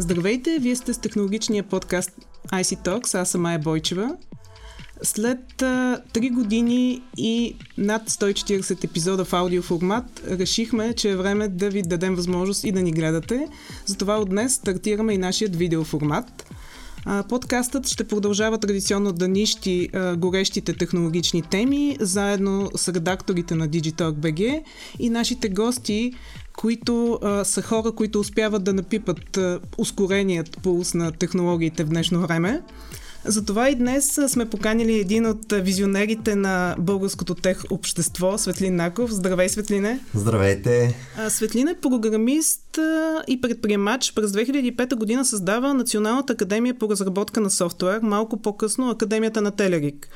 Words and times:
Здравейте, 0.00 0.58
вие 0.58 0.76
сте 0.76 0.94
с 0.94 0.98
технологичния 0.98 1.62
подкаст 1.62 2.10
IC 2.52 2.84
Talks, 2.84 3.14
аз 3.14 3.30
съм 3.30 3.40
Майя 3.40 3.58
Бойчева. 3.58 4.16
След 5.02 5.62
а, 5.62 6.02
3 6.14 6.32
години 6.32 7.02
и 7.16 7.56
над 7.78 8.10
140 8.10 8.84
епизода 8.84 9.24
в 9.24 9.32
аудиоформат, 9.32 10.22
решихме, 10.30 10.92
че 10.92 11.10
е 11.10 11.16
време 11.16 11.48
да 11.48 11.70
ви 11.70 11.82
дадем 11.82 12.14
възможност 12.14 12.64
и 12.64 12.72
да 12.72 12.82
ни 12.82 12.92
гледате. 12.92 13.48
Затова 13.86 14.16
от 14.16 14.28
днес 14.28 14.54
стартираме 14.54 15.14
и 15.14 15.18
нашият 15.18 15.56
видеоформат. 15.56 16.46
А, 17.04 17.22
подкастът 17.22 17.88
ще 17.88 18.08
продължава 18.08 18.58
традиционно 18.58 19.12
да 19.12 19.28
нищи 19.28 19.88
а, 19.92 20.16
горещите 20.16 20.72
технологични 20.72 21.42
теми, 21.42 21.96
заедно 22.00 22.70
с 22.76 22.88
редакторите 22.88 23.54
на 23.54 23.68
Digitalk 23.68 24.12
BG 24.12 24.62
и 24.98 25.10
нашите 25.10 25.48
гости, 25.48 26.12
които 26.58 27.18
а, 27.22 27.44
са 27.44 27.62
хора, 27.62 27.92
които 27.92 28.20
успяват 28.20 28.64
да 28.64 28.72
напипат 28.72 29.36
а, 29.36 29.60
ускореният 29.78 30.58
пулс 30.62 30.94
на 30.94 31.12
технологиите 31.12 31.84
в 31.84 31.88
днешно 31.88 32.20
време. 32.20 32.62
Затова 33.24 33.68
и 33.68 33.74
днес 33.74 34.20
сме 34.28 34.50
поканили 34.50 34.98
един 34.98 35.26
от 35.26 35.52
визионерите 35.52 36.36
на 36.36 36.76
българското 36.78 37.34
тех 37.34 37.62
общество, 37.70 38.38
Светлин 38.38 38.76
Наков. 38.76 39.10
Здравей, 39.10 39.48
Светлине! 39.48 40.00
Здравейте! 40.14 40.96
Светлин 41.28 41.68
е 41.68 41.74
програмист 41.74 42.78
и 43.28 43.40
предприемач. 43.40 44.14
През 44.14 44.30
2005 44.30 44.94
година 44.94 45.24
създава 45.24 45.74
Националната 45.74 46.32
академия 46.32 46.78
по 46.78 46.90
разработка 46.90 47.40
на 47.40 47.50
софтуер, 47.50 48.00
малко 48.02 48.42
по-късно 48.42 48.90
Академията 48.90 49.42
на 49.42 49.50
Телерик. 49.50 50.08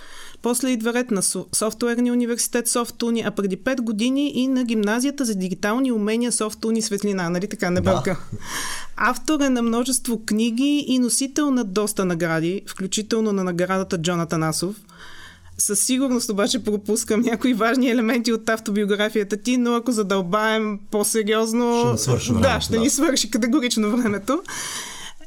После 0.42 0.70
идва 0.70 0.92
ред 0.92 1.10
на 1.10 1.22
Софтуерния 1.54 2.12
университет 2.12 2.68
Софтуни, 2.68 3.22
а 3.26 3.30
преди 3.30 3.56
5 3.56 3.80
години 3.80 4.32
и 4.34 4.48
на 4.48 4.64
гимназията 4.64 5.24
за 5.24 5.34
дигитални 5.34 5.92
умения 5.92 6.32
Софтуни 6.32 6.82
Светлина, 6.82 7.30
нали 7.30 7.48
така, 7.48 7.70
не 7.70 7.80
бърка? 7.80 8.20
Да. 8.32 8.38
Автор 8.96 9.40
е 9.40 9.48
на 9.48 9.62
множество 9.62 10.24
книги 10.26 10.84
и 10.88 10.98
носител 10.98 11.50
на 11.50 11.64
доста 11.64 12.04
награди, 12.04 12.62
включително 12.68 13.32
на 13.32 13.44
наградата 13.44 13.98
Джона 13.98 14.26
Танасов. 14.26 14.76
Със 15.58 15.80
сигурност 15.80 16.30
обаче 16.30 16.64
пропускам 16.64 17.20
някои 17.20 17.54
важни 17.54 17.90
елементи 17.90 18.32
от 18.32 18.48
автобиографията 18.48 19.36
ти, 19.36 19.56
но 19.56 19.74
ако 19.74 19.92
задълбаем 19.92 20.78
по-сериозно... 20.90 21.92
Ще 21.92 22.02
свърши 22.02 22.32
времето, 22.32 22.48
да, 22.48 22.60
ще 22.60 22.72
да. 22.72 22.80
ни 22.80 22.90
свърши 22.90 23.30
категорично 23.30 23.96
времето. 23.96 24.42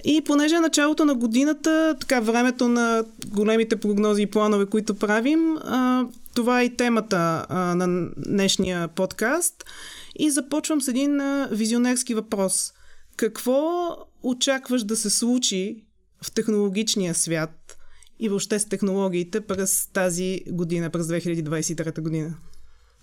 И 0.08 0.22
понеже 0.22 0.56
е 0.56 0.60
началото 0.60 1.06
на 1.06 1.16
годината, 1.16 1.96
така 2.00 2.20
времето 2.20 2.68
на 2.68 3.06
големите 3.28 3.76
прогнози 3.76 4.22
и 4.22 4.26
планове, 4.26 4.66
които 4.66 4.96
правим, 4.96 5.58
а, 5.58 6.06
това 6.36 6.62
е 6.62 6.66
и 6.66 6.76
темата 6.76 7.46
а, 7.50 7.76
на 7.76 8.10
днешния 8.18 8.88
подкаст. 8.88 9.66
И 10.20 10.30
започвам 10.30 10.82
с 10.82 10.88
един 10.88 11.22
а, 11.22 11.50
визионерски 11.52 12.14
въпрос. 12.14 12.74
Какво 13.16 13.90
очакваш 14.24 14.84
да 14.84 14.96
се 14.96 15.10
случи 15.10 15.86
в 16.24 16.32
технологичния 16.32 17.16
свят 17.16 17.78
и 18.20 18.30
въобще 18.30 18.60
с 18.60 18.66
технологиите 18.66 19.42
през 19.42 19.88
тази 19.94 20.42
година, 20.48 20.90
през 20.90 21.08
2023 21.08 22.02
година? 22.02 22.36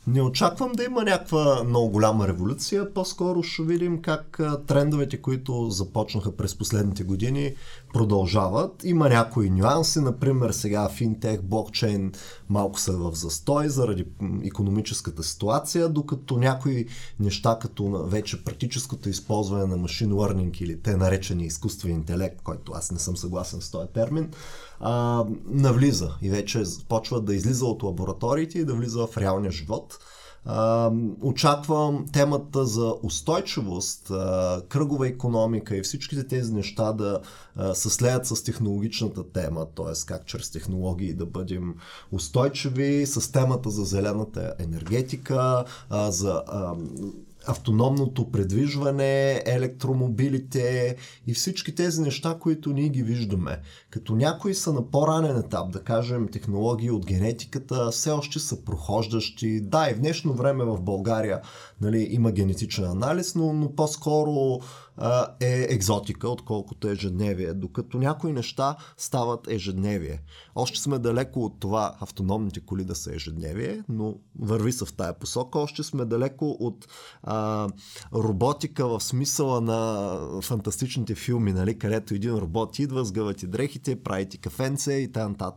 Не 0.06 0.22
очаквам 0.22 0.72
да 0.72 0.84
има 0.84 1.02
някаква 1.02 1.64
много 1.64 1.90
голяма 1.90 2.28
революция, 2.28 2.94
по-скоро 2.94 3.42
ще 3.42 3.62
видим 3.62 4.02
как 4.02 4.40
трендовете, 4.66 5.22
които 5.22 5.70
започнаха 5.70 6.36
през 6.36 6.58
последните 6.58 7.04
години, 7.04 7.54
продължават. 7.92 8.84
Има 8.84 9.08
някои 9.08 9.50
нюанси, 9.50 10.00
например 10.00 10.50
сега 10.50 10.88
финтех, 10.88 11.42
блокчейн 11.42 12.12
малко 12.48 12.80
са 12.80 12.92
в 12.92 13.14
застой 13.14 13.68
заради 13.68 14.06
економическата 14.44 15.22
ситуация, 15.22 15.88
докато 15.88 16.36
някои 16.36 16.86
неща, 17.20 17.58
като 17.60 18.04
вече 18.06 18.44
практическото 18.44 19.08
използване 19.08 19.66
на 19.66 19.76
машин 19.76 20.10
learning 20.10 20.62
или 20.62 20.80
те 20.80 20.96
наречени 20.96 21.44
изкуствен 21.44 21.92
интелект, 21.92 22.42
който 22.42 22.72
аз 22.74 22.90
не 22.90 22.98
съм 22.98 23.16
съгласен 23.16 23.60
с 23.60 23.70
този 23.70 23.88
термин, 23.88 24.30
а, 24.80 25.24
навлиза 25.46 26.10
и 26.22 26.30
вече 26.30 26.62
почва 26.88 27.20
да 27.20 27.34
излиза 27.34 27.66
от 27.66 27.82
лабораториите 27.82 28.58
и 28.58 28.64
да 28.64 28.74
влиза 28.74 29.06
в 29.06 29.16
реалния 29.16 29.52
живот. 29.52 29.98
Очаквам 31.22 32.06
темата 32.12 32.66
за 32.66 32.94
устойчивост, 33.02 34.12
кръгова 34.68 35.08
економика 35.08 35.76
и 35.76 35.82
всичките 35.82 36.26
тези 36.26 36.54
неща 36.54 36.92
да 36.92 37.20
се 37.74 37.90
слеят 37.90 38.26
с 38.26 38.44
технологичната 38.44 39.32
тема, 39.32 39.66
т.е. 39.76 40.06
как 40.06 40.26
чрез 40.26 40.50
технологии 40.50 41.14
да 41.14 41.26
бъдем 41.26 41.74
устойчиви, 42.12 43.06
с 43.06 43.32
темата 43.32 43.70
за 43.70 43.84
зелената 43.84 44.54
енергетика, 44.58 45.64
за 45.90 46.42
автономното 47.46 48.30
предвижване, 48.30 49.42
електромобилите 49.46 50.96
и 51.26 51.34
всички 51.34 51.74
тези 51.74 52.00
неща, 52.00 52.36
които 52.40 52.72
ние 52.72 52.88
ги 52.88 53.02
виждаме. 53.02 53.60
Като 53.90 54.14
някои 54.14 54.54
са 54.54 54.72
на 54.72 54.90
по-ранен 54.90 55.36
етап, 55.38 55.72
да 55.72 55.82
кажем 55.82 56.28
технологии 56.28 56.90
от 56.90 57.06
генетиката, 57.06 57.90
все 57.90 58.10
още 58.10 58.38
са 58.38 58.64
прохождащи. 58.64 59.60
Да, 59.60 59.90
и 59.90 59.94
в 59.94 60.00
днешно 60.00 60.34
време 60.34 60.64
в 60.64 60.80
България 60.80 61.40
нали, 61.80 62.08
има 62.10 62.32
генетичен 62.32 62.84
анализ, 62.84 63.34
но, 63.34 63.52
но 63.52 63.74
по-скоро 63.74 64.60
е 65.40 65.66
екзотика, 65.70 66.28
отколкото 66.28 66.88
ежедневие, 66.88 67.54
докато 67.54 67.98
някои 67.98 68.32
неща 68.32 68.76
стават 68.96 69.48
ежедневие. 69.48 70.22
Още 70.54 70.80
сме 70.80 70.98
далеко 70.98 71.44
от 71.44 71.60
това 71.60 71.96
автономните 72.00 72.60
коли 72.60 72.84
да 72.84 72.94
са 72.94 73.14
ежедневие, 73.14 73.82
но 73.88 74.14
върви 74.38 74.72
се 74.72 74.84
в 74.84 74.92
тая 74.92 75.18
посока. 75.18 75.58
Още 75.58 75.82
сме 75.82 76.04
далеко 76.04 76.56
от 76.60 76.88
а, 77.22 77.68
роботика 78.14 78.86
в 78.88 79.00
смисъла 79.00 79.60
на 79.60 80.18
фантастичните 80.42 81.14
филми, 81.14 81.52
нали, 81.52 81.78
където 81.78 82.14
един 82.14 82.34
робот 82.34 82.78
идва, 82.78 83.04
сгъва 83.04 83.34
ти 83.34 83.46
дрехите, 83.46 84.02
прави 84.02 84.28
ти 84.28 84.38
кафенце 84.38 84.92
и 84.92 85.12
т.н. 85.12 85.52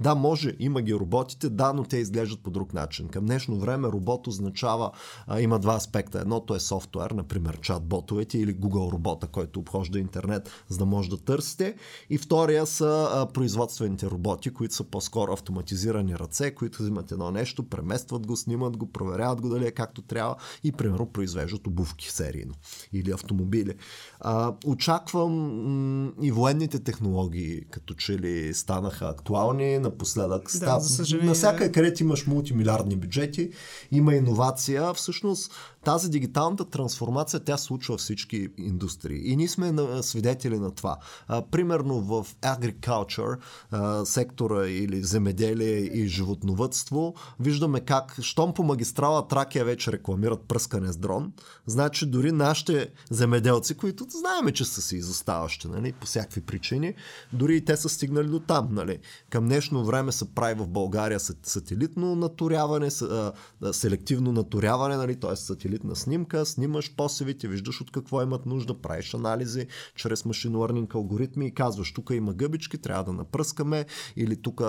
Да, 0.00 0.14
може, 0.14 0.56
има 0.58 0.82
ги 0.82 0.94
роботите, 0.94 1.48
да, 1.48 1.72
но 1.72 1.84
те 1.84 1.96
изглеждат 1.96 2.40
по 2.40 2.50
друг 2.50 2.74
начин. 2.74 3.08
Към 3.08 3.26
днешно 3.26 3.58
време 3.58 3.88
робот 3.88 4.26
означава, 4.26 4.90
а, 5.26 5.40
има 5.40 5.58
два 5.58 5.74
аспекта. 5.74 6.20
Едното 6.20 6.54
е 6.54 6.60
софтуер, 6.60 7.10
например 7.10 7.60
чат-ботовете 7.60 8.36
или 8.36 8.56
Google 8.56 8.77
робота, 8.80 9.26
който 9.26 9.60
обхожда 9.60 9.98
интернет, 9.98 10.50
за 10.68 10.78
да 10.78 10.86
може 10.86 11.10
да 11.10 11.16
търсите. 11.16 11.74
И 12.10 12.18
втория 12.18 12.66
са 12.66 13.08
а, 13.12 13.26
производствените 13.26 14.06
роботи, 14.06 14.50
които 14.50 14.74
са 14.74 14.84
по-скоро 14.84 15.32
автоматизирани 15.32 16.18
ръце, 16.18 16.54
които 16.54 16.82
взимат 16.82 17.12
едно 17.12 17.30
нещо, 17.30 17.68
преместват 17.68 18.26
го, 18.26 18.36
снимат 18.36 18.76
го, 18.76 18.92
проверяват 18.92 19.40
го 19.40 19.48
дали 19.48 19.66
е 19.66 19.70
както 19.70 20.02
трябва 20.02 20.36
и 20.64 20.72
примерно 20.72 21.06
произвеждат 21.06 21.66
обувки 21.66 22.10
серийно 22.10 22.54
или 22.92 23.10
автомобили. 23.10 23.74
А, 24.20 24.54
очаквам 24.66 25.32
м- 25.32 26.12
и 26.22 26.30
военните 26.30 26.78
технологии, 26.78 27.64
като 27.70 27.94
че 27.94 28.18
ли 28.18 28.54
станаха 28.54 29.06
актуални 29.08 29.78
напоследък. 29.78 30.42
Да, 30.42 30.48
Став... 30.48 30.84
съжаление. 30.84 31.28
Навсякъде, 31.28 31.72
където 31.72 32.02
имаш 32.02 32.26
мултимилиардни 32.26 32.96
бюджети, 32.96 33.50
има 33.90 34.14
иновация. 34.14 34.94
Всъщност 34.94 35.52
тази 35.84 36.10
дигиталната 36.10 36.64
трансформация, 36.64 37.40
тя 37.40 37.56
случва 37.56 37.96
всички 37.96 38.48
индустрии. 38.58 39.32
И 39.32 39.36
ние 39.36 39.48
сме 39.48 39.74
свидетели 40.02 40.58
на 40.58 40.70
това. 40.70 40.96
Примерно 41.50 42.00
в 42.00 42.26
agriculture, 42.42 43.38
сектора 44.04 44.66
или 44.66 45.02
земеделие 45.02 45.78
и 45.78 46.06
животновътство, 46.06 47.14
виждаме 47.40 47.80
как, 47.80 48.16
щом 48.20 48.54
по 48.54 48.62
магистрала 48.62 49.28
Тракия 49.28 49.64
вече 49.64 49.92
рекламират 49.92 50.40
пръскане 50.48 50.92
с 50.92 50.96
дрон, 50.96 51.32
значи 51.66 52.06
дори 52.06 52.32
нашите 52.32 52.90
земеделци, 53.10 53.74
които 53.74 54.06
знаеме, 54.10 54.52
че 54.52 54.64
са 54.64 54.82
си 54.82 54.96
изоставащи, 54.96 55.68
нали, 55.68 55.92
по 55.92 56.06
всякакви 56.06 56.40
причини, 56.40 56.94
дори 57.32 57.56
и 57.56 57.64
те 57.64 57.76
са 57.76 57.88
стигнали 57.88 58.28
до 58.28 58.40
там. 58.40 58.68
Нали. 58.70 58.98
Към 59.30 59.44
днешно 59.44 59.84
време 59.84 60.12
се 60.12 60.34
прави 60.34 60.54
в 60.54 60.68
България 60.68 61.20
сателитно 61.42 62.14
наторяване, 62.14 62.90
селективно 63.72 64.32
наторяване, 64.32 64.96
нали, 64.96 65.16
т.е. 65.16 65.36
сателитна 65.68 65.96
снимка, 65.96 66.46
снимаш 66.46 66.94
посевите, 66.96 67.48
виждаш 67.48 67.80
от 67.80 67.90
какво 67.90 68.22
имат 68.22 68.46
нужда, 68.46 68.74
правиш 68.74 69.14
анализи 69.14 69.66
чрез 69.94 70.24
машин 70.24 70.52
learning 70.52 70.94
алгоритми 70.94 71.46
и 71.46 71.54
казваш, 71.54 71.92
тук 71.92 72.10
има 72.10 72.34
гъбички, 72.34 72.78
трябва 72.78 73.04
да 73.04 73.12
напръскаме, 73.12 73.86
или 74.16 74.36
тук 74.36 74.62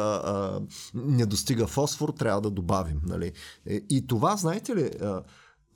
не 0.94 1.26
достига 1.26 1.68
фосфор, 1.68 2.10
трябва 2.10 2.42
да 2.42 2.50
добавим. 2.50 3.02
Нали. 3.04 3.32
Е, 3.66 3.82
и 3.90 4.08
това, 4.08 4.36
знаете 4.36 4.76
ли, 4.76 4.92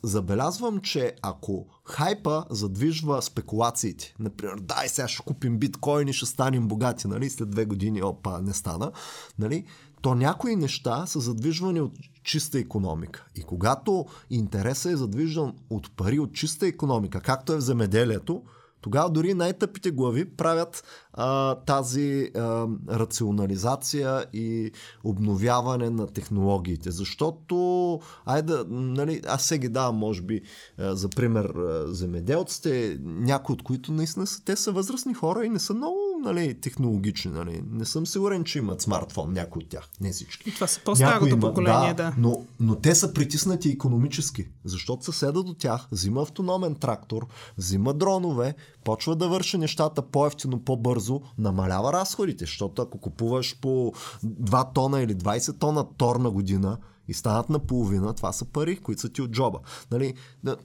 забелязвам, 0.04 0.80
че 0.80 1.16
ако 1.22 1.68
хайпа 1.86 2.46
задвижва 2.50 3.22
спекулациите, 3.22 4.16
например, 4.20 4.56
дай 4.62 4.90
сега 4.90 5.08
ще 5.08 5.24
купим 5.24 5.58
биткоини, 5.58 6.14
ще 6.14 6.26
станем 6.26 6.68
богати, 6.68 7.08
нали, 7.08 7.30
след 7.30 7.50
две 7.50 7.66
години, 7.66 8.04
опа, 8.04 8.42
не 8.42 8.54
стана, 8.54 8.92
нали, 9.40 9.66
то 10.04 10.16
някои 10.16 10.56
неща 10.56 11.06
са 11.06 11.20
задвижвани 11.20 11.82
от 11.82 11.94
чиста 12.24 12.60
економика. 12.60 13.26
И 13.36 13.44
когато 13.44 14.06
интересът 14.30 14.92
е 14.92 14.98
задвижен 14.98 15.54
от 15.70 15.96
пари 15.96 16.20
от 16.20 16.34
чиста 16.34 16.68
економика, 16.68 17.22
както 17.22 17.54
е 17.54 17.58
в 17.58 17.62
земеделието, 17.62 18.44
Тогава 18.84 19.10
дори 19.10 19.34
най-тъпите 19.34 19.92
глави 19.92 20.26
правят 20.26 20.84
а, 21.14 21.56
тази 21.56 22.32
а, 22.36 22.68
рационализация 22.90 24.26
и 24.34 24.72
обновяване 25.04 25.90
на 25.90 26.08
технологиите. 26.08 26.92
Защото, 26.92 28.00
айде, 28.26 28.54
нали, 28.70 29.22
аз 29.28 29.46
сега 29.46 29.70
давам, 29.70 29.96
може 29.96 30.22
би, 30.22 30.42
а, 30.78 30.96
за 30.96 31.10
пример 31.10 31.46
а, 31.46 31.94
земеделците, 31.94 32.98
някои 33.04 33.54
от 33.54 33.64
които 33.64 33.92
наистина 33.92 34.28
са, 34.28 34.44
те 34.46 34.56
са 34.56 34.72
възрастни 34.72 35.14
хора 35.14 35.46
и 35.46 35.50
не 35.50 35.60
са 35.60 35.74
много 35.74 36.00
нали, 36.24 36.62
технологични. 36.62 37.32
Нали. 37.32 37.64
Не 37.72 37.86
съм 37.86 38.08
сигурен, 38.08 38.44
че 38.44 38.58
имат 38.58 38.82
смартфон, 38.82 39.34
някои 39.34 39.64
от 39.64 39.70
тях. 39.70 39.90
Не 40.02 40.12
всички. 40.12 40.50
И 40.50 40.54
това 40.54 40.68
са 40.68 40.80
по-старото 40.86 41.40
поколение, 41.40 41.94
да. 41.94 42.04
да. 42.04 42.14
Но, 42.18 42.46
но 42.60 42.76
те 42.76 42.96
са 42.96 43.14
притиснати 43.14 43.70
економически, 43.70 44.48
защото 44.66 45.06
съседа 45.06 45.44
до 45.44 45.54
тях 45.54 45.88
взима 45.92 46.22
автономен 46.22 46.76
трактор, 46.76 47.28
взима 47.58 47.94
дронове, 47.94 48.56
почва 48.84 49.16
да 49.16 49.28
върши 49.28 49.58
нещата 49.58 50.02
по-ефтино, 50.02 50.60
по-бързо, 50.60 51.22
намалява 51.38 51.94
разходите, 51.94 52.46
защото 52.46 52.82
ако 52.82 52.98
купуваш 52.98 53.60
по 53.62 53.94
2 54.26 54.74
тона 54.74 55.02
или 55.02 55.16
20 55.16 55.60
тона 55.60 55.86
тор 55.98 56.16
на 56.16 56.32
година, 56.32 56.78
и 57.08 57.14
станат 57.14 57.50
на 57.50 57.60
половина, 57.60 58.14
това 58.14 58.32
са 58.32 58.46
пари, 58.46 58.78
които 58.78 59.02
са 59.02 59.10
ти 59.10 59.22
от 59.22 59.32
джоба. 59.32 59.60
Нали? 59.92 60.14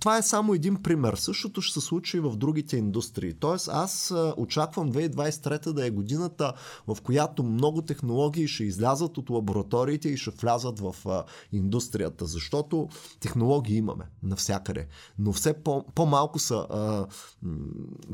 Това 0.01 0.19
е 0.19 0.23
само 0.23 0.55
един 0.55 0.83
пример. 0.83 1.15
Същото 1.15 1.63
ще 1.63 1.81
се 1.81 1.87
случи 1.87 2.17
и 2.17 2.21
в 2.21 2.37
другите 2.37 2.77
индустрии. 2.77 3.35
Тоест 3.35 3.69
аз 3.73 4.15
очаквам 4.37 4.93
2023 4.93 5.73
да 5.73 5.87
е 5.87 5.91
годината, 5.91 6.53
в 6.87 6.97
която 7.03 7.43
много 7.43 7.83
технологии 7.83 8.49
ще 8.49 8.65
излязат 8.65 9.19
от 9.19 9.31
лабораториите 9.31 10.09
и 10.09 10.17
ще 10.17 10.31
влязат 10.31 10.81
в 10.81 10.95
индустрията, 11.53 12.27
защото 12.27 12.89
технологии 13.21 13.77
имаме 13.77 14.05
навсякъде, 14.23 14.87
но 15.19 15.33
все 15.33 15.53
по- 15.53 15.85
по-малко 15.95 16.39
са 16.39 16.67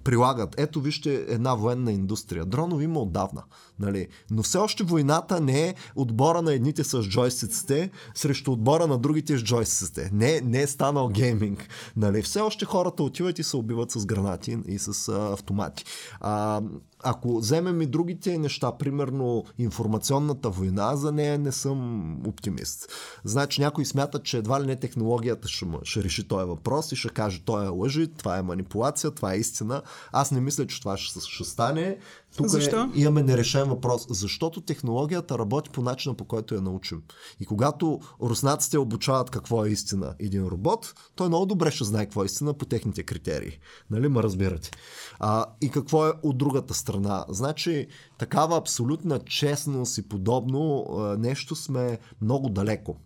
прилагат. 0.05 0.55
Ето 0.59 0.81
вижте 0.81 1.15
една 1.29 1.55
военна 1.55 1.93
индустрия. 1.93 2.45
Дронови 2.45 2.85
има 2.85 3.01
отдавна, 3.01 3.43
нали? 3.79 4.09
но 4.31 4.43
все 4.43 4.59
още 4.59 4.85
войната 4.85 5.41
не 5.41 5.69
е 5.69 5.75
отбора 5.97 6.43
на 6.43 6.55
едните 6.55 6.85
с 6.85 7.03
джойстиците, 7.03 7.91
срещу 8.15 8.53
отбора 8.53 8.87
на 8.87 8.99
другите 8.99 9.39
с 9.39 9.43
джойстиците. 9.43 10.11
Не, 10.13 10.41
не 10.41 10.63
е 10.63 10.67
станал 10.67 11.09
гейминг. 11.09 11.69
Нали? 11.97 12.23
Все 12.23 12.41
още 12.41 12.65
хората 12.65 13.03
отиват 13.03 13.39
и 13.39 13.43
се 13.43 13.57
убиват 13.57 13.91
с 13.91 14.07
гранати 14.07 14.59
и 14.69 14.79
с 14.79 15.09
а, 15.09 15.33
автомати. 15.33 15.85
А, 16.21 16.63
ако 17.05 17.39
вземем 17.39 17.83
и 17.83 17.87
другите 17.87 18.39
неща, 18.39 18.73
примерно 18.73 19.45
информационната 19.59 20.51
война, 20.51 20.97
за 20.97 21.13
нея 21.13 21.39
не 21.39 21.53
съм 21.53 22.13
оптимист. 22.27 22.93
Значи 23.25 23.61
някой 23.61 23.85
смята, 23.85 24.23
че 24.23 24.39
едва 24.39 24.63
ли 24.63 24.67
не 24.67 24.77
технологията 24.77 25.49
ще, 25.49 25.67
ще 25.83 26.05
реши 26.05 26.29
този 26.29 26.47
въпрос 26.47 26.93
и 26.93 26.97
ще 26.97 27.09
каже, 27.09 27.43
той 27.45 27.65
е 27.65 27.69
лъжи, 27.69 28.07
това 28.07 28.39
е 28.39 28.43
манипулация, 28.43 29.11
това 29.11 29.35
е 29.35 29.39
истина. 29.39 29.83
Аз 30.13 30.31
не 30.31 30.41
мисля, 30.41 30.67
че 30.67 30.81
това 30.81 30.97
ще, 30.97 31.21
ще 31.21 31.45
стане. 31.45 31.99
Тук 32.37 32.47
Защо? 32.47 32.81
Е, 32.81 33.01
имаме 33.01 33.23
нерешен 33.23 33.69
въпрос. 33.69 34.07
Защото 34.11 34.61
технологията 34.61 35.39
работи 35.39 35.71
по 35.71 35.83
начина, 35.83 36.15
по 36.15 36.25
който 36.25 36.55
я 36.55 36.61
научим. 36.61 37.03
И 37.41 37.47
когато 37.47 38.01
руснаците 38.23 38.79
обучават 38.79 39.31
какво 39.31 39.65
е 39.65 39.69
истина 39.69 40.15
един 40.19 40.47
робот, 40.47 40.95
той 41.15 41.29
много 41.29 41.47
добре 41.47 41.71
ще 41.71 41.85
знае 41.85 42.05
какво 42.05 42.23
е 42.23 42.27
истина 42.27 42.55
по 42.55 42.65
техните 42.65 43.03
критерии. 43.03 43.59
Нали, 43.91 44.09
ма 44.09 44.23
разбирате. 44.23 44.71
А, 45.19 45.47
и 45.61 45.71
какво 45.71 46.07
е 46.07 46.13
от 46.23 46.39
другата 46.39 46.75
страна? 46.75 47.25
Значи, 47.29 47.87
такава 48.19 48.57
абсолютна 48.57 49.19
честност 49.19 49.99
и 49.99 50.09
подобно 50.09 50.87
нещо 51.19 51.57
сме 51.57 51.99
много 52.21 52.49
далеко. 52.49 52.97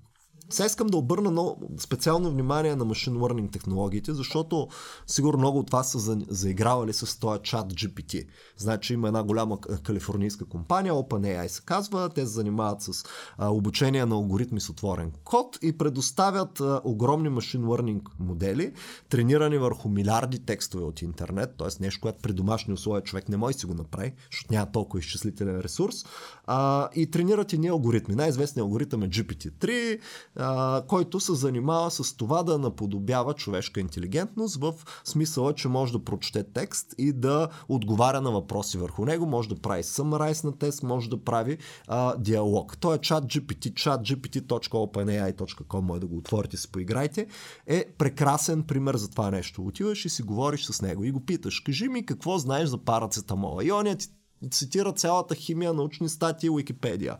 Сега 0.50 0.66
искам 0.66 0.86
да 0.86 0.96
обърна 0.96 1.30
много 1.30 1.70
специално 1.78 2.30
внимание 2.30 2.76
на 2.76 2.84
машин 2.84 3.14
learning 3.14 3.52
технологиите, 3.52 4.14
защото 4.14 4.68
сигурно 5.06 5.38
много 5.38 5.58
от 5.58 5.70
вас 5.70 5.92
са 5.92 6.18
заигравали 6.28 6.92
с 6.92 7.20
този 7.20 7.40
чат 7.42 7.72
GPT. 7.72 8.26
Значи 8.56 8.94
има 8.94 9.08
една 9.08 9.22
голяма 9.22 9.60
калифорнийска 9.60 10.44
компания, 10.44 10.94
OpenAI 10.94 11.46
се 11.46 11.62
казва, 11.64 12.08
те 12.08 12.20
се 12.20 12.26
занимават 12.26 12.82
с 12.82 13.04
а, 13.38 13.50
обучение 13.50 14.06
на 14.06 14.14
алгоритми 14.14 14.60
с 14.60 14.70
отворен 14.70 15.12
код 15.24 15.58
и 15.62 15.78
предоставят 15.78 16.60
а, 16.60 16.80
огромни 16.84 17.28
машин 17.28 17.62
learning 17.62 18.02
модели, 18.18 18.72
тренирани 19.08 19.58
върху 19.58 19.88
милиарди 19.88 20.38
текстове 20.38 20.84
от 20.84 21.02
интернет, 21.02 21.54
т.е. 21.58 21.82
нещо, 21.82 22.00
което 22.00 22.18
при 22.22 22.32
домашни 22.32 22.74
условия 22.74 23.02
човек 23.02 23.28
не 23.28 23.36
може 23.36 23.54
да 23.54 23.60
си 23.60 23.66
го 23.66 23.74
направи, 23.74 24.12
защото 24.30 24.52
няма 24.52 24.72
толкова 24.72 25.00
изчислителен 25.00 25.60
ресурс, 25.60 26.04
а, 26.48 26.88
и 26.94 27.10
тренират 27.10 27.52
едни 27.52 27.68
алгоритми. 27.68 28.14
Най-известният 28.14 28.64
алгоритъм 28.64 29.02
е 29.02 29.08
GPT-3, 29.08 29.98
а, 30.36 30.82
който 30.86 31.20
се 31.20 31.34
занимава 31.34 31.90
с 31.90 32.16
това 32.16 32.42
да 32.42 32.58
наподобява 32.58 33.34
човешка 33.34 33.80
интелигентност 33.80 34.56
в 34.56 34.74
смисъла, 35.04 35.54
че 35.54 35.68
може 35.68 35.92
да 35.92 36.04
прочете 36.04 36.44
текст 36.44 36.94
и 36.98 37.12
да 37.12 37.48
отговаря 37.68 38.20
на 38.20 38.30
въпроси 38.30 38.78
върху 38.78 39.04
него, 39.04 39.26
може 39.26 39.48
да 39.48 39.54
прави 39.54 39.82
summarize 39.82 40.44
на 40.44 40.58
тест, 40.58 40.82
може 40.82 41.10
да 41.10 41.24
прави 41.24 41.58
а, 41.88 42.16
диалог. 42.16 42.78
Той 42.80 42.96
е 42.96 42.98
чат 42.98 43.24
GPT, 43.24 43.74
чат 43.74 44.00
gpt.openai.com, 44.00 45.80
може 45.80 46.00
да 46.00 46.06
го 46.06 46.16
отворите 46.16 46.56
си 46.56 46.72
поиграйте, 46.72 47.26
е 47.66 47.84
прекрасен 47.98 48.62
пример 48.62 48.96
за 48.96 49.10
това 49.10 49.30
нещо. 49.30 49.62
Отиваш 49.62 50.04
и 50.04 50.08
си 50.08 50.22
говориш 50.22 50.64
с 50.64 50.82
него 50.82 51.04
и 51.04 51.10
го 51.10 51.20
питаш, 51.20 51.60
кажи 51.60 51.88
ми 51.88 52.06
какво 52.06 52.38
знаеш 52.38 52.68
за 52.68 52.78
парацетамола. 52.78 53.64
И 53.64 53.72
он 53.72 53.96
ти 53.96 54.08
цитира 54.50 54.92
цялата 54.92 55.34
химия, 55.34 55.72
научни 55.72 56.08
статии, 56.08 56.50
Уикипедия. 56.50 57.16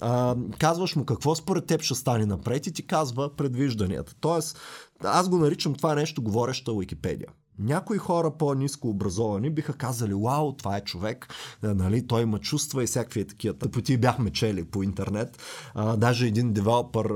А, 0.00 0.36
казваш 0.58 0.96
му 0.96 1.04
какво 1.04 1.34
според 1.34 1.66
теб 1.66 1.82
ще 1.82 1.94
стане 1.94 2.26
напред 2.26 2.66
и 2.66 2.72
ти 2.72 2.86
казва 2.86 3.36
предвижданията. 3.36 4.14
Тоест, 4.20 4.58
аз 5.04 5.28
го 5.28 5.38
наричам 5.38 5.74
това 5.74 5.94
нещо 5.94 6.22
говореща 6.22 6.72
Уикипедия. 6.72 7.28
Някои 7.60 7.98
хора 7.98 8.30
по-низко 8.30 8.88
образовани 8.88 9.50
биха 9.50 9.72
казали, 9.72 10.14
вау, 10.14 10.52
това 10.52 10.76
е 10.76 10.84
човек, 10.84 11.34
нали, 11.62 12.06
той 12.06 12.22
има 12.22 12.38
чувства 12.38 12.82
и 12.82 12.86
всякакви 12.86 13.26
такива 13.26 13.54
тъпоти 13.54 13.96
бяхме 13.96 14.30
чели 14.30 14.64
по 14.64 14.82
интернет. 14.82 15.38
А, 15.74 15.96
даже 15.96 16.26
един 16.26 16.52
девелопър 16.52 17.12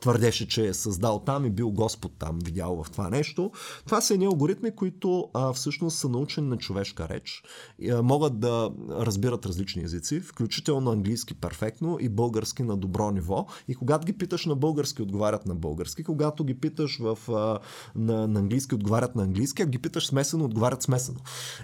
твърдеше, 0.00 0.48
че 0.48 0.66
е 0.66 0.74
създал 0.74 1.22
там 1.26 1.44
и 1.44 1.50
бил 1.50 1.70
Господ 1.70 2.12
там, 2.18 2.38
видял 2.44 2.84
в 2.84 2.90
това 2.90 3.10
нещо. 3.10 3.50
Това 3.86 4.00
са 4.00 4.14
едни 4.14 4.26
алгоритми, 4.26 4.70
които 4.70 5.30
а, 5.34 5.52
всъщност 5.52 5.98
са 5.98 6.08
научени 6.08 6.48
на 6.48 6.56
човешка 6.56 7.08
реч. 7.08 7.42
И, 7.78 7.90
а, 7.90 8.02
могат 8.02 8.40
да 8.40 8.70
разбират 8.90 9.46
различни 9.46 9.82
езици, 9.82 10.20
включително 10.20 10.90
английски 10.90 11.34
перфектно 11.34 11.98
и 12.00 12.08
български 12.08 12.62
на 12.62 12.76
добро 12.76 13.10
ниво. 13.10 13.46
И 13.68 13.74
когато 13.74 14.06
ги 14.06 14.12
питаш 14.12 14.46
на 14.46 14.56
български, 14.56 15.02
отговарят 15.02 15.46
на 15.46 15.54
български. 15.54 16.04
Когато 16.04 16.44
ги 16.44 16.54
питаш 16.54 16.98
в, 16.98 17.18
а, 17.28 17.58
на, 17.94 18.28
на 18.28 18.40
английски, 18.40 18.74
отговарят 18.74 19.16
на 19.16 19.22
английски 19.22 19.63
как 19.64 19.70
ги 19.70 19.78
питаш 19.78 20.06
смесено, 20.06 20.44
отговарят 20.44 20.82
смесено. 20.82 21.18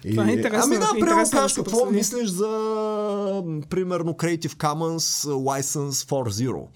И... 0.04 0.10
Това 0.10 0.28
е 0.28 0.32
интересно. 0.32 0.62
Ами 0.64 1.00
да, 1.00 1.06
прямо 1.06 1.30
кажеш 1.30 1.56
какво 1.56 1.84
да 1.84 1.90
мислиш 1.90 2.28
за, 2.28 2.46
примерно, 3.70 4.12
Creative 4.12 4.54
Commons 4.54 5.30
License 5.30 6.08
for 6.08 6.30
Zero. 6.30 6.66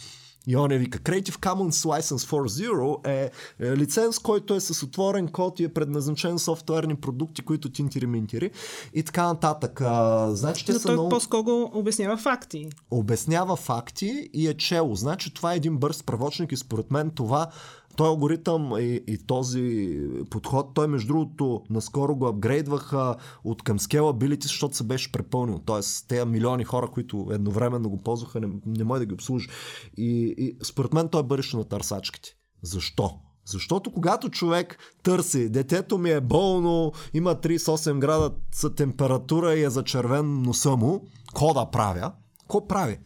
И 0.46 0.56
он 0.56 0.70
е 0.70 0.78
вика, 0.78 0.98
Creative 0.98 1.36
Commons 1.36 1.70
License 1.70 2.16
for 2.16 2.48
Zero 2.48 3.08
е, 3.08 3.30
е 3.60 3.76
лиценз, 3.76 4.18
който 4.18 4.54
е 4.54 4.60
с 4.60 4.82
отворен 4.82 5.28
код 5.28 5.60
и 5.60 5.64
е 5.64 5.68
предназначен 5.68 6.38
софтуерни 6.38 6.94
продукти, 6.96 7.42
които 7.42 7.70
тинтири-минтири 7.70 8.50
и 8.94 9.02
така 9.02 9.26
нататък. 9.26 9.80
А, 9.80 10.28
значи, 10.34 10.66
те 10.66 10.72
Но 10.72 10.78
са 10.78 10.86
той 10.86 10.94
много... 10.94 11.08
по-скоро 11.08 11.70
обяснява 11.74 12.16
факти. 12.16 12.68
Обяснява 12.90 13.56
факти 13.56 14.30
и 14.32 14.48
е 14.48 14.54
чело. 14.54 14.94
Значи 14.94 15.34
това 15.34 15.52
е 15.52 15.56
един 15.56 15.78
бърз 15.78 16.02
правочник 16.02 16.52
и 16.52 16.56
според 16.56 16.90
мен 16.90 17.10
това 17.10 17.50
той 17.96 18.08
алгоритъм 18.08 18.72
и, 18.78 19.00
и 19.06 19.18
този 19.26 19.98
подход, 20.30 20.74
той 20.74 20.88
между 20.88 21.08
другото 21.08 21.62
наскоро 21.70 22.16
го 22.16 22.26
апгрейдваха 22.26 23.16
от 23.44 23.62
към 23.62 23.78
scalability, 23.78 24.42
защото 24.42 24.76
се 24.76 24.84
беше 24.84 25.12
препълнил. 25.12 25.58
Тоест, 25.58 26.08
тези 26.08 26.24
милиони 26.24 26.64
хора, 26.64 26.86
които 26.86 27.28
едновременно 27.30 27.90
го 27.90 28.02
ползваха, 28.02 28.40
не, 28.40 28.48
не 28.66 28.84
може 28.84 28.98
да 28.98 29.06
ги 29.06 29.14
обслужи. 29.14 29.48
И, 29.96 30.34
и 30.38 30.56
според 30.62 30.92
мен 30.92 31.08
той 31.08 31.20
е 31.20 31.24
бъдеще 31.24 31.56
на 31.56 31.64
търсачките. 31.64 32.36
Защо? 32.62 33.10
Защото 33.46 33.92
когато 33.92 34.30
човек 34.30 34.78
търси, 35.02 35.48
детето 35.48 35.98
ми 35.98 36.10
е 36.10 36.20
болно, 36.20 36.92
има 37.14 37.34
38 37.34 37.98
градуса 37.98 38.74
температура 38.74 39.54
и 39.54 39.64
е 39.64 39.70
зачервен 39.70 40.42
носа 40.42 40.76
му, 40.76 41.06
ко 41.34 41.54
да 41.54 41.70
правя? 41.70 42.12
Ко 42.48 42.66
прави? 42.66 42.98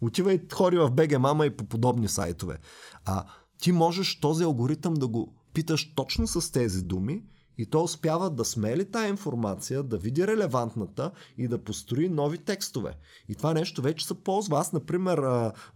Отива 0.00 0.32
и 0.32 0.40
ходи 0.52 0.76
в 0.76 0.90
БГ 0.90 1.18
Мама 1.18 1.46
и 1.46 1.56
по 1.56 1.64
подобни 1.64 2.08
сайтове. 2.08 2.58
А 3.04 3.24
ти 3.62 3.72
можеш 3.72 4.20
този 4.20 4.44
алгоритъм 4.44 4.94
да 4.94 5.08
го 5.08 5.34
питаш 5.54 5.94
точно 5.94 6.26
с 6.26 6.52
тези 6.52 6.84
думи 6.84 7.22
и 7.58 7.66
то 7.66 7.82
успява 7.82 8.30
да 8.30 8.44
смели 8.44 8.90
тая 8.90 9.08
информация, 9.08 9.82
да 9.82 9.98
види 9.98 10.26
релевантната 10.26 11.10
и 11.38 11.48
да 11.48 11.64
построи 11.64 12.08
нови 12.08 12.38
текстове. 12.38 12.94
И 13.28 13.34
това 13.34 13.54
нещо 13.54 13.82
вече 13.82 14.06
се 14.06 14.14
ползва. 14.14 14.58
Аз, 14.58 14.72
например, 14.72 15.18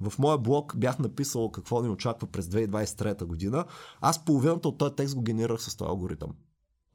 в 0.01 0.13
моя 0.19 0.39
блог 0.39 0.77
бях 0.77 0.99
написал 0.99 1.51
какво 1.51 1.83
ни 1.83 1.89
очаква 1.89 2.27
през 2.27 2.47
2023 2.47 3.25
година. 3.25 3.65
Аз 4.01 4.25
половината 4.25 4.69
от 4.69 4.79
този 4.79 4.95
текст 4.95 5.15
го 5.15 5.23
генерирах 5.23 5.63
с 5.63 5.77
този 5.77 5.89
алгоритъм. 5.89 6.31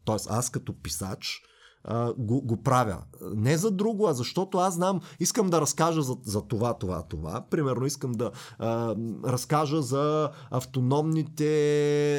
Тоест 0.06 0.28
аз 0.30 0.50
като 0.50 0.74
писач 0.74 1.42
а, 1.84 2.14
го, 2.18 2.42
го 2.42 2.58
правя. 2.58 2.98
Не 3.36 3.58
за 3.58 3.72
друго, 3.72 4.08
а 4.08 4.14
защото 4.14 4.58
аз 4.58 4.74
знам, 4.74 5.02
искам 5.20 5.50
да 5.50 5.62
разкажа 5.62 6.02
за, 6.02 6.18
за 6.24 6.42
това, 6.42 6.74
това, 6.74 7.02
това. 7.02 7.46
Примерно 7.50 7.86
искам 7.86 8.12
да 8.12 8.32
а, 8.60 8.96
разкажа 9.26 9.82
за 9.82 10.30
автономните 10.52 11.52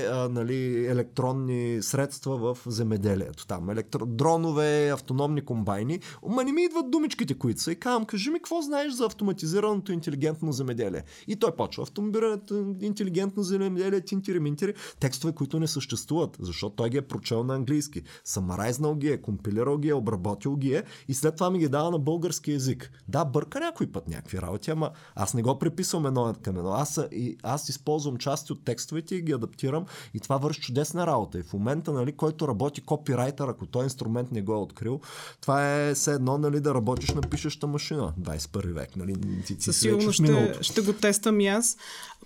а, 0.06 0.28
нали, 0.28 0.86
електронни 0.86 1.78
средства 1.82 2.36
в 2.36 2.58
земеделието. 2.66 3.46
Там 3.46 3.70
електро... 3.70 4.06
дронове, 4.06 4.90
автономни 4.90 5.44
комбайни. 5.44 6.00
Ма 6.28 6.44
не 6.44 6.52
ми 6.52 6.62
идват 6.62 6.90
думичките, 6.90 7.34
които 7.34 7.60
са. 7.60 7.72
И 7.72 7.76
казвам, 7.76 8.04
кажи 8.04 8.30
ми 8.30 8.38
какво 8.38 8.62
знаеш 8.62 8.92
за 8.92 9.06
автоматизираното 9.06 9.92
интелигентно 9.92 10.52
земеделие. 10.52 11.02
И 11.26 11.36
той 11.36 11.56
почва. 11.56 11.82
Автоматизираното 11.82 12.74
интелигентно 12.80 13.42
земеделие, 13.42 14.00
тинтири, 14.00 14.40
минтири. 14.40 14.74
Текстове, 15.00 15.32
които 15.32 15.60
не 15.60 15.66
съществуват, 15.66 16.36
защото 16.40 16.76
той 16.76 16.90
ги 16.90 16.96
е 16.96 17.02
прочел 17.02 17.44
на 17.44 17.54
английски. 17.54 18.02
Самарайзнал 18.24 18.94
ги 18.94 19.08
е, 19.08 19.22
компилирал 19.22 19.51
компилирал 19.52 19.78
ги 19.78 19.88
е, 19.88 19.94
обработил 19.94 20.56
ги 20.56 20.74
е 20.74 20.82
и 21.08 21.14
след 21.14 21.34
това 21.34 21.50
ми 21.50 21.58
ги 21.58 21.68
дава 21.68 21.90
на 21.90 21.98
български 21.98 22.52
язик. 22.52 22.90
Да, 23.08 23.24
бърка 23.24 23.60
някой 23.60 23.86
път 23.86 24.08
някакви 24.08 24.40
работи, 24.40 24.70
ама 24.70 24.90
аз 25.14 25.34
не 25.34 25.42
го 25.42 25.58
преписвам 25.58 26.06
едно 26.06 26.34
към 26.42 26.56
едно. 26.56 26.72
Аз, 26.72 27.00
и, 27.12 27.36
аз 27.42 27.68
използвам 27.68 28.16
части 28.16 28.52
от 28.52 28.64
текстовете 28.64 29.14
и 29.14 29.22
ги 29.22 29.32
адаптирам 29.32 29.86
и 30.14 30.20
това 30.20 30.36
върши 30.36 30.60
чудесна 30.60 31.06
работа. 31.06 31.38
И 31.38 31.42
в 31.42 31.52
момента, 31.52 31.92
нали, 31.92 32.12
който 32.12 32.48
работи 32.48 32.80
копирайтер, 32.80 33.48
ако 33.48 33.66
този 33.66 33.84
инструмент 33.84 34.32
не 34.32 34.42
го 34.42 34.52
е 34.52 34.56
открил, 34.56 35.00
това 35.40 35.74
е 35.74 35.94
все 35.94 36.12
едно 36.12 36.38
нали, 36.38 36.60
да 36.60 36.74
работиш 36.74 37.10
на 37.10 37.20
пишеща 37.20 37.66
машина 37.66 38.12
21 38.20 38.72
век. 38.72 38.96
Нали, 38.96 39.14
ти, 39.46 39.56
ти 39.56 39.62
Със 39.62 39.80
сигурност 39.80 40.14
ще, 40.14 40.58
ще 40.60 40.80
го 40.80 40.92
тествам 40.92 41.40
и 41.40 41.48
аз. 41.48 41.76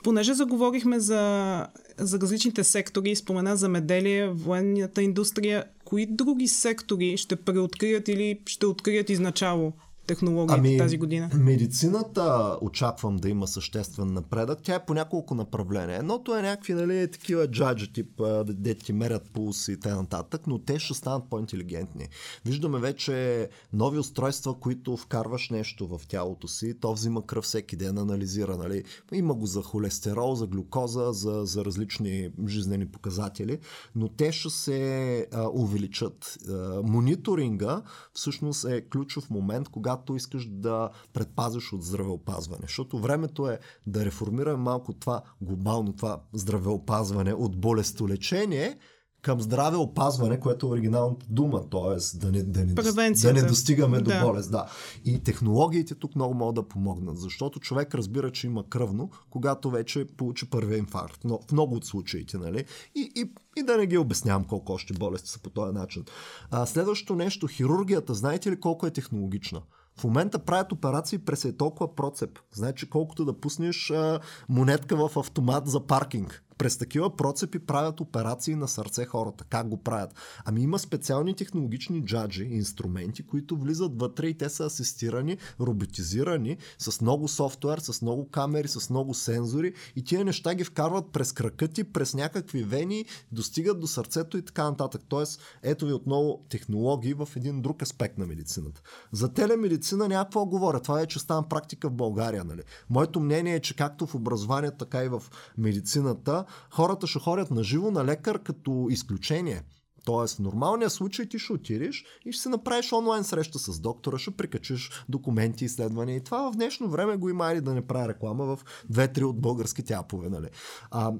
Понеже 0.06 0.34
заговорихме 0.34 1.00
за, 1.00 1.66
за 1.98 2.20
различните 2.20 2.64
сектори, 2.64 3.16
спомена 3.16 3.56
за 3.56 3.68
меделие, 3.68 4.28
военната 4.28 5.02
индустрия, 5.02 5.64
кои 5.84 6.06
други 6.06 6.48
сектори 6.48 7.16
ще 7.16 7.36
преоткрият 7.36 8.08
или 8.08 8.40
ще 8.46 8.66
открият 8.66 9.10
изначало 9.10 9.72
технологията 10.06 10.58
ами, 10.58 10.78
тази 10.78 10.98
година? 10.98 11.30
Медицината 11.34 12.56
очаквам 12.60 13.16
да 13.16 13.28
има 13.28 13.46
съществен 13.46 14.12
напредък. 14.12 14.58
Тя 14.62 14.74
е 14.74 14.84
по 14.84 14.94
няколко 14.94 15.34
направления. 15.34 15.98
Едното 15.98 16.36
е 16.36 16.42
някакви 16.42 16.74
нали, 16.74 17.10
такива 17.10 17.50
джаджи, 17.50 17.92
тип, 17.92 18.22
де 18.44 18.74
ти 18.74 18.92
мерят 18.92 19.30
пулс 19.32 19.68
и 19.68 19.80
т.н. 19.80 20.22
но 20.46 20.58
те 20.58 20.78
ще 20.78 20.94
станат 20.94 21.30
по-интелигентни. 21.30 22.08
Виждаме 22.44 22.78
вече 22.78 23.48
нови 23.72 23.98
устройства, 23.98 24.60
които 24.60 24.96
вкарваш 24.96 25.50
нещо 25.50 25.86
в 25.86 26.00
тялото 26.08 26.48
си, 26.48 26.74
то 26.80 26.92
взима 26.92 27.26
кръв 27.26 27.44
всеки 27.44 27.76
ден, 27.76 27.98
анализира. 27.98 28.56
Нали. 28.56 28.84
Има 29.12 29.34
го 29.34 29.46
за 29.46 29.62
холестерол, 29.62 30.34
за 30.34 30.46
глюкоза, 30.46 31.12
за, 31.12 31.42
за 31.44 31.64
различни 31.64 32.30
жизнени 32.46 32.86
показатели, 32.86 33.58
но 33.94 34.08
те 34.08 34.32
ще 34.32 34.50
се 34.50 35.26
а, 35.32 35.48
увеличат. 35.54 36.38
А, 36.48 36.82
мониторинга 36.82 37.82
всъщност 38.12 38.64
е 38.64 38.80
ключов 38.80 39.30
момент, 39.30 39.68
когато 39.68 39.95
когато 39.96 40.16
искаш 40.16 40.46
да 40.46 40.90
предпазиш 41.12 41.72
от 41.72 41.84
здравеопазване. 41.84 42.62
Защото 42.62 42.98
времето 42.98 43.48
е 43.48 43.58
да 43.86 44.04
реформираме 44.04 44.56
малко 44.56 44.92
това 44.92 45.22
глобално, 45.40 45.92
това 45.92 46.20
здравеопазване 46.32 47.34
от 47.34 47.60
болестолечение 47.60 48.78
към 49.26 49.40
здраве 49.40 49.76
опазване, 49.76 50.40
което 50.40 50.66
е 50.66 50.68
оригиналната 50.70 51.26
дума, 51.28 51.68
т.е. 51.70 52.18
Да 52.18 52.32
не, 52.32 52.42
да 52.42 52.64
не, 52.64 52.74
да 53.12 53.32
не 53.32 53.42
достигаме 53.42 54.00
да. 54.00 54.20
до 54.20 54.26
болест. 54.26 54.50
Да. 54.50 54.66
И 55.04 55.22
технологиите 55.22 55.94
тук 55.94 56.16
много 56.16 56.34
могат 56.34 56.54
да 56.54 56.68
помогнат, 56.68 57.18
защото 57.18 57.60
човек 57.60 57.94
разбира, 57.94 58.32
че 58.32 58.46
има 58.46 58.68
кръвно, 58.68 59.10
когато 59.30 59.70
вече 59.70 60.06
получи 60.16 60.50
първия 60.50 60.78
инфаркт. 60.78 61.20
Но 61.24 61.40
в 61.48 61.52
много 61.52 61.74
от 61.74 61.84
случаите, 61.84 62.38
нали? 62.38 62.64
И, 62.94 63.12
и, 63.16 63.32
и 63.56 63.62
да 63.62 63.76
не 63.76 63.86
ги 63.86 63.98
обяснявам 63.98 64.44
колко 64.44 64.72
още 64.72 64.94
болести 64.94 65.30
са 65.30 65.38
по 65.38 65.50
този 65.50 65.72
начин. 65.72 66.04
А, 66.50 66.66
следващото 66.66 67.14
нещо, 67.14 67.46
хирургията, 67.46 68.14
знаете 68.14 68.50
ли 68.50 68.60
колко 68.60 68.86
е 68.86 68.90
технологична? 68.90 69.62
В 70.00 70.04
момента 70.04 70.38
правят 70.38 70.72
операции 70.72 71.18
през 71.18 71.44
е 71.44 71.56
толкова 71.56 71.94
процеп. 71.94 72.38
Значи 72.52 72.90
колкото 72.90 73.24
да 73.24 73.40
пуснеш 73.40 73.90
а, 73.90 74.20
монетка 74.48 75.08
в 75.08 75.16
автомат 75.16 75.68
за 75.68 75.86
паркинг. 75.86 76.45
През 76.58 76.76
такива 76.76 77.16
процепи 77.16 77.58
правят 77.58 78.00
операции 78.00 78.54
на 78.54 78.68
сърце 78.68 79.04
хората. 79.04 79.44
Как 79.44 79.68
го 79.68 79.76
правят? 79.76 80.14
Ами 80.44 80.62
има 80.62 80.78
специални 80.78 81.36
технологични 81.36 82.04
джаджи, 82.04 82.44
инструменти, 82.44 83.26
които 83.26 83.56
влизат 83.56 84.00
вътре 84.00 84.26
и 84.26 84.38
те 84.38 84.48
са 84.48 84.64
асистирани, 84.64 85.38
роботизирани, 85.60 86.56
с 86.78 87.00
много 87.00 87.28
софтуер, 87.28 87.78
с 87.78 88.02
много 88.02 88.28
камери, 88.30 88.68
с 88.68 88.90
много 88.90 89.14
сензори 89.14 89.74
и 89.96 90.04
тия 90.04 90.24
неща 90.24 90.54
ги 90.54 90.64
вкарват 90.64 91.12
през 91.12 91.32
крака 91.32 91.68
ти, 91.68 91.84
през 91.84 92.14
някакви 92.14 92.62
вени, 92.62 93.04
достигат 93.32 93.80
до 93.80 93.86
сърцето 93.86 94.38
и 94.38 94.42
така 94.42 94.64
нататък. 94.64 95.02
Тоест, 95.08 95.40
ето 95.62 95.86
ви 95.86 95.92
отново 95.92 96.44
технологии 96.48 97.14
в 97.14 97.28
един 97.36 97.62
друг 97.62 97.82
аспект 97.82 98.18
на 98.18 98.26
медицината. 98.26 98.82
За 99.12 99.32
телемедицина 99.32 100.08
някакво 100.08 100.46
говоря. 100.46 100.80
Това 100.80 101.06
че 101.06 101.18
става 101.18 101.48
практика 101.48 101.88
в 101.88 101.92
България. 101.92 102.44
Нали? 102.44 102.62
Моето 102.90 103.20
мнение 103.20 103.54
е, 103.54 103.60
че 103.60 103.76
както 103.76 104.06
в 104.06 104.14
образованието, 104.14 104.76
така 104.76 105.04
и 105.04 105.08
в 105.08 105.22
медицината, 105.58 106.44
хората 106.70 107.06
ще 107.06 107.18
ходят 107.18 107.50
на 107.50 107.64
живо 107.64 107.90
на 107.90 108.04
лекар 108.04 108.42
като 108.42 108.86
изключение. 108.90 109.62
Тоест, 110.04 110.36
в 110.36 110.38
нормалния 110.38 110.90
случай 110.90 111.28
ти 111.28 111.38
ще 111.38 111.52
отидеш 111.52 112.04
и 112.24 112.32
ще 112.32 112.42
се 112.42 112.48
направиш 112.48 112.92
онлайн 112.92 113.24
среща 113.24 113.58
с 113.58 113.80
доктора, 113.80 114.18
ще 114.18 114.30
прикачиш 114.30 114.90
документи, 115.08 115.64
изследвания. 115.64 116.16
И 116.16 116.24
това 116.24 116.52
в 116.52 116.54
днешно 116.54 116.88
време 116.88 117.16
го 117.16 117.28
има 117.28 117.52
или 117.52 117.60
да 117.60 117.74
не 117.74 117.86
правя 117.86 118.08
реклама 118.08 118.44
в 118.44 118.58
две-три 118.90 119.24
от 119.24 119.40
българските 119.40 119.94
апове. 119.94 120.28
Нали? 120.28 120.48
А, 120.90 121.12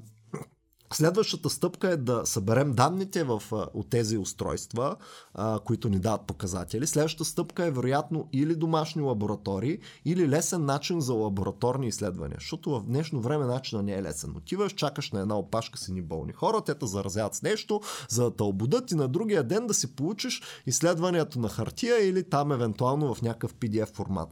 Следващата 0.93 1.51
стъпка 1.51 1.89
е 1.91 1.97
да 1.97 2.23
съберем 2.25 2.73
данните 2.73 3.25
в, 3.25 3.43
от 3.75 3.91
тези 3.91 4.19
устройства, 4.19 4.97
а, 5.35 5.59
които 5.65 5.89
ни 5.89 5.99
дават 5.99 6.27
показатели. 6.27 6.87
Следващата 6.87 7.25
стъпка 7.25 7.65
е 7.65 7.71
вероятно 7.71 8.29
или 8.33 8.55
домашни 8.55 9.03
лаборатории, 9.03 9.79
или 10.05 10.29
лесен 10.29 10.65
начин 10.65 11.01
за 11.01 11.15
лабораторни 11.15 11.87
изследвания. 11.87 12.37
Защото 12.41 12.71
в 12.71 12.83
днешно 12.83 13.21
време 13.21 13.45
начинът 13.45 13.85
не 13.85 13.93
е 13.93 14.03
лесен. 14.03 14.37
Отиваш, 14.37 14.73
чакаш 14.73 15.11
на 15.11 15.21
една 15.21 15.39
опашка 15.39 15.79
си 15.79 15.93
ни 15.93 16.03
болни 16.03 16.33
хора, 16.33 16.61
те 16.61 16.75
те 16.75 16.87
заразят 16.87 17.35
с 17.35 17.43
нещо, 17.43 17.81
за 18.09 18.25
да 18.25 18.37
те 18.37 18.43
обудат 18.43 18.91
и 18.91 18.95
на 18.95 19.09
другия 19.09 19.45
ден 19.45 19.67
да 19.67 19.75
си 19.75 19.97
получиш 19.97 20.43
изследването 20.67 21.39
на 21.39 21.49
хартия 21.49 22.09
или 22.09 22.31
там 22.31 22.53
евентуално 22.53 23.15
в 23.15 23.23
някакъв 23.23 23.55
PDF 23.55 23.95
формат. 23.95 24.29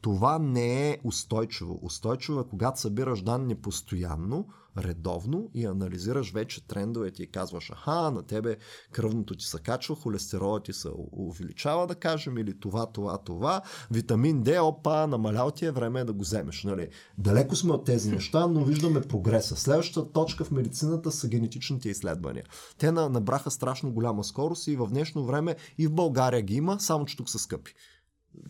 Това 0.00 0.38
не 0.38 0.90
е 0.90 0.98
устойчиво. 1.04 1.78
Устойчиво 1.82 2.40
е 2.40 2.48
когато 2.50 2.80
събираш 2.80 3.22
данни 3.22 3.54
постоянно, 3.54 4.46
редовно 4.78 5.50
и 5.54 5.66
анализираш 5.66 6.32
вече 6.32 6.66
трендовете 6.66 7.22
и 7.22 7.26
казваш, 7.26 7.70
аха, 7.70 8.10
на 8.10 8.22
тебе 8.22 8.56
кръвното 8.92 9.36
ти 9.36 9.44
се 9.44 9.58
качва, 9.58 9.96
холестеролът 9.96 10.64
ти 10.64 10.72
се 10.72 10.88
увеличава, 11.12 11.86
да 11.86 11.94
кажем, 11.94 12.38
или 12.38 12.60
това, 12.60 12.86
това, 12.86 13.18
това, 13.18 13.62
витамин 13.90 14.44
D, 14.44 14.60
опа, 14.62 15.06
намалял 15.06 15.50
ти 15.50 15.66
е 15.66 15.70
време 15.70 16.04
да 16.04 16.12
го 16.12 16.20
вземеш. 16.20 16.64
Нали? 16.64 16.88
Далеко 17.18 17.56
сме 17.56 17.72
от 17.72 17.84
тези 17.84 18.10
неща, 18.10 18.46
но 18.46 18.64
виждаме 18.64 19.00
прогреса. 19.00 19.56
Следващата 19.56 20.12
точка 20.12 20.44
в 20.44 20.50
медицината 20.50 21.12
са 21.12 21.28
генетичните 21.28 21.88
изследвания. 21.88 22.44
Те 22.78 22.92
набраха 22.92 23.50
страшно 23.50 23.92
голяма 23.92 24.24
скорост 24.24 24.66
и 24.66 24.76
в 24.76 24.86
днешно 24.86 25.24
време 25.24 25.56
и 25.78 25.86
в 25.86 25.92
България 25.92 26.42
ги 26.42 26.54
има, 26.54 26.80
само 26.80 27.04
че 27.04 27.16
тук 27.16 27.30
са 27.30 27.38
скъпи 27.38 27.74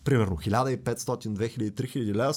примерно 0.03 0.37
1500, 0.37 0.83
2000, 0.83 1.71
3000 1.71 2.15
лева 2.15 2.33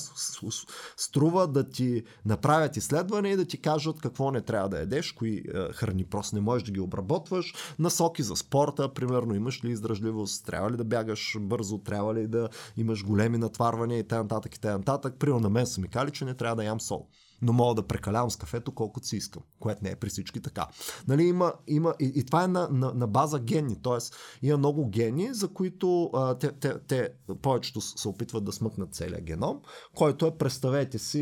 струва 0.96 1.46
да 1.46 1.68
ти 1.68 2.02
направят 2.24 2.76
изследване 2.76 3.28
и 3.28 3.36
да 3.36 3.44
ти 3.44 3.60
кажат 3.60 4.00
какво 4.00 4.30
не 4.30 4.40
трябва 4.40 4.68
да 4.68 4.78
ядеш, 4.78 5.12
кои 5.12 5.36
е, 5.36 5.72
храни 5.72 6.04
просто 6.04 6.36
не 6.36 6.40
можеш 6.40 6.66
да 6.66 6.72
ги 6.72 6.80
обработваш, 6.80 7.54
насоки 7.78 8.22
за 8.22 8.36
спорта, 8.36 8.94
примерно 8.94 9.34
имаш 9.34 9.64
ли 9.64 9.70
издръжливост, 9.70 10.46
трябва 10.46 10.70
ли 10.70 10.76
да 10.76 10.84
бягаш 10.84 11.36
бързо, 11.40 11.78
трябва 11.78 12.14
ли 12.14 12.26
да 12.26 12.48
имаш 12.76 13.04
големи 13.04 13.38
натварвания 13.38 13.98
и 13.98 14.08
т.н. 14.08 14.40
и 14.46 14.58
т.н. 14.60 15.12
Примерно 15.18 15.40
на 15.40 15.50
мен 15.50 15.66
са 15.66 15.80
ми 15.80 15.88
кали, 15.88 16.10
че 16.10 16.24
не 16.24 16.34
трябва 16.34 16.56
да 16.56 16.64
ям 16.64 16.80
сол 16.80 17.08
но 17.42 17.52
мога 17.52 17.74
да 17.74 17.86
прекалявам 17.86 18.30
с 18.30 18.36
кафето 18.36 18.72
колкото 18.72 19.06
си 19.06 19.16
искам, 19.16 19.42
което 19.60 19.84
не 19.84 19.90
е 19.90 19.96
при 19.96 20.08
всички 20.08 20.40
така. 20.40 20.66
Нали, 21.08 21.22
има, 21.22 21.52
има, 21.66 21.94
и, 22.00 22.12
и 22.14 22.24
това 22.26 22.44
е 22.44 22.48
на, 22.48 22.68
на, 22.68 22.92
на 22.94 23.06
база 23.06 23.38
гени, 23.38 23.82
т.е. 23.82 23.98
има 24.46 24.58
много 24.58 24.88
гени, 24.88 25.34
за 25.34 25.48
които 25.48 26.10
а, 26.14 26.38
те, 26.38 26.52
те, 26.52 26.78
те 26.88 27.08
повечето 27.42 27.80
се 27.80 28.08
опитват 28.08 28.44
да 28.44 28.52
смъкнат 28.52 28.94
целия 28.94 29.20
геном, 29.20 29.60
който 29.94 30.26
е, 30.26 30.38
представете 30.38 30.98
си, 30.98 31.20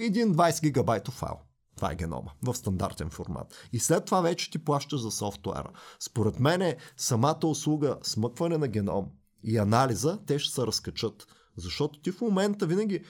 един 0.00 0.34
20 0.34 0.62
гигабайтов 0.62 1.14
файл. 1.14 1.36
Това 1.76 1.92
е 1.92 1.96
генома 1.96 2.30
в 2.42 2.54
стандартен 2.54 3.10
формат. 3.10 3.68
И 3.72 3.78
след 3.78 4.04
това 4.04 4.20
вече 4.20 4.50
ти 4.50 4.58
плащаш 4.58 5.00
за 5.00 5.10
софтуера. 5.10 5.70
Според 6.00 6.40
мен 6.40 6.74
самата 6.96 7.40
услуга 7.44 7.96
смъкване 8.02 8.58
на 8.58 8.68
геном 8.68 9.10
и 9.44 9.58
анализа, 9.58 10.18
те 10.26 10.38
ще 10.38 10.54
се 10.54 10.62
разкачат. 10.62 11.26
Защото 11.56 12.00
ти 12.00 12.12
в 12.12 12.20
момента 12.20 12.66
винаги 12.66 13.04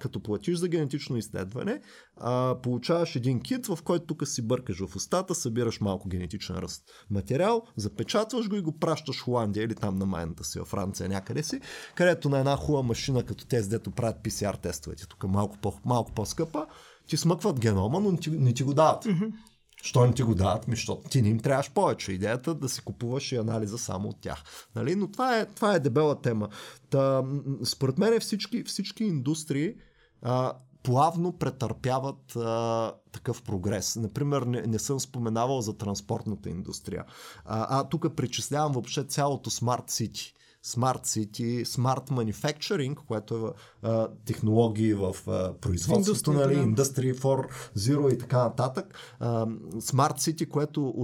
като 0.00 0.20
платиш 0.22 0.58
за 0.58 0.68
генетично 0.68 1.16
изследване, 1.16 1.80
а, 2.16 2.56
получаваш 2.62 3.16
един 3.16 3.40
кит, 3.40 3.66
в 3.66 3.78
който 3.84 4.06
тук 4.06 4.28
си 4.28 4.42
бъркаш 4.42 4.78
в 4.86 4.96
устата, 4.96 5.34
събираш 5.34 5.80
малко 5.80 6.08
генетичен 6.08 6.56
ръст 6.56 6.82
материал, 7.10 7.62
запечатваш 7.76 8.48
го 8.48 8.56
и 8.56 8.60
го 8.60 8.78
пращаш 8.78 9.20
в 9.20 9.24
Холандия 9.24 9.64
или 9.64 9.74
там 9.74 9.96
на 9.96 10.06
майната 10.06 10.44
си, 10.44 10.58
във 10.58 10.68
Франция 10.68 11.08
някъде 11.08 11.42
си, 11.42 11.60
където 11.94 12.28
на 12.28 12.38
една 12.38 12.56
хубава 12.56 12.82
машина, 12.82 13.22
като 13.22 13.46
тези, 13.46 13.68
дето 13.68 13.90
правят 13.90 14.16
PCR 14.24 14.60
тестовете, 14.60 15.06
тук 15.06 15.24
малко, 15.24 15.58
по, 15.58 15.72
малко 15.84 16.12
по-скъпа, 16.12 16.66
ти 17.06 17.16
смъкват 17.16 17.60
генома, 17.60 18.00
но 18.00 18.12
не 18.12 18.18
ти, 18.18 18.30
не 18.30 18.54
ти 18.54 18.62
го 18.62 18.74
дават. 18.74 19.04
Mm-hmm. 19.04 19.32
Що 19.82 20.06
не 20.06 20.12
ти 20.12 20.22
го 20.22 20.34
дават? 20.34 20.68
Ми, 20.68 20.76
защото 20.76 21.08
ти 21.08 21.22
не 21.22 21.28
им 21.28 21.38
трябваш 21.38 21.70
повече. 21.70 22.12
Идеята 22.12 22.54
да 22.54 22.68
си 22.68 22.82
купуваш 22.82 23.32
и 23.32 23.36
анализа 23.36 23.78
само 23.78 24.08
от 24.08 24.20
тях. 24.20 24.42
Нали? 24.76 24.96
Но 24.96 25.10
това 25.10 25.38
е, 25.38 25.46
това 25.46 25.74
е 25.74 25.80
дебела 25.80 26.20
тема. 26.20 26.48
Та, 26.90 27.24
според 27.64 27.98
мен 27.98 28.20
всички, 28.20 28.64
всички 28.64 29.04
индустрии 29.04 29.74
а, 30.22 30.52
плавно 30.82 31.32
претърпяват 31.32 32.36
а, 32.36 32.92
такъв 33.12 33.42
прогрес. 33.42 33.96
Например, 33.96 34.42
не, 34.42 34.62
не 34.62 34.78
съм 34.78 35.00
споменавал 35.00 35.60
за 35.60 35.76
транспортната 35.76 36.50
индустрия. 36.50 37.04
А, 37.44 37.80
а 37.80 37.88
тук 37.88 38.16
причислявам 38.16 38.72
въобще 38.72 39.04
цялото 39.04 39.50
Smart 39.50 39.90
City. 39.90 40.32
Smart 40.64 41.04
City, 41.04 41.64
Smart 41.64 42.10
Manufacturing, 42.10 42.94
което 42.94 43.46
е 43.46 43.86
а, 43.88 44.08
технологии 44.24 44.94
в 44.94 45.16
а, 45.26 45.54
производството, 45.60 46.32
нали. 46.32 46.56
Industry 46.56 47.14
4.0 47.14 48.14
и 48.14 48.18
така 48.18 48.38
нататък. 48.38 48.94
А, 49.20 49.46
Smart 49.74 50.16
City, 50.16 50.48
което 50.48 50.94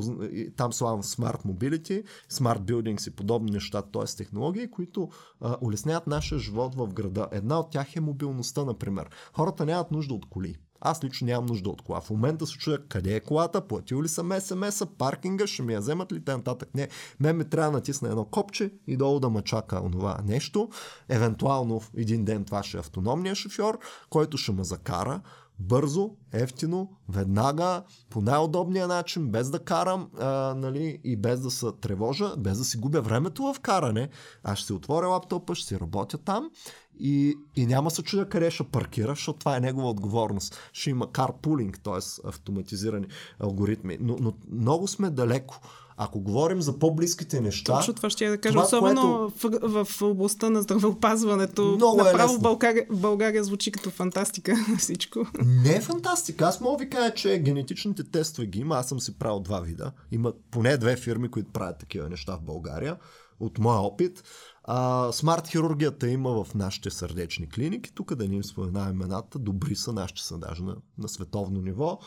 там 0.56 0.72
славам 0.72 1.02
Smart 1.02 1.44
Mobility, 1.44 2.04
Smart 2.30 2.60
Buildings 2.60 3.08
и 3.08 3.10
подобни 3.10 3.50
неща, 3.50 3.82
т.е. 3.82 4.16
технологии, 4.16 4.70
които 4.70 5.08
а, 5.40 5.56
улесняват 5.60 6.06
нашия 6.06 6.38
живот 6.38 6.74
в 6.74 6.88
града. 6.88 7.28
Една 7.32 7.60
от 7.60 7.70
тях 7.70 7.96
е 7.96 8.00
мобилността, 8.00 8.64
например. 8.64 9.10
Хората 9.32 9.66
нямат 9.66 9.90
нужда 9.90 10.14
от 10.14 10.28
коли. 10.28 10.56
Аз 10.86 11.04
лично 11.04 11.26
нямам 11.26 11.46
нужда 11.46 11.70
от 11.70 11.82
кола. 11.82 12.00
В 12.00 12.10
момента 12.10 12.46
се 12.46 12.58
чуя 12.58 12.88
къде 12.88 13.14
е 13.16 13.20
колата, 13.20 13.60
платил 13.60 14.02
ли 14.02 14.08
съм 14.08 14.32
СМС, 14.40 14.82
паркинга, 14.98 15.46
ще 15.46 15.62
ми 15.62 15.72
я 15.72 15.80
вземат 15.80 16.12
ли 16.12 16.24
те 16.24 16.32
нататък. 16.32 16.68
Не, 16.74 16.88
мен 17.20 17.36
ме 17.36 17.44
трябва 17.44 17.70
да 17.70 17.76
натисна 17.76 18.08
едно 18.08 18.24
копче 18.24 18.72
и 18.86 18.96
долу 18.96 19.20
да 19.20 19.30
ме 19.30 19.42
чака 19.42 19.80
онова 19.84 20.18
нещо. 20.24 20.68
Евентуално 21.08 21.80
един 21.96 22.24
ден 22.24 22.44
това 22.44 22.62
ще 22.62 22.76
е 22.76 22.80
автономния 22.80 23.34
шофьор, 23.34 23.78
който 24.10 24.38
ще 24.38 24.52
ме 24.52 24.64
закара 24.64 25.20
бързо, 25.58 26.10
ефтино, 26.32 26.90
веднага, 27.08 27.82
по 28.10 28.20
най-удобния 28.20 28.88
начин, 28.88 29.30
без 29.30 29.50
да 29.50 29.58
карам 29.58 30.10
а, 30.18 30.54
нали, 30.54 31.00
и 31.04 31.16
без 31.16 31.40
да 31.40 31.50
се 31.50 31.66
тревожа, 31.80 32.34
без 32.38 32.58
да 32.58 32.64
си 32.64 32.78
губя 32.78 33.00
времето 33.00 33.42
в 33.42 33.60
каране. 33.60 34.08
Аз 34.42 34.58
ще 34.58 34.66
си 34.66 34.72
отворя 34.72 35.08
лаптопа, 35.08 35.54
ще 35.54 35.68
си 35.68 35.80
работя 35.80 36.18
там 36.18 36.50
и, 36.98 37.34
и 37.56 37.66
няма 37.66 37.90
се 37.90 38.02
чудя 38.02 38.28
къде 38.28 38.50
ще 38.50 38.64
паркира, 38.64 39.08
защото 39.08 39.38
това 39.38 39.56
е 39.56 39.60
негова 39.60 39.90
отговорност. 39.90 40.70
Ще 40.72 40.90
има 40.90 41.12
карпулинг, 41.12 41.80
т.е. 41.80 42.28
автоматизирани 42.28 43.06
алгоритми. 43.40 43.98
Но, 44.00 44.16
но 44.20 44.32
много 44.52 44.88
сме 44.88 45.10
далеко. 45.10 45.60
Ако 45.98 46.20
говорим 46.20 46.62
за 46.62 46.78
по-близките 46.78 47.40
неща. 47.40 47.76
Точно 47.76 47.94
това 47.94 48.10
ще 48.10 48.24
я 48.24 48.30
да 48.30 48.38
кажа. 48.38 48.52
Това, 48.52 48.64
особено 48.64 49.32
което... 49.40 49.68
в, 49.68 49.84
в 49.84 50.02
областта 50.02 50.50
на 50.50 50.62
здравеопазването. 50.62 51.62
Много 51.62 52.00
е 52.00 52.04
направо 52.04 52.34
е 52.34 52.38
България, 52.38 52.86
България 52.90 53.44
звучи 53.44 53.72
като 53.72 53.90
фантастика 53.90 54.54
на 54.68 54.76
всичко. 54.78 55.26
Не 55.44 55.74
е 55.74 55.80
фантастика. 55.80 56.44
Аз 56.44 56.60
мога 56.60 56.84
ви 56.84 56.90
кажа, 56.90 57.14
че 57.14 57.38
генетичните 57.38 58.04
тестове 58.04 58.46
ги 58.46 58.58
има. 58.58 58.76
Аз 58.76 58.88
съм 58.88 59.00
си 59.00 59.18
правил 59.18 59.40
два 59.40 59.60
вида. 59.60 59.92
Има 60.12 60.32
поне 60.50 60.76
две 60.76 60.96
фирми, 60.96 61.30
които 61.30 61.52
правят 61.52 61.78
такива 61.78 62.08
неща 62.08 62.36
в 62.36 62.42
България. 62.42 62.96
От 63.40 63.58
моя 63.58 63.78
опит. 63.78 64.22
А, 64.68 65.12
смарт 65.12 65.48
хирургията 65.48 66.08
има 66.08 66.44
в 66.44 66.54
нашите 66.54 66.90
сърдечни 66.90 67.48
клиники. 67.48 67.92
Тук 67.94 68.14
да 68.14 68.28
ни 68.28 68.36
им 68.36 68.44
споменаваме 68.44 68.92
имената. 68.92 69.38
Добри 69.38 69.76
са, 69.76 69.92
нашите 69.92 70.22
са 70.22 70.38
даже 70.38 70.62
на, 70.62 70.76
на 70.98 71.08
световно 71.08 71.60
ниво. 71.60 71.98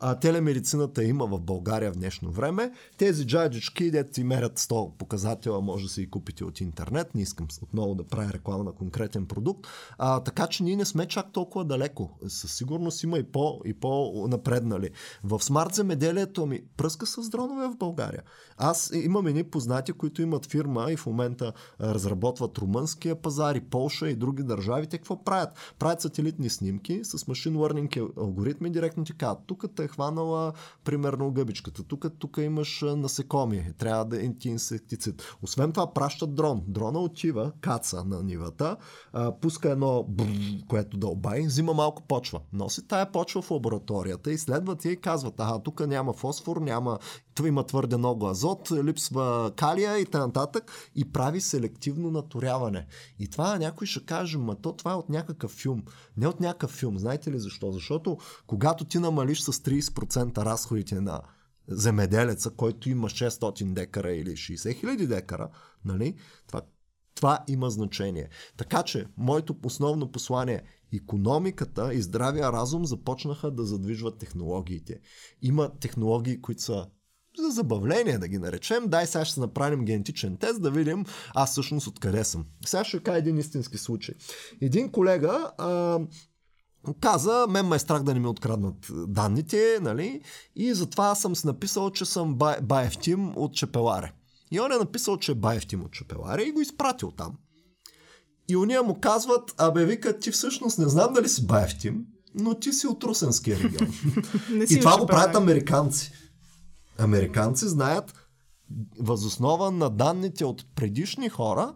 А, 0.00 0.14
телемедицината 0.14 1.04
има 1.04 1.26
в 1.26 1.40
България 1.40 1.92
в 1.92 1.96
днешно 1.96 2.30
време. 2.30 2.72
Тези 2.96 3.26
джаджички, 3.26 3.90
дете 3.90 4.14
си 4.14 4.24
мерят 4.24 4.58
100 4.58 4.96
показателя, 4.96 5.60
може 5.60 5.84
да 5.84 5.90
си 5.90 6.00
ги 6.00 6.10
купите 6.10 6.44
от 6.44 6.60
интернет. 6.60 7.14
Не 7.14 7.22
искам 7.22 7.46
отново 7.62 7.94
да 7.94 8.04
правя 8.04 8.32
реклама 8.32 8.64
на 8.64 8.72
конкретен 8.72 9.26
продукт. 9.26 9.66
А, 9.98 10.20
така 10.20 10.46
че 10.46 10.62
ние 10.62 10.76
не 10.76 10.84
сме 10.84 11.06
чак 11.06 11.32
толкова 11.32 11.64
далеко. 11.64 12.18
Със 12.28 12.56
сигурност 12.56 13.02
има 13.02 13.18
и, 13.18 13.22
по, 13.22 13.60
и 13.64 13.74
по-напреднали. 13.74 14.90
В 15.24 15.40
смарт 15.40 15.74
земеделието 15.74 16.46
ми 16.46 16.60
пръска 16.76 17.06
с 17.06 17.28
дронове 17.28 17.68
в 17.68 17.76
България. 17.76 18.22
Аз 18.56 18.90
имам 18.94 19.26
едни 19.26 19.44
познати, 19.44 19.92
които 19.92 20.22
имат 20.22 20.46
фирма 20.46 20.86
и 20.92 20.96
в 20.96 21.06
момента 21.06 21.52
разработват 22.08 22.58
румънския 22.58 23.14
пазар 23.14 23.54
и 23.54 23.60
Полша 23.60 24.08
и 24.08 24.14
други 24.14 24.42
държави. 24.42 24.86
Те 24.86 24.98
какво 24.98 25.24
правят? 25.24 25.74
Правят 25.78 26.00
сателитни 26.00 26.50
снимки 26.50 27.00
с 27.04 27.28
машин 27.28 27.54
learning 27.54 28.18
алгоритми, 28.18 28.70
директно 28.70 29.04
ти 29.04 29.12
казват, 29.16 29.38
тук 29.46 29.64
те 29.76 29.84
е 29.84 29.88
хванала 29.88 30.52
примерно 30.84 31.30
гъбичката. 31.30 31.82
Тук, 31.82 32.06
тук 32.18 32.36
имаш 32.36 32.84
насекоми, 32.96 33.72
трябва 33.78 34.04
да 34.04 34.24
е 34.24 34.34
ти 34.34 34.48
инсектицид. 34.48 35.22
Освен 35.42 35.72
това 35.72 35.92
пращат 35.92 36.34
дрон. 36.34 36.62
Дрона 36.66 36.98
отива, 36.98 37.52
каца 37.60 38.04
на 38.04 38.22
нивата, 38.22 38.76
пуска 39.40 39.70
едно 39.70 40.04
бр, 40.08 40.24
което 40.68 40.96
дълбай, 40.96 41.46
взима 41.46 41.74
малко 41.74 42.02
почва. 42.02 42.40
Носи 42.52 42.88
тая 42.88 43.12
почва 43.12 43.42
в 43.42 43.50
лабораторията, 43.50 44.32
изследват 44.32 44.84
я 44.84 44.92
и 44.92 45.00
казват, 45.00 45.34
ага, 45.38 45.62
тук 45.62 45.86
няма 45.86 46.12
фосфор, 46.12 46.56
няма 46.56 46.98
има 47.46 47.64
твърде 47.64 47.96
много 47.96 48.26
азот, 48.26 48.72
липсва 48.84 49.52
калия 49.56 49.98
и 49.98 50.04
т.н. 50.04 50.46
и 50.94 51.12
прави 51.12 51.40
селективно 51.40 51.97
наторяване. 52.00 52.86
И 53.18 53.28
това 53.28 53.58
някой 53.58 53.86
ще 53.86 54.04
каже, 54.04 54.38
ма 54.38 54.56
то 54.60 54.72
това 54.72 54.92
е 54.92 54.94
от 54.94 55.08
някакъв 55.08 55.50
филм. 55.50 55.82
Не 56.16 56.28
от 56.28 56.40
някакъв 56.40 56.70
филм. 56.70 56.98
Знаете 56.98 57.32
ли 57.32 57.38
защо? 57.38 57.72
Защото 57.72 58.18
когато 58.46 58.84
ти 58.84 58.98
намалиш 58.98 59.40
с 59.40 59.52
30% 59.52 60.38
разходите 60.38 61.00
на 61.00 61.20
земеделеца, 61.68 62.50
който 62.50 62.90
има 62.90 63.08
600 63.08 63.72
декара 63.72 64.12
или 64.12 64.30
60 64.30 64.80
хиляди 64.80 65.06
декара, 65.06 65.48
нали? 65.84 66.14
Това, 66.46 66.62
това 67.14 67.44
има 67.48 67.70
значение. 67.70 68.28
Така 68.56 68.82
че, 68.82 69.06
моето 69.16 69.56
основно 69.64 70.12
послание 70.12 70.62
економиката 70.92 71.94
и 71.94 72.02
здравия 72.02 72.52
разум 72.52 72.84
започнаха 72.84 73.50
да 73.50 73.64
задвижват 73.64 74.18
технологиите. 74.18 75.00
Има 75.42 75.78
технологии, 75.80 76.40
които 76.40 76.62
са 76.62 76.86
за 77.42 77.50
забавление 77.50 78.18
да 78.18 78.28
ги 78.28 78.38
наречем. 78.38 78.88
Дай 78.88 79.06
сега 79.06 79.24
ще 79.24 79.40
направим 79.40 79.84
генетичен 79.84 80.36
тест 80.36 80.62
да 80.62 80.70
видим 80.70 81.04
аз 81.34 81.50
всъщност 81.50 81.86
откъде 81.86 82.24
съм. 82.24 82.44
Сега 82.66 82.84
ще 82.84 83.02
кажа 83.02 83.18
един 83.18 83.38
истински 83.38 83.78
случай. 83.78 84.14
Един 84.60 84.90
колега 84.90 85.50
а, 85.58 85.98
каза, 87.00 87.46
мен 87.48 87.66
ме 87.66 87.76
е 87.76 87.78
страх 87.78 88.02
да 88.02 88.14
не 88.14 88.20
ми 88.20 88.26
откраднат 88.26 88.90
данните, 89.08 89.78
нали? 89.82 90.20
И 90.56 90.74
затова 90.74 91.14
съм 91.14 91.36
си 91.36 91.46
написал, 91.46 91.90
че 91.90 92.04
съм 92.04 92.38
Баевтим 92.62 93.32
от 93.36 93.54
Чепеларе. 93.54 94.12
И 94.50 94.60
он 94.60 94.72
е 94.72 94.76
написал, 94.76 95.16
че 95.16 95.32
е 95.32 95.34
Баевтим 95.34 95.84
от 95.84 95.92
Чепеларе 95.92 96.42
и 96.42 96.52
го 96.52 96.60
изпратил 96.60 97.10
там. 97.10 97.32
И 98.48 98.56
уния 98.56 98.82
му 98.82 99.00
казват, 99.00 99.54
абе 99.58 99.84
вика, 99.84 100.18
ти 100.18 100.30
всъщност 100.30 100.78
не 100.78 100.88
знам 100.88 101.12
дали 101.12 101.28
си 101.28 101.46
Баевтим, 101.46 102.04
но 102.34 102.54
ти 102.54 102.72
си 102.72 102.86
от 102.86 103.04
Русенския 103.04 103.58
регион. 103.58 103.92
и 104.70 104.80
това 104.80 104.98
го 104.98 105.06
правят 105.06 105.36
американци 105.36 106.12
американци 106.98 107.68
знаят 107.68 108.28
възоснова 108.98 109.70
на 109.70 109.90
данните 109.90 110.44
от 110.44 110.74
предишни 110.74 111.28
хора, 111.28 111.74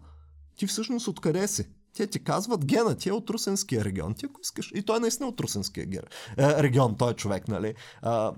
ти 0.56 0.66
всъщност 0.66 1.08
откъде 1.08 1.48
си. 1.48 1.68
Те 1.96 2.06
ти 2.06 2.24
казват 2.24 2.64
гена, 2.64 2.94
ти 2.94 3.08
е 3.08 3.12
от 3.12 3.30
Русенския 3.30 3.84
регион. 3.84 4.14
Ти 4.14 4.26
ако 4.26 4.40
искаш. 4.40 4.72
И 4.74 4.82
той 4.82 4.96
е 4.96 5.00
наистина 5.00 5.28
от 5.28 5.40
Русенския 5.40 5.86
ген, 5.86 6.02
е, 6.38 6.62
регион, 6.62 6.96
той 6.96 7.10
е 7.10 7.14
човек, 7.14 7.48
нали? 7.48 7.74
А, 8.02 8.32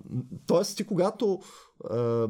тоест 0.47 0.77
ти 0.77 0.85
когато 0.85 1.41
а, 1.91 2.29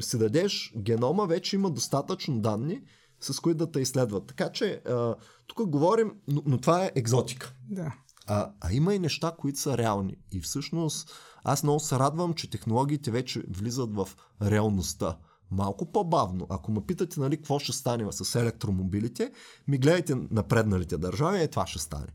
си 0.00 0.18
дадеш 0.18 0.72
генома, 0.76 1.26
вече 1.26 1.56
има 1.56 1.70
достатъчно 1.70 2.40
данни, 2.40 2.82
с 3.20 3.40
които 3.40 3.58
да 3.58 3.72
те 3.72 3.80
изследват. 3.80 4.26
Така 4.26 4.52
че 4.52 4.82
а, 4.86 5.14
тук 5.46 5.68
говорим, 5.68 6.12
но, 6.28 6.42
но 6.46 6.58
това 6.58 6.84
е 6.84 6.92
екзотика. 6.94 7.54
Да. 7.70 7.94
А, 8.26 8.52
а 8.60 8.72
има 8.72 8.94
и 8.94 8.98
неща, 8.98 9.32
които 9.38 9.58
са 9.58 9.78
реални. 9.78 10.16
И 10.32 10.40
всъщност 10.40 11.12
аз 11.44 11.62
много 11.62 11.80
се 11.80 11.98
радвам, 11.98 12.34
че 12.34 12.50
технологиите 12.50 13.10
вече 13.10 13.42
влизат 13.50 13.94
в 13.94 14.08
реалността. 14.42 15.16
Малко 15.50 15.92
по-бавно. 15.92 16.46
Ако 16.50 16.72
ме 16.72 16.80
питате, 16.86 17.20
нали, 17.20 17.36
какво 17.36 17.58
ще 17.58 17.72
стане 17.72 18.06
с 18.10 18.40
електромобилите, 18.40 19.32
ми 19.68 19.78
гледайте 19.78 20.14
напредналите 20.30 20.98
държави, 20.98 21.42
е 21.42 21.48
това 21.48 21.66
ще 21.66 21.78
стане 21.78 22.06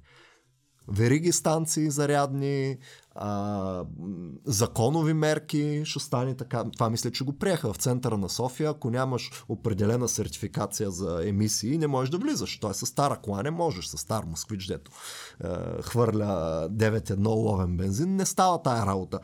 вериги 0.88 1.32
станции 1.32 1.90
зарядни, 1.90 2.78
а, 3.16 3.84
законови 4.46 5.14
мерки, 5.14 5.82
ще 5.86 6.00
стане 6.00 6.36
така. 6.36 6.64
Това 6.74 6.90
мисля, 6.90 7.12
че 7.12 7.24
го 7.24 7.38
приеха 7.38 7.74
в 7.74 7.78
центъра 7.78 8.18
на 8.18 8.30
София. 8.30 8.70
Ако 8.70 8.90
нямаш 8.90 9.32
определена 9.50 10.10
сертификация 10.10 10.92
за 10.92 11.22
емисии, 11.28 11.78
не 11.78 11.88
можеш 11.88 12.10
да 12.10 12.18
влизаш. 12.18 12.60
Той 12.60 12.74
с 12.74 12.86
стара 12.86 13.18
кола 13.18 13.44
не 13.44 13.52
можеш, 13.52 13.86
с 13.86 13.98
стар 13.98 14.24
москвич, 14.24 14.66
дето 14.66 14.92
е, 15.44 15.48
хвърля 15.82 16.68
9-1 16.72 17.28
ловен 17.28 17.78
бензин. 17.78 18.16
Не 18.16 18.26
става 18.26 18.62
тая 18.62 18.86
работа 18.86 19.20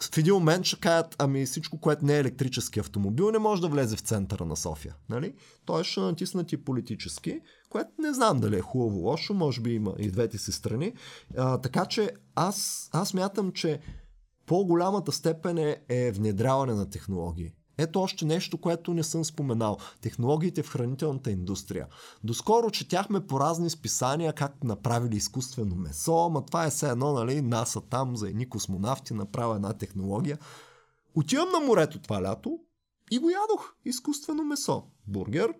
в 0.00 0.18
един 0.18 0.34
момент 0.34 0.64
ще 0.64 0.80
кажат, 0.80 1.16
ами 1.18 1.46
всичко, 1.46 1.80
което 1.80 2.04
не 2.04 2.16
е 2.16 2.20
електрически 2.20 2.80
автомобил, 2.80 3.30
не 3.30 3.38
може 3.38 3.62
да 3.62 3.68
влезе 3.68 3.96
в 3.96 4.00
центъра 4.00 4.44
на 4.44 4.56
София. 4.56 4.94
Нали? 5.08 5.34
Той 5.64 5.84
ще 5.84 6.00
натиснат 6.00 6.52
и 6.52 6.64
политически, 6.64 7.40
което 7.70 7.90
не 7.98 8.14
знам 8.14 8.40
дали 8.40 8.56
е 8.56 8.60
хубаво, 8.60 8.98
лошо, 8.98 9.34
може 9.34 9.60
би 9.60 9.74
има 9.74 9.94
и 9.98 10.10
двете 10.10 10.38
си 10.38 10.52
страни. 10.52 10.92
А, 11.36 11.58
така 11.58 11.86
че 11.86 12.10
аз, 12.34 12.88
аз 12.92 13.14
мятам, 13.14 13.52
че 13.52 13.80
по-голямата 14.46 15.12
степен 15.12 15.58
е, 15.58 15.76
е 15.88 16.12
внедряване 16.12 16.74
на 16.74 16.90
технологии. 16.90 17.52
Ето 17.78 18.00
още 18.00 18.24
нещо, 18.24 18.58
което 18.58 18.94
не 18.94 19.02
съм 19.02 19.24
споменал. 19.24 19.76
Технологиите 20.00 20.62
в 20.62 20.68
хранителната 20.68 21.30
индустрия. 21.30 21.86
Доскоро 22.24 22.70
четяхме 22.70 23.26
по 23.26 23.40
разни 23.40 23.70
списания 23.70 24.32
как 24.32 24.64
направили 24.64 25.16
изкуствено 25.16 25.76
месо, 25.76 26.26
ама 26.26 26.46
това 26.46 26.66
е 26.66 26.70
все 26.70 26.88
едно, 26.88 27.12
нали, 27.12 27.42
НАСА 27.42 27.80
там 27.80 28.16
за 28.16 28.28
едни 28.28 28.48
космонавти 28.48 29.14
направя 29.14 29.56
една 29.56 29.72
технология. 29.72 30.38
Отивам 31.14 31.48
на 31.52 31.66
морето 31.66 31.98
това 31.98 32.22
лято 32.22 32.58
и 33.10 33.18
го 33.18 33.30
ядох. 33.30 33.74
Изкуствено 33.84 34.44
месо. 34.44 34.82
Бургер, 35.06 35.54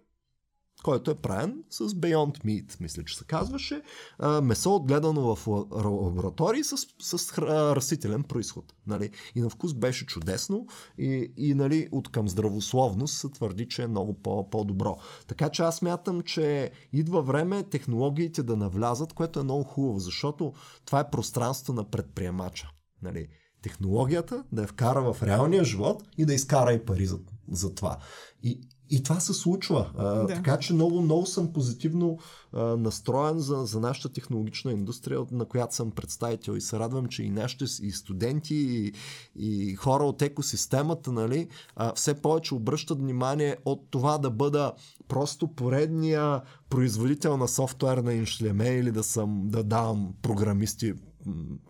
който 0.83 1.11
е 1.11 1.15
правен 1.15 1.65
с 1.71 1.89
Beyond 1.89 2.45
Meat, 2.45 2.81
мисля, 2.81 3.05
че 3.05 3.17
се 3.17 3.25
казваше. 3.25 3.83
А, 4.19 4.41
месо 4.41 4.75
отгледано 4.75 5.37
в 5.37 5.47
лаборатории 5.75 6.65
с, 6.65 6.77
с 7.01 7.39
а, 7.39 7.77
растителен 7.77 8.23
происход. 8.23 8.75
Нали? 8.87 9.11
И 9.35 9.41
на 9.41 9.51
вкус 9.51 9.75
беше 9.75 10.07
чудесно 10.07 10.67
и, 10.99 11.33
и 11.37 11.55
нали, 11.55 11.89
от 11.93 12.09
към 12.11 12.29
здравословност 12.29 13.19
се 13.19 13.29
твърди, 13.29 13.69
че 13.69 13.83
е 13.83 13.87
много 13.87 14.15
по, 14.15 14.51
по-добро. 14.51 14.97
Така 15.27 15.49
че 15.49 15.63
аз 15.63 15.83
мятам, 15.83 16.23
че 16.23 16.71
идва 16.93 17.23
време 17.23 17.63
технологиите 17.63 18.43
да 18.43 18.57
навлязат, 18.57 19.13
което 19.13 19.41
е 19.41 19.45
много 19.45 19.65
хубаво, 19.65 19.99
защото 19.99 20.53
това 20.85 21.01
е 21.01 21.11
пространство 21.11 21.73
на 21.73 21.91
предприемача. 21.91 22.71
Нали? 23.03 23.29
Технологията 23.63 24.45
да 24.53 24.63
я 24.63 24.69
вкара 24.69 25.13
в 25.13 25.23
реалния 25.23 25.65
живот 25.65 26.03
и 26.19 26.25
да 26.25 26.35
изкара 26.35 26.73
и 26.73 26.85
пари 26.85 27.07
за, 27.07 27.19
за 27.49 27.75
това. 27.75 27.99
И, 28.43 28.61
и 28.91 29.03
това 29.03 29.21
се 29.21 29.35
случва. 29.35 29.91
А, 29.97 30.05
да. 30.05 30.27
Така 30.27 30.59
че 30.59 30.75
много, 30.75 31.03
много 31.03 31.27
съм 31.27 31.53
позитивно 31.53 32.19
а, 32.53 32.63
настроен 32.63 33.39
за, 33.39 33.57
за 33.57 33.81
нашата 33.81 34.09
технологична 34.09 34.73
индустрия, 34.73 35.21
на 35.31 35.45
която 35.45 35.75
съм 35.75 35.91
представител. 35.91 36.53
И 36.53 36.61
се 36.61 36.79
радвам, 36.79 37.07
че 37.07 37.23
и 37.23 37.31
нашите 37.31 37.65
и 37.65 37.93
студенти, 37.93 38.55
и, 38.55 38.93
и 39.37 39.75
хора 39.75 40.05
от 40.05 40.23
екосистемата, 40.23 41.13
нали, 41.13 41.49
а, 41.77 41.95
все 41.95 42.15
повече 42.15 42.55
обръщат 42.55 42.99
внимание 42.99 43.57
от 43.65 43.91
това 43.91 44.19
да 44.19 44.31
бъда 44.31 44.73
просто 45.09 45.49
поредния 45.49 46.43
производител 46.71 47.37
на 47.37 47.49
софтуерна 47.49 48.15
иншлеме 48.15 48.69
или 48.69 48.91
да 48.91 49.03
съм 49.03 49.43
да 49.45 49.65
давам 49.65 50.15
програмисти 50.23 50.95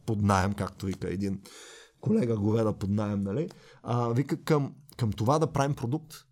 под 0.07 0.23
найем, 0.23 0.53
както 0.53 0.87
вика 0.87 1.09
един 1.13 1.41
колега 2.01 2.37
говеда 2.37 2.73
под 2.73 2.91
найем, 2.91 3.23
нали? 3.23 3.49
А, 3.83 4.09
вика 4.09 4.45
към, 4.45 4.75
към 4.97 5.13
това 5.13 5.39
да 5.39 5.47
правим 5.47 5.75
продукт 5.75 6.28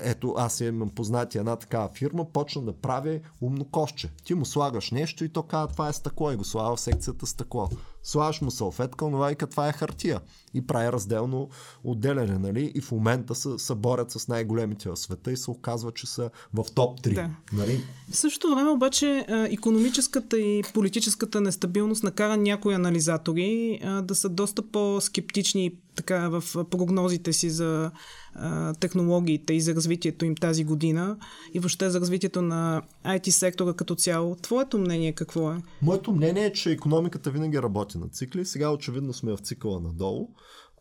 ето 0.00 0.34
аз 0.38 0.60
имам 0.60 0.90
познати 0.90 1.38
една 1.38 1.56
такава 1.56 1.88
фирма, 1.88 2.32
почна 2.32 2.62
да 2.62 2.72
прави 2.72 3.20
умно 3.40 3.64
кошче. 3.64 4.10
Ти 4.24 4.34
му 4.34 4.44
слагаш 4.44 4.90
нещо 4.90 5.24
и 5.24 5.28
то 5.28 5.42
казва 5.42 5.72
това 5.72 5.88
е 5.88 5.92
стъкло 5.92 6.32
и 6.32 6.36
го 6.36 6.44
слага 6.44 6.76
в 6.76 6.80
секцията 6.80 7.26
стъкло. 7.26 7.68
Слагаш 8.02 8.40
му 8.40 8.50
салфетка, 8.50 9.04
но 9.04 9.18
вайка 9.18 9.46
това 9.46 9.68
е 9.68 9.72
хартия. 9.72 10.20
И 10.54 10.66
прави 10.66 10.92
разделно 10.92 11.48
отделяне, 11.84 12.38
нали? 12.38 12.72
И 12.74 12.80
в 12.80 12.92
момента 12.92 13.34
се, 13.34 13.48
се 13.58 13.74
борят 13.74 14.10
с 14.10 14.28
най-големите 14.28 14.88
в 14.88 14.96
света 14.96 15.32
и 15.32 15.36
се 15.36 15.50
оказва, 15.50 15.92
че 15.92 16.06
са 16.06 16.30
в 16.54 16.64
топ 16.74 17.00
3. 17.00 17.14
Да. 17.14 17.30
Нали? 17.52 17.84
В 18.10 18.16
същото 18.16 18.54
време 18.54 18.70
обаче 18.70 19.26
економическата 19.28 20.38
и 20.38 20.62
политическата 20.74 21.40
нестабилност 21.40 22.02
накара 22.02 22.36
някои 22.36 22.74
анализатори 22.74 23.80
да 24.02 24.14
са 24.14 24.28
доста 24.28 24.62
по-скептични 24.62 25.72
така 25.94 26.28
в 26.28 26.64
прогнозите 26.70 27.32
си 27.32 27.50
за 27.50 27.90
а, 28.34 28.74
технологиите 28.74 29.54
и 29.54 29.60
за 29.60 29.74
развитието 29.74 30.24
им 30.24 30.34
тази 30.34 30.64
година 30.64 31.16
и 31.54 31.58
въобще 31.58 31.90
за 31.90 32.00
развитието 32.00 32.42
на 32.42 32.82
IT 33.06 33.30
сектора 33.30 33.72
като 33.72 33.94
цяло. 33.94 34.36
Твоето 34.36 34.78
мнение 34.78 35.12
какво 35.12 35.52
е? 35.52 35.56
Моето 35.82 36.12
мнение 36.12 36.44
е, 36.44 36.52
че 36.52 36.70
економиката 36.70 37.30
винаги 37.30 37.62
работи 37.62 37.91
на 37.98 38.08
цикли. 38.08 38.44
Сега 38.44 38.70
очевидно 38.70 39.12
сме 39.12 39.32
в 39.32 39.38
цикъла 39.38 39.80
надолу. 39.80 40.28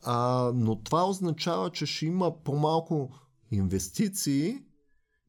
А, 0.03 0.51
но 0.55 0.83
това 0.83 1.09
означава, 1.09 1.69
че 1.69 1.85
ще 1.85 2.05
има 2.05 2.43
по-малко 2.43 3.13
инвестиции 3.51 4.59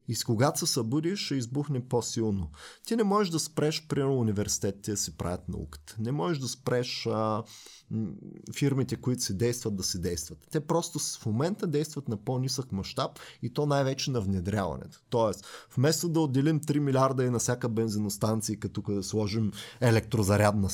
и 0.07 0.15
с 0.15 0.23
когато 0.23 0.59
се 0.59 0.73
събудиш, 0.73 1.25
ще 1.25 1.35
избухне 1.35 1.87
по-силно. 1.87 2.51
Ти 2.85 2.95
не 2.95 3.03
можеш 3.03 3.31
да 3.31 3.39
спреш, 3.39 3.87
примерно, 3.87 4.19
университетите 4.19 4.91
да 4.91 4.97
си 4.97 5.17
правят 5.17 5.49
науката. 5.49 5.95
Не 5.99 6.11
можеш 6.11 6.39
да 6.39 6.47
спреш 6.47 7.07
а, 7.11 7.43
фирмите, 8.55 8.95
които 8.95 9.21
се 9.21 9.33
действат, 9.33 9.75
да 9.75 9.83
се 9.83 9.99
действат. 9.99 10.47
Те 10.51 10.59
просто 10.59 10.99
в 10.99 11.25
момента 11.25 11.67
действат 11.67 12.07
на 12.07 12.17
по-нисък 12.17 12.71
мащаб 12.71 13.19
и 13.41 13.53
то 13.53 13.65
най-вече 13.65 14.11
на 14.11 14.21
внедряването. 14.21 15.01
Тоест, 15.09 15.45
вместо 15.75 16.09
да 16.09 16.19
отделим 16.19 16.59
3 16.59 16.79
милиарда 16.79 17.23
и 17.23 17.29
на 17.29 17.39
всяка 17.39 17.69
бензиностанция, 17.69 18.59
като 18.59 18.81
да 18.81 19.03
сложим 19.03 19.51
електрозарядна 19.81 20.69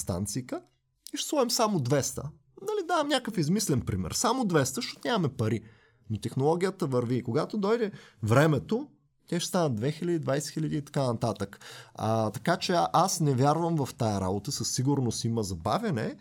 станция, 1.09 1.17
ще 1.17 1.29
сложим 1.29 1.51
само 1.51 1.79
200. 1.79 2.23
Нали, 2.61 2.87
давам 2.87 3.07
някакъв 3.07 3.37
измислен 3.37 3.81
пример. 3.81 4.11
Само 4.11 4.43
200, 4.43 4.75
защото 4.75 5.01
нямаме 5.05 5.29
пари. 5.29 5.61
Но 6.09 6.19
технологията 6.19 6.87
върви. 6.87 7.15
И 7.15 7.23
когато 7.23 7.57
дойде 7.57 7.91
времето, 8.23 8.87
те 9.29 9.39
ще 9.39 9.47
станат 9.47 9.79
2000, 9.79 10.19
20 10.19 10.39
000 10.39 10.65
и 10.65 10.85
така 10.85 11.03
нататък. 11.03 11.59
А, 11.95 12.31
така 12.31 12.57
че 12.57 12.73
аз 12.93 13.19
не 13.19 13.33
вярвам 13.33 13.85
в 13.85 13.93
тая 13.93 14.21
работа. 14.21 14.51
Със 14.51 14.71
сигурност 14.71 15.23
има 15.23 15.43
забавене, 15.43 16.15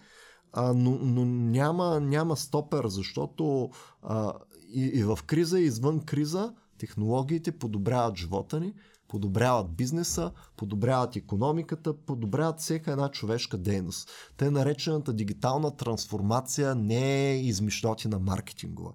а, 0.53 0.73
но, 0.73 0.91
но 0.91 1.25
няма, 1.25 2.01
няма 2.01 2.37
стопер, 2.37 2.87
защото 2.87 3.71
а, 4.03 4.33
и, 4.75 4.85
и 4.95 5.03
в 5.03 5.19
криза, 5.27 5.61
и 5.61 5.65
извън 5.65 6.01
криза, 6.01 6.55
технологиите 6.79 7.53
подобряват 7.53 8.17
живота 8.17 8.61
ни, 8.61 8.75
подобряват 9.09 9.77
бизнеса, 9.77 10.33
подобряват 10.57 11.17
економиката, 11.17 11.95
подобряват 12.07 12.61
всяка 12.61 12.93
една 12.93 13.11
човешка 13.11 13.59
дейност. 13.59 14.11
Те 14.37 14.51
наречената 14.51 15.13
дигитална 15.13 15.77
трансформация 15.77 16.75
не 16.75 17.31
е 17.31 17.41
измишлотина 17.41 18.19
маркетингова. 18.19 18.93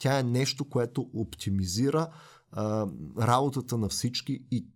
Тя 0.00 0.18
е 0.18 0.22
нещо, 0.22 0.68
което 0.68 1.06
оптимизира 1.14 2.08
а, 2.52 2.86
работата 3.18 3.78
на 3.78 3.88
всички 3.88 4.44
и 4.50 4.66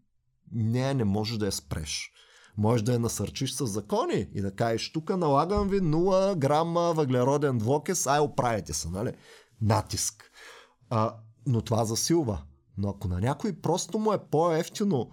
не, 0.52 0.94
не 0.94 1.04
може 1.04 1.38
да 1.38 1.46
я 1.46 1.52
спреш. 1.52 2.12
Може 2.56 2.84
да 2.84 2.92
я 2.92 2.98
насърчиш 2.98 3.52
с 3.52 3.66
закони 3.66 4.28
и 4.34 4.40
да 4.40 4.54
кажеш, 4.54 4.92
тук 4.92 5.16
налагам 5.16 5.68
ви 5.68 5.80
0 5.80 6.36
грама 6.36 6.92
въглероден 6.96 7.58
двокес, 7.58 8.06
ай 8.06 8.20
оправите 8.20 8.72
се, 8.72 8.88
нали? 8.88 9.12
Натиск. 9.62 10.30
А, 10.90 11.14
но 11.46 11.62
това 11.62 11.84
засилва. 11.84 12.42
Но 12.76 12.88
ако 12.88 13.08
на 13.08 13.20
някой 13.20 13.60
просто 13.60 13.98
му 13.98 14.12
е 14.12 14.26
по-ефтино 14.30 15.10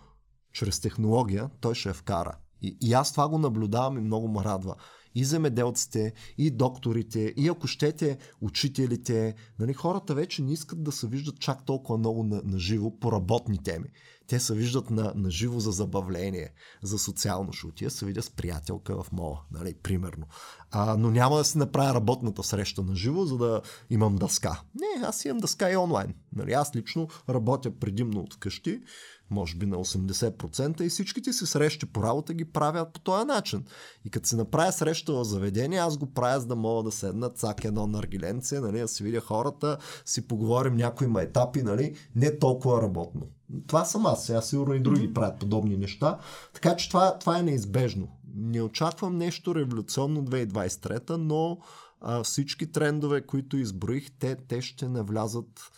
чрез 0.53 0.79
технология, 0.79 1.49
той 1.61 1.75
ще 1.75 1.89
я 1.89 1.93
вкара. 1.93 2.37
И, 2.61 2.77
и 2.81 2.93
аз 2.93 3.11
това 3.11 3.29
го 3.29 3.37
наблюдавам 3.37 3.97
и 3.97 4.01
много 4.01 4.27
ме 4.27 4.43
радва 4.43 4.75
и 5.17 5.25
земеделците, 5.25 6.13
и 6.37 6.51
докторите, 6.51 7.33
и 7.37 7.47
ако 7.47 7.67
щете 7.67 8.17
учителите. 8.41 9.35
Нали, 9.59 9.73
хората 9.73 10.15
вече 10.15 10.41
не 10.41 10.53
искат 10.53 10.83
да 10.83 10.91
се 10.91 11.07
виждат 11.07 11.39
чак 11.39 11.65
толкова 11.65 11.97
много 11.97 12.23
на, 12.23 12.41
на 12.45 12.59
живо 12.59 12.99
по 12.99 13.11
работни 13.11 13.63
теми. 13.63 13.85
Те 14.27 14.39
се 14.39 14.53
виждат 14.53 14.89
на, 14.89 15.13
на 15.15 15.31
живо 15.31 15.59
за 15.59 15.71
забавление, 15.71 16.53
за 16.83 16.99
социално 16.99 17.53
шутия, 17.53 17.91
се 17.91 18.05
видя 18.05 18.21
с 18.21 18.29
приятелка 18.29 19.03
в 19.03 19.11
мола, 19.11 19.41
нали, 19.51 19.73
примерно. 19.83 20.25
А, 20.71 20.97
но 20.97 21.11
няма 21.11 21.37
да 21.37 21.43
си 21.43 21.57
направя 21.57 21.93
работната 21.93 22.43
среща 22.43 22.83
на 22.83 22.95
живо, 22.95 23.25
за 23.25 23.37
да 23.37 23.61
имам 23.89 24.15
дъска. 24.15 24.61
Не, 24.75 25.05
аз 25.05 25.25
имам 25.25 25.37
дъска 25.37 25.71
и 25.71 25.77
онлайн. 25.77 26.13
Нали, 26.35 26.53
аз 26.53 26.75
лично 26.75 27.07
работя 27.29 27.79
предимно 27.79 28.19
от 28.21 28.33
вкъщи 28.33 28.81
може 29.29 29.55
би 29.55 29.65
на 29.65 29.77
80% 29.77 30.81
и 30.81 30.89
всичките 30.89 31.33
си 31.33 31.45
срещи 31.45 31.85
по 31.85 32.03
работа 32.03 32.33
ги 32.33 32.45
правят 32.45 32.93
по 32.93 32.99
този 32.99 33.25
начин. 33.25 33.65
И 34.05 34.09
като 34.09 34.27
се 34.27 34.35
направя 34.35 34.71
среща 34.71 35.13
в 35.13 35.23
заведение, 35.23 35.79
аз 35.79 35.97
го 35.97 36.13
правя, 36.13 36.39
за 36.39 36.47
да 36.47 36.55
мога 36.55 36.83
да 36.83 36.91
седна 36.91 37.29
цак 37.29 37.63
едно 37.63 37.87
наргиленце, 37.87 38.59
нали, 38.59 38.79
да 38.79 38.87
си 38.87 39.03
видя 39.03 39.19
хората, 39.19 39.77
си 40.05 40.27
поговорим 40.27 40.75
някои 40.75 41.07
етапи, 41.19 41.63
нали, 41.63 41.95
не 42.15 42.39
толкова 42.39 42.81
работно. 42.81 43.21
Това 43.67 43.85
съм 43.85 44.05
аз, 44.05 44.25
сега 44.25 44.41
сигурно 44.41 44.73
и 44.73 44.79
други 44.79 45.13
правят 45.13 45.39
подобни 45.39 45.77
неща. 45.77 46.19
Така 46.53 46.75
че 46.75 46.89
това, 46.89 47.19
това 47.19 47.39
е 47.39 47.43
неизбежно. 47.43 48.07
Не 48.35 48.61
очаквам 48.61 49.17
нещо 49.17 49.55
революционно 49.55 50.25
2023, 50.25 51.09
но 51.09 51.57
а, 52.01 52.23
всички 52.23 52.71
трендове, 52.71 53.21
които 53.21 53.57
изброих, 53.57 54.11
те, 54.19 54.35
те 54.35 54.61
ще 54.61 54.87
навлязат 54.87 55.71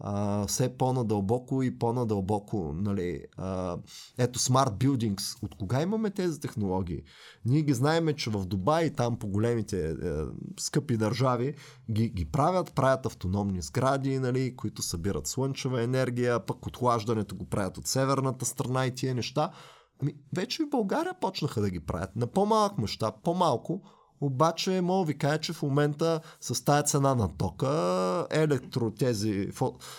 а, 0.00 0.46
все 0.46 0.76
по-надълбоко 0.76 1.62
и 1.62 1.78
по-надълбоко. 1.78 2.72
Нали, 2.74 3.24
а, 3.36 3.78
ето 4.18 4.38
Smart 4.38 4.72
Buildings. 4.72 5.44
От 5.44 5.54
кога 5.54 5.82
имаме 5.82 6.10
тези 6.10 6.40
технологии? 6.40 7.02
Ние 7.44 7.62
ги 7.62 7.74
знаеме, 7.74 8.12
че 8.12 8.30
в 8.30 8.46
Дубай, 8.46 8.90
там 8.90 9.18
по 9.18 9.28
големите 9.28 9.90
е, 9.90 9.94
скъпи 10.60 10.96
държави, 10.96 11.54
ги, 11.90 12.08
ги 12.08 12.24
правят, 12.24 12.74
правят 12.74 13.06
автономни 13.06 13.62
сгради, 13.62 14.18
нали, 14.18 14.56
които 14.56 14.82
събират 14.82 15.26
слънчева 15.26 15.82
енергия, 15.82 16.46
пък 16.46 16.66
отхлаждането 16.66 17.36
го 17.36 17.44
правят 17.44 17.78
от 17.78 17.86
северната 17.86 18.44
страна 18.44 18.86
и 18.86 18.94
тия 18.94 19.14
неща. 19.14 19.50
Ами, 20.02 20.14
вече 20.36 20.62
в 20.62 20.70
България 20.70 21.14
почнаха 21.20 21.60
да 21.60 21.70
ги 21.70 21.80
правят 21.80 22.16
на 22.16 22.26
по-малък 22.26 22.78
мащаб, 22.78 23.14
по-малко, 23.22 23.82
обаче 24.20 24.80
мога 24.80 25.06
ви 25.06 25.18
кажа, 25.18 25.38
че 25.38 25.52
в 25.52 25.62
момента 25.62 26.20
с 26.40 26.64
тази 26.64 26.86
цена 26.86 27.14
на 27.14 27.36
тока, 27.36 28.26
електро, 28.30 28.90
тези 28.90 29.48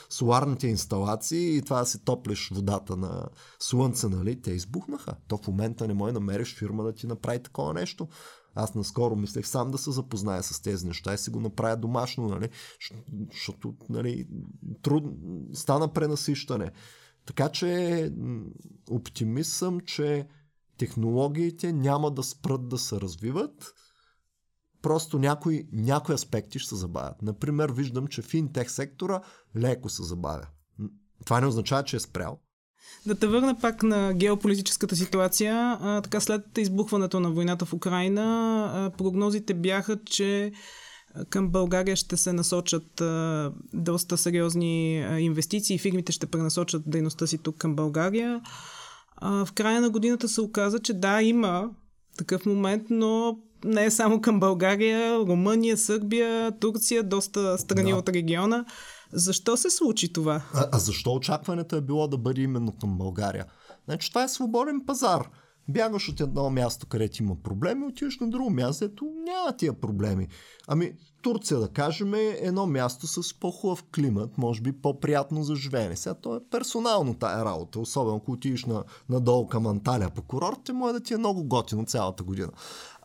соларните 0.09 0.67
инсталации 0.67 1.57
и 1.57 1.61
това 1.61 1.79
да 1.79 1.85
си 1.85 2.05
топлиш 2.05 2.49
водата 2.49 2.95
на 2.95 3.27
слънце, 3.59 4.07
нали, 4.07 4.41
те 4.41 4.51
избухнаха. 4.51 5.15
То 5.27 5.37
в 5.37 5.47
момента 5.47 5.87
не 5.87 5.93
може 5.93 6.13
намериш 6.13 6.55
фирма 6.55 6.83
да 6.83 6.93
ти 6.93 7.07
направи 7.07 7.43
такова 7.43 7.73
нещо. 7.73 8.07
Аз 8.55 8.75
наскоро 8.75 9.15
мислех 9.15 9.47
сам 9.47 9.71
да 9.71 9.77
се 9.77 9.91
запозная 9.91 10.43
с 10.43 10.61
тези 10.61 10.87
неща 10.87 11.13
и 11.13 11.17
си 11.17 11.29
го 11.29 11.39
направя 11.39 11.77
домашно, 11.77 12.27
нали, 12.27 12.49
защото 13.31 13.75
нали, 13.89 14.27
труд... 14.81 15.03
стана 15.53 15.93
пренасищане. 15.93 16.71
Така 17.25 17.49
че 17.49 18.11
оптимист 18.89 19.51
съм, 19.51 19.79
че 19.79 20.27
технологиите 20.77 21.73
няма 21.73 22.11
да 22.11 22.23
спрат 22.23 22.69
да 22.69 22.77
се 22.77 23.01
развиват 23.01 23.73
просто 24.81 25.19
някои, 25.19 25.67
някои 25.71 26.15
аспекти 26.15 26.59
ще 26.59 26.69
се 26.69 26.75
забавят. 26.75 27.21
Например, 27.21 27.71
виждам, 27.71 28.07
че 28.07 28.21
финтех 28.21 28.71
сектора 28.71 29.21
леко 29.57 29.89
се 29.89 30.03
забавя. 30.03 30.47
Това 31.25 31.41
не 31.41 31.47
означава, 31.47 31.83
че 31.83 31.95
е 31.95 31.99
спрял. 31.99 32.39
Да 33.05 33.15
те 33.15 33.27
върна 33.27 33.57
пак 33.61 33.83
на 33.83 34.13
геополитическата 34.13 34.95
ситуация. 34.95 35.77
А, 35.81 36.01
така 36.01 36.19
след 36.19 36.57
избухването 36.57 37.19
на 37.19 37.31
войната 37.31 37.65
в 37.65 37.73
Украина, 37.73 38.23
а, 38.73 38.97
прогнозите 38.97 39.53
бяха, 39.53 40.03
че 40.05 40.51
към 41.29 41.49
България 41.49 41.95
ще 41.95 42.17
се 42.17 42.33
насочат 42.33 43.01
а, 43.01 43.51
доста 43.73 44.17
сериозни 44.17 44.99
а, 44.99 45.19
инвестиции. 45.19 45.79
Фирмите 45.79 46.11
ще 46.11 46.25
пренасочат 46.25 46.83
дейността 46.85 47.27
си 47.27 47.37
тук 47.37 47.57
към 47.57 47.75
България. 47.75 48.41
А, 49.15 49.45
в 49.45 49.53
края 49.53 49.81
на 49.81 49.89
годината 49.89 50.27
се 50.27 50.41
оказа, 50.41 50.79
че 50.79 50.93
да, 50.93 51.21
има 51.21 51.69
такъв 52.17 52.45
момент, 52.45 52.83
но 52.89 53.39
не 53.63 53.85
е 53.85 53.91
само 53.91 54.21
към 54.21 54.39
България, 54.39 55.17
Румъния, 55.17 55.77
Сърбия, 55.77 56.51
Турция, 56.59 57.03
доста 57.03 57.57
страни 57.57 57.91
да. 57.91 57.97
от 57.97 58.09
региона. 58.09 58.65
Защо 59.13 59.57
се 59.57 59.69
случи 59.69 60.13
това? 60.13 60.41
А, 60.53 60.67
а 60.71 60.79
защо 60.79 61.13
очакването 61.13 61.75
е 61.75 61.81
било 61.81 62.07
да 62.07 62.17
бъде 62.17 62.41
именно 62.41 62.71
към 62.71 62.97
България? 62.97 63.45
Значи 63.85 64.09
това 64.09 64.23
е 64.23 64.29
свободен 64.29 64.81
пазар. 64.85 65.29
Бягаш 65.69 66.09
от 66.09 66.19
едно 66.19 66.49
място, 66.49 66.87
където 66.87 67.23
има 67.23 67.35
проблеми, 67.35 67.85
отиваш 67.85 68.19
на 68.19 68.29
друго 68.29 68.49
място, 68.49 68.85
ето 68.85 69.05
няма 69.25 69.57
тия 69.57 69.73
проблеми. 69.73 70.27
Ами, 70.67 70.93
Турция, 71.21 71.59
да 71.59 71.67
кажем, 71.67 72.13
е 72.13 72.37
едно 72.41 72.65
място 72.65 73.07
с 73.07 73.39
по-хубав 73.39 73.83
климат, 73.95 74.37
може 74.37 74.61
би 74.61 74.71
по-приятно 74.71 75.43
за 75.43 75.55
живеене. 75.55 75.95
Сега 75.95 76.13
то 76.13 76.35
е 76.35 76.39
персонално 76.51 77.13
тая 77.13 77.45
работа, 77.45 77.79
особено 77.79 78.15
ако 78.15 78.31
отидеш 78.31 78.65
на, 78.65 78.83
надолу 79.09 79.47
към 79.47 79.67
Анталия 79.67 80.09
по 80.09 80.21
курорт, 80.21 80.69
може 80.73 80.93
да 80.93 80.99
ти 80.99 81.13
е 81.13 81.17
много 81.17 81.43
готино 81.43 81.85
цялата 81.85 82.23
година. 82.23 82.49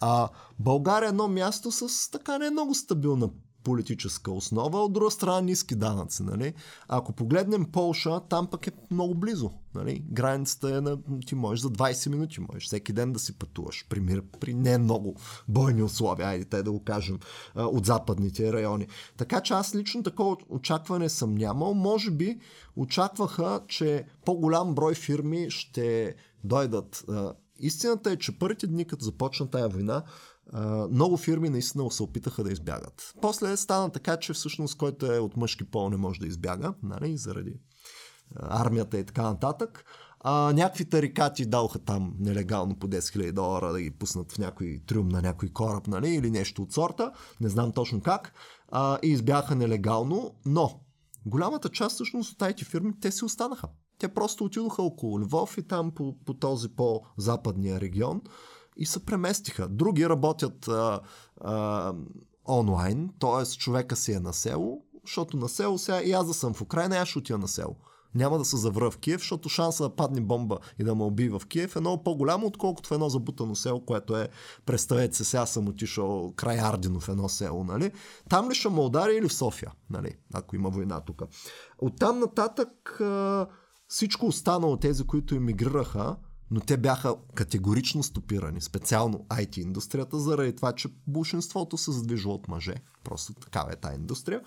А 0.06 0.28
България 0.58 1.06
е 1.06 1.08
едно 1.08 1.28
място 1.28 1.72
с 1.72 2.10
така 2.10 2.38
не 2.38 2.50
много 2.50 2.74
стабилна 2.74 3.30
политическа 3.62 4.32
основа, 4.32 4.78
от 4.78 4.92
друга 4.92 5.10
страна 5.10 5.40
ниски 5.40 5.74
данъци. 5.74 6.22
Нали? 6.22 6.54
Ако 6.88 7.12
погледнем 7.12 7.64
Полша, 7.72 8.20
там 8.20 8.46
пък 8.46 8.66
е 8.66 8.72
много 8.90 9.14
близо. 9.14 9.50
Нали? 9.74 10.04
Границата 10.10 10.76
е 10.76 10.80
на... 10.80 10.98
Ти 11.26 11.34
можеш 11.34 11.62
за 11.62 11.70
20 11.70 12.10
минути, 12.10 12.40
можеш 12.40 12.66
всеки 12.66 12.92
ден 12.92 13.12
да 13.12 13.18
си 13.18 13.38
пътуваш 13.38 13.86
при, 13.88 14.00
мир, 14.00 14.22
при 14.40 14.54
не 14.54 14.78
много 14.78 15.14
бойни 15.48 15.82
условия, 15.82 16.28
айде 16.28 16.44
те 16.44 16.62
да 16.62 16.72
го 16.72 16.84
кажем, 16.84 17.18
от 17.56 17.86
западните 17.86 18.52
райони. 18.52 18.86
Така 19.16 19.40
че 19.40 19.54
аз 19.54 19.74
лично 19.74 20.02
такова 20.02 20.36
очакване 20.48 21.08
съм 21.08 21.34
нямал. 21.34 21.74
Може 21.74 22.10
би 22.10 22.40
очакваха, 22.76 23.60
че 23.68 24.04
по-голям 24.24 24.74
брой 24.74 24.94
фирми 24.94 25.50
ще 25.50 26.14
дойдат. 26.44 27.04
Истината 27.58 28.10
е, 28.10 28.16
че 28.16 28.38
първите 28.38 28.66
дни, 28.66 28.84
като 28.84 29.04
започна 29.04 29.50
тая 29.50 29.68
война, 29.68 30.02
много 30.90 31.16
фирми 31.16 31.48
наистина 31.48 31.90
се 31.90 32.02
опитаха 32.02 32.44
да 32.44 32.52
избягат. 32.52 33.14
После 33.22 33.56
стана 33.56 33.90
така, 33.90 34.16
че 34.16 34.32
всъщност 34.32 34.78
който 34.78 35.12
е 35.12 35.18
от 35.18 35.36
мъжки 35.36 35.64
пол 35.64 35.90
не 35.90 35.96
може 35.96 36.20
да 36.20 36.26
избяга, 36.26 36.74
нали, 36.82 37.16
заради 37.16 37.60
армията 38.36 38.98
и 38.98 39.04
така 39.04 39.22
нататък. 39.22 39.84
А, 40.20 40.52
някакви 40.52 40.84
тарикати 40.84 41.46
даваха 41.46 41.78
там 41.78 42.14
нелегално 42.18 42.78
по 42.78 42.88
10 42.88 42.98
000 42.98 43.32
долара 43.32 43.72
да 43.72 43.80
ги 43.80 43.90
пуснат 43.90 44.32
в 44.32 44.38
някой 44.38 44.80
трюм 44.86 45.08
на 45.08 45.22
някой 45.22 45.48
кораб, 45.48 45.86
нали, 45.86 46.08
или 46.08 46.30
нещо 46.30 46.62
от 46.62 46.72
сорта. 46.72 47.12
Не 47.40 47.48
знам 47.48 47.72
точно 47.72 48.00
как. 48.00 48.32
А, 48.68 48.98
и 49.02 49.08
избяха 49.08 49.54
нелегално, 49.54 50.34
но 50.46 50.80
голямата 51.26 51.68
част 51.68 51.94
всъщност 51.94 52.32
от 52.32 52.38
тези 52.38 52.64
фирми, 52.64 53.00
те 53.00 53.12
си 53.12 53.24
останаха. 53.24 53.68
Те 53.98 54.08
просто 54.08 54.44
отидоха 54.44 54.82
около 54.82 55.20
Львов 55.20 55.58
и 55.58 55.62
там 55.62 55.90
по, 55.90 56.16
по 56.24 56.34
този 56.34 56.68
по-западния 56.68 57.80
регион 57.80 58.22
и 58.76 58.86
се 58.86 59.04
преместиха. 59.04 59.68
Други 59.68 60.08
работят 60.08 60.68
а, 60.68 61.00
а, 61.40 61.94
онлайн, 62.48 63.10
т.е. 63.18 63.46
човека 63.46 63.96
си 63.96 64.12
е 64.12 64.20
на 64.20 64.32
село, 64.32 64.82
защото 65.04 65.36
на 65.36 65.48
село 65.48 65.78
сега 65.78 66.02
и 66.02 66.12
аз 66.12 66.26
да 66.26 66.34
съм 66.34 66.54
в 66.54 66.62
Украина, 66.62 66.96
аз 66.96 67.08
ще 67.08 67.18
отида 67.18 67.38
на 67.38 67.48
село. 67.48 67.76
Няма 68.14 68.38
да 68.38 68.44
се 68.44 68.56
завра 68.56 68.90
в 68.90 68.98
Киев, 68.98 69.20
защото 69.20 69.48
шанса 69.48 69.82
да 69.82 69.96
падне 69.96 70.20
бомба 70.20 70.58
и 70.78 70.84
да 70.84 70.94
ме 70.94 71.04
уби 71.04 71.28
в 71.28 71.42
Киев 71.48 71.76
е 71.76 71.80
много 71.80 72.02
по-голямо, 72.02 72.46
отколкото 72.46 72.88
в 72.88 72.92
едно 72.92 73.08
забутано 73.08 73.54
село, 73.54 73.80
което 73.80 74.16
е, 74.16 74.28
представете 74.66 75.16
се, 75.16 75.24
сега 75.24 75.46
съм 75.46 75.68
отишъл 75.68 76.32
край 76.36 76.58
Ардино 76.60 77.00
в 77.00 77.08
едно 77.08 77.28
село, 77.28 77.64
нали? 77.64 77.92
Там 78.28 78.50
ли 78.50 78.54
ще 78.54 78.68
ме 78.68 78.80
удари 78.80 79.16
или 79.16 79.28
в 79.28 79.34
София, 79.34 79.72
нали? 79.90 80.16
Ако 80.34 80.56
има 80.56 80.70
война 80.70 81.00
тук. 81.00 81.22
Оттам 81.78 82.18
нататък 82.18 83.00
всичко 83.94 84.26
останало, 84.26 84.76
тези, 84.76 85.04
които 85.04 85.34
емигрираха, 85.34 86.16
но 86.50 86.60
те 86.60 86.76
бяха 86.76 87.16
категорично 87.34 88.02
стопирани, 88.02 88.60
специално 88.60 89.18
IT 89.18 89.58
индустрията, 89.58 90.18
заради 90.18 90.56
това, 90.56 90.72
че 90.72 90.88
большинството 91.06 91.76
се 91.76 91.92
задвижва 91.92 92.32
от 92.32 92.48
мъже. 92.48 92.74
Просто 93.04 93.34
такава 93.34 93.72
е 93.72 93.76
тази 93.76 93.94
индустрия 93.94 94.40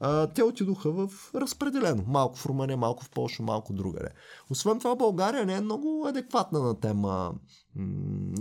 а, 0.00 0.26
те 0.26 0.42
отидоха 0.42 0.90
в 0.92 1.10
разпределено. 1.34 2.04
Малко 2.06 2.38
в 2.38 2.46
Румъния, 2.46 2.76
малко 2.76 3.04
в 3.04 3.10
Польша, 3.10 3.42
малко 3.42 3.72
другаде. 3.72 4.08
Освен 4.50 4.78
това, 4.78 4.96
България 4.96 5.46
не 5.46 5.54
е 5.54 5.60
много 5.60 6.06
адекватна 6.08 6.60
на 6.60 6.80
тема 6.80 7.32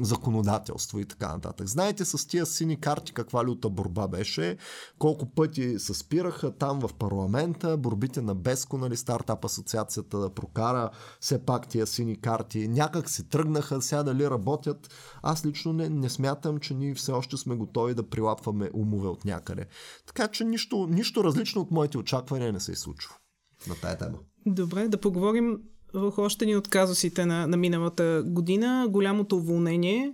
законодателство 0.01 0.99
и 0.99 1.05
така 1.05 1.33
нататък. 1.33 1.67
Знаете 1.67 2.05
с 2.05 2.27
тия 2.27 2.45
сини 2.45 2.79
карти 2.79 3.13
каква 3.13 3.45
люта 3.45 3.69
борба 3.69 4.07
беше, 4.07 4.57
колко 4.99 5.25
пъти 5.25 5.79
се 5.79 5.93
спираха 5.93 6.51
там 6.51 6.79
в 6.79 6.93
парламента, 6.93 7.77
борбите 7.77 8.21
на 8.21 8.35
Беско, 8.35 8.77
нали, 8.77 8.97
стартап 8.97 9.45
асоциацията 9.45 10.19
да 10.19 10.29
прокара 10.29 10.89
все 11.19 11.45
пак 11.45 11.67
тия 11.67 11.87
сини 11.87 12.21
карти. 12.21 12.67
Някак 12.67 13.09
си 13.09 13.29
тръгнаха, 13.29 13.81
сега 13.81 14.03
дали 14.03 14.29
работят. 14.29 14.93
Аз 15.21 15.45
лично 15.45 15.73
не, 15.73 15.89
не 15.89 16.09
смятам, 16.09 16.59
че 16.59 16.73
ние 16.73 16.95
все 16.95 17.11
още 17.11 17.37
сме 17.37 17.55
готови 17.55 17.93
да 17.93 18.09
прилапваме 18.09 18.69
умове 18.73 19.07
от 19.07 19.25
някъде. 19.25 19.65
Така 20.05 20.27
че 20.27 20.43
нищо, 20.43 20.87
нищо 20.89 21.23
различно 21.23 21.61
от 21.61 21.71
моите 21.71 21.97
очаквания 21.97 22.53
не 22.53 22.59
се 22.59 22.71
е 22.71 22.75
случва 22.75 23.15
на 23.67 23.75
тая 23.75 23.97
тема. 23.97 24.17
Добре, 24.45 24.87
да 24.87 24.97
поговорим 24.97 25.59
върху 25.93 26.21
още 26.21 26.45
ни 26.45 26.55
от 26.55 26.67
казусите 26.67 27.25
на, 27.25 27.47
на 27.47 27.57
миналата 27.57 28.23
година. 28.25 28.87
Голямото 28.89 29.35
уволнение. 29.35 30.13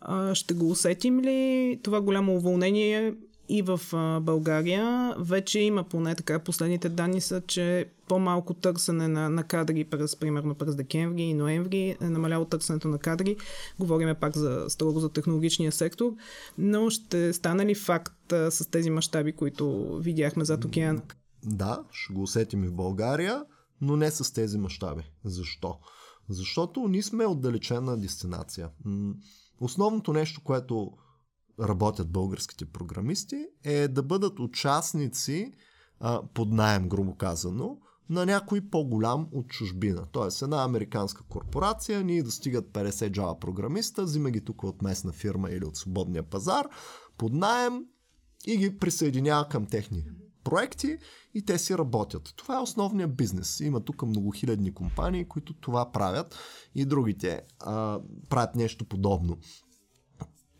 А, 0.00 0.34
ще 0.34 0.54
го 0.54 0.70
усетим 0.70 1.20
ли 1.20 1.80
това 1.82 2.00
голямо 2.00 2.36
уволнение 2.36 3.14
и 3.48 3.62
в 3.62 3.80
а, 3.92 4.20
България? 4.20 5.14
Вече 5.18 5.60
има 5.60 5.84
поне 5.84 6.14
така. 6.14 6.38
Последните 6.38 6.88
данни 6.88 7.20
са, 7.20 7.40
че 7.40 7.86
по-малко 8.08 8.54
търсене 8.54 9.08
на, 9.08 9.28
на 9.28 9.42
кадри 9.42 9.84
през, 9.84 10.16
примерно 10.16 10.54
през 10.54 10.76
декември 10.76 11.22
и 11.22 11.34
ноември 11.34 11.96
е 12.00 12.10
намаляло 12.10 12.44
търсенето 12.44 12.88
на 12.88 12.98
кадри. 12.98 13.36
Говориме 13.78 14.14
пак 14.14 14.36
за 14.36 14.64
строго 14.68 15.00
за 15.00 15.08
технологичния 15.08 15.72
сектор, 15.72 16.12
но 16.58 16.90
ще 16.90 17.32
стане 17.32 17.66
ли 17.66 17.74
факт 17.74 18.32
а, 18.32 18.50
с 18.50 18.70
тези 18.70 18.90
мащаби, 18.90 19.32
които 19.32 19.96
видяхме 19.98 20.44
зад 20.44 20.64
океана? 20.64 21.02
Да, 21.44 21.82
ще 21.92 22.12
го 22.12 22.22
усетим 22.22 22.64
и 22.64 22.68
в 22.68 22.74
България, 22.74 23.44
но 23.82 23.96
не 23.96 24.10
с 24.10 24.32
тези 24.32 24.58
мащаби. 24.58 25.02
Защо? 25.24 25.78
Защото 26.28 26.88
ние 26.88 27.02
сме 27.02 27.26
отдалечена 27.26 28.00
дестинация. 28.00 28.70
Основното 29.60 30.12
нещо, 30.12 30.40
което 30.44 30.90
работят 31.60 32.12
българските 32.12 32.64
програмисти, 32.64 33.46
е 33.64 33.88
да 33.88 34.02
бъдат 34.02 34.38
участници 34.38 35.52
под 36.34 36.52
найем, 36.52 36.88
грубо 36.88 37.16
казано, 37.16 37.78
на 38.10 38.26
някой 38.26 38.60
по-голям 38.70 39.28
от 39.32 39.48
чужбина. 39.48 40.06
Тоест 40.12 40.42
една 40.42 40.64
американска 40.64 41.24
корпорация, 41.28 42.04
ние 42.04 42.22
достигат 42.22 42.72
50 42.72 42.90
Java 42.90 43.38
програмиста, 43.38 44.02
взима 44.02 44.30
ги 44.30 44.44
тук 44.44 44.62
от 44.62 44.82
местна 44.82 45.12
фирма 45.12 45.50
или 45.50 45.64
от 45.64 45.76
свободния 45.76 46.22
пазар, 46.22 46.66
под 47.18 47.32
найем 47.32 47.84
и 48.46 48.56
ги 48.56 48.78
присъединява 48.78 49.48
към 49.48 49.66
техни 49.66 50.04
проекти 50.44 50.98
и 51.34 51.44
те 51.44 51.58
си 51.58 51.78
работят. 51.78 52.32
Това 52.36 52.56
е 52.56 52.62
основният 52.62 53.16
бизнес. 53.16 53.60
Има 53.60 53.84
тук 53.84 54.02
многохилядни 54.02 54.74
компании, 54.74 55.28
които 55.28 55.54
това 55.54 55.92
правят 55.92 56.38
и 56.74 56.84
другите 56.84 57.42
а, 57.60 58.00
правят 58.28 58.54
нещо 58.54 58.84
подобно. 58.84 59.38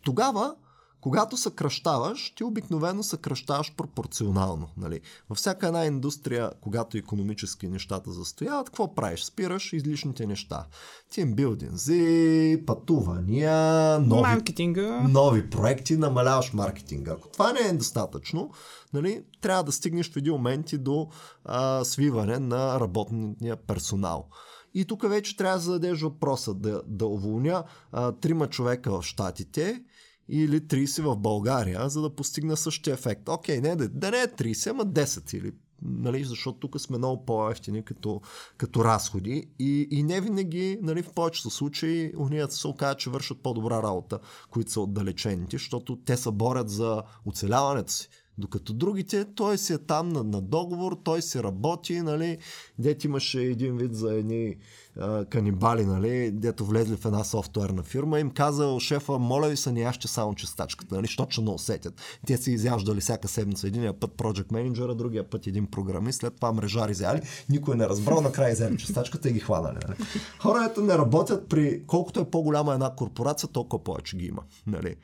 Тогава 0.01 0.55
когато 1.03 1.37
съкръщаваш, 1.37 2.33
ти 2.35 2.43
обикновено 2.43 3.03
съкръщаваш 3.03 3.73
пропорционално. 3.77 4.69
Нали? 4.77 5.01
Във 5.29 5.37
всяка 5.37 5.67
една 5.67 5.85
индустрия, 5.85 6.51
когато 6.61 6.97
економически 6.97 7.67
нещата 7.67 8.11
застояват, 8.11 8.65
какво 8.65 8.95
правиш? 8.95 9.23
Спираш 9.23 9.73
излишните 9.73 10.25
неща. 10.25 10.65
Тимбилдинзи, 11.11 12.63
пътувания, 12.67 13.99
нови, 13.99 14.21
Маркетинга. 14.21 15.07
нови 15.09 15.49
проекти, 15.49 15.97
намаляваш 15.97 16.53
маркетинга. 16.53 17.11
Ако 17.11 17.27
това 17.27 17.53
не 17.53 17.59
е 17.59 17.73
достатъчно, 17.73 18.51
нали, 18.93 19.23
трябва 19.41 19.63
да 19.63 19.71
стигнеш 19.71 20.11
в 20.11 20.17
един 20.17 20.33
момент 20.33 20.73
и 20.73 20.77
до 20.77 21.09
а, 21.45 21.83
свиване 21.83 22.39
на 22.39 22.79
работния 22.79 23.55
персонал. 23.55 24.27
И 24.73 24.85
тук 24.85 25.09
вече 25.09 25.37
трябва 25.37 25.57
да 25.57 25.63
зададеш 25.63 26.01
въпроса 26.01 26.53
да, 26.53 26.81
да 26.87 27.05
уволня 27.05 27.63
а, 27.91 28.11
трима 28.11 28.47
човека 28.47 29.01
в 29.01 29.03
Штатите 29.03 29.83
или 30.29 30.61
30 30.61 31.01
в 31.01 31.17
България, 31.17 31.89
за 31.89 32.01
да 32.01 32.15
постигна 32.15 32.57
същия 32.57 32.93
ефект. 32.93 33.29
Окей, 33.29 33.61
не, 33.61 33.75
да, 33.75 33.89
да 33.89 34.11
не 34.11 34.17
е 34.17 34.27
30, 34.27 34.69
ама 34.69 34.85
10 34.85 35.37
или 35.37 35.51
нали, 35.85 36.23
защото 36.23 36.59
тук 36.59 36.81
сме 36.81 36.97
много 36.97 37.25
по-ефтини 37.25 37.83
като, 37.83 38.21
като 38.57 38.85
разходи 38.85 39.49
и, 39.59 39.87
и 39.91 40.03
не 40.03 40.21
винаги, 40.21 40.79
нали, 40.81 41.03
в 41.03 41.13
повечето 41.13 41.49
случаи, 41.49 42.13
уният 42.17 42.51
се 42.51 42.67
оказа, 42.67 42.95
че 42.95 43.09
вършат 43.09 43.43
по-добра 43.43 43.83
работа, 43.83 44.19
които 44.49 44.71
са 44.71 44.81
отдалечените, 44.81 45.57
защото 45.57 45.95
те 45.95 46.17
се 46.17 46.31
борят 46.31 46.69
за 46.69 47.03
оцеляването 47.25 47.91
си. 47.91 48.09
Докато 48.37 48.73
другите, 48.73 49.25
той 49.35 49.57
си 49.57 49.73
е 49.73 49.77
там 49.77 50.09
на, 50.09 50.23
на 50.23 50.41
договор, 50.41 50.97
той 51.03 51.21
си 51.21 51.43
работи, 51.43 52.01
нали. 52.01 52.37
Дет 52.79 53.03
имаше 53.03 53.41
един 53.41 53.77
вид 53.77 53.95
за 53.95 54.13
едни 54.13 54.55
а, 54.99 55.25
канибали, 55.25 55.85
нали, 55.85 56.31
дето 56.31 56.65
влезли 56.65 56.95
в 56.95 57.05
една 57.05 57.23
софтуерна 57.23 57.83
фирма, 57.83 58.19
им 58.19 58.29
казал 58.29 58.79
шефа, 58.79 59.19
моля 59.19 59.49
ви 59.49 59.57
се, 59.57 59.71
не 59.71 59.81
яще 59.81 60.07
само 60.07 60.35
чистачката, 60.35 60.95
нали, 60.95 61.07
що 61.07 61.25
че 61.25 61.41
не 61.41 61.49
усетят. 61.49 61.93
Те 62.27 62.37
си 62.37 62.51
изяждали 62.51 63.01
всяка 63.01 63.27
седмица 63.27 63.67
единия 63.67 63.99
път 63.99 64.11
project 64.11 64.51
менеджера, 64.51 64.95
другия 64.95 65.29
път 65.29 65.47
един 65.47 65.67
програмист, 65.67 66.19
след 66.19 66.35
това 66.35 66.53
мрежари 66.53 66.91
изяли, 66.91 67.21
никой 67.49 67.75
не 67.75 67.89
разбрал, 67.89 68.21
накрая 68.21 68.51
изяли 68.51 68.77
чистачката 68.77 69.29
и 69.29 69.33
ги 69.33 69.39
хванали. 69.39 69.77
Нали. 69.87 69.97
Хората 70.39 70.81
не 70.81 70.97
работят 70.97 71.49
при, 71.49 71.83
колкото 71.87 72.19
е 72.19 72.29
по-голяма 72.29 72.73
една 72.73 72.95
корпорация, 72.95 73.49
толкова 73.49 73.83
повече 73.83 74.17
ги 74.17 74.25
има. 74.25 74.41
Нали. 74.67 74.95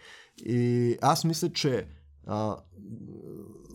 И 0.46 0.98
аз 1.02 1.24
мисля, 1.24 1.50
че 1.50 1.88
а, 2.28 2.58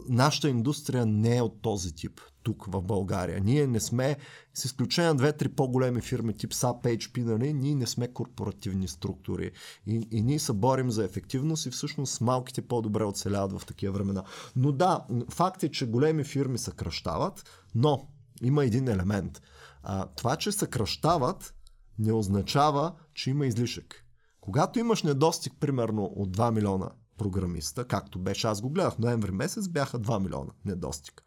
нашата 0.09 0.49
индустрия 0.49 1.07
не 1.07 1.37
е 1.37 1.43
от 1.43 1.63
този 1.63 1.95
тип 1.95 2.21
тук 2.43 2.67
в 2.67 2.83
България. 2.83 3.41
Ние 3.41 3.67
не 3.67 3.81
сме, 3.81 4.17
с 4.55 4.65
изключение 4.65 5.09
на 5.09 5.15
две-три 5.15 5.49
по-големи 5.49 6.01
фирми 6.01 6.37
тип 6.37 6.51
SAP, 6.51 6.99
HP, 6.99 7.25
нали, 7.25 7.53
ние 7.53 7.75
не 7.75 7.87
сме 7.87 8.09
корпоративни 8.09 8.89
структури. 8.89 9.51
И, 9.87 10.09
и 10.11 10.23
ние 10.23 10.39
се 10.39 10.53
борим 10.53 10.91
за 10.91 11.05
ефективност 11.05 11.67
и 11.67 11.71
всъщност 11.71 12.21
малките 12.21 12.63
по-добре 12.63 13.05
оцеляват 13.05 13.61
в 13.61 13.67
такива 13.67 13.93
времена. 13.93 14.25
Но 14.57 14.73
да, 14.73 15.07
факт 15.31 15.63
е, 15.63 15.71
че 15.71 15.87
големи 15.87 16.25
фирми 16.25 16.59
съкръщават, 16.59 17.67
но 17.75 18.09
има 18.43 18.65
един 18.65 18.89
елемент. 18.89 19.43
А, 19.83 20.07
това, 20.07 20.37
че 20.37 20.53
съкръщават, 20.53 21.55
не 21.99 22.13
означава, 22.13 22.93
че 23.15 23.31
има 23.31 23.47
излишък. 23.47 24.05
Когато 24.41 24.79
имаш 24.79 25.03
недостиг, 25.03 25.53
примерно, 25.61 26.05
от 26.05 26.37
2 26.37 26.55
милиона 26.55 26.91
програмиста, 27.19 27.85
както 27.85 28.19
беше, 28.19 28.47
аз 28.47 28.61
го 28.61 28.71
гледах, 28.71 28.99
ноември 28.99 29.31
месец 29.31 29.69
бяха 29.69 29.99
2 29.99 30.23
милиона 30.23 30.53
недостиг. 30.65 31.23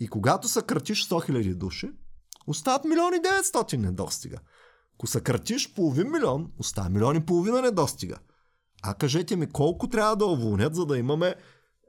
И 0.00 0.08
когато 0.08 0.48
съкратиш 0.48 1.08
100 1.08 1.30
000 1.30 1.54
души, 1.54 1.92
остават 2.46 2.84
милиони 2.84 3.16
900 3.16 3.76
недостига. 3.76 4.38
Ако 4.94 5.06
съкратиш 5.06 5.74
половин 5.74 6.10
милион, 6.10 6.52
остава 6.58 6.88
милион 6.88 7.16
и 7.16 7.26
половина 7.26 7.62
недостига. 7.62 8.18
А 8.82 8.94
кажете 8.94 9.36
ми 9.36 9.46
колко 9.46 9.88
трябва 9.88 10.16
да 10.16 10.26
уволнят, 10.26 10.74
за 10.74 10.86
да 10.86 10.98
имаме 10.98 11.34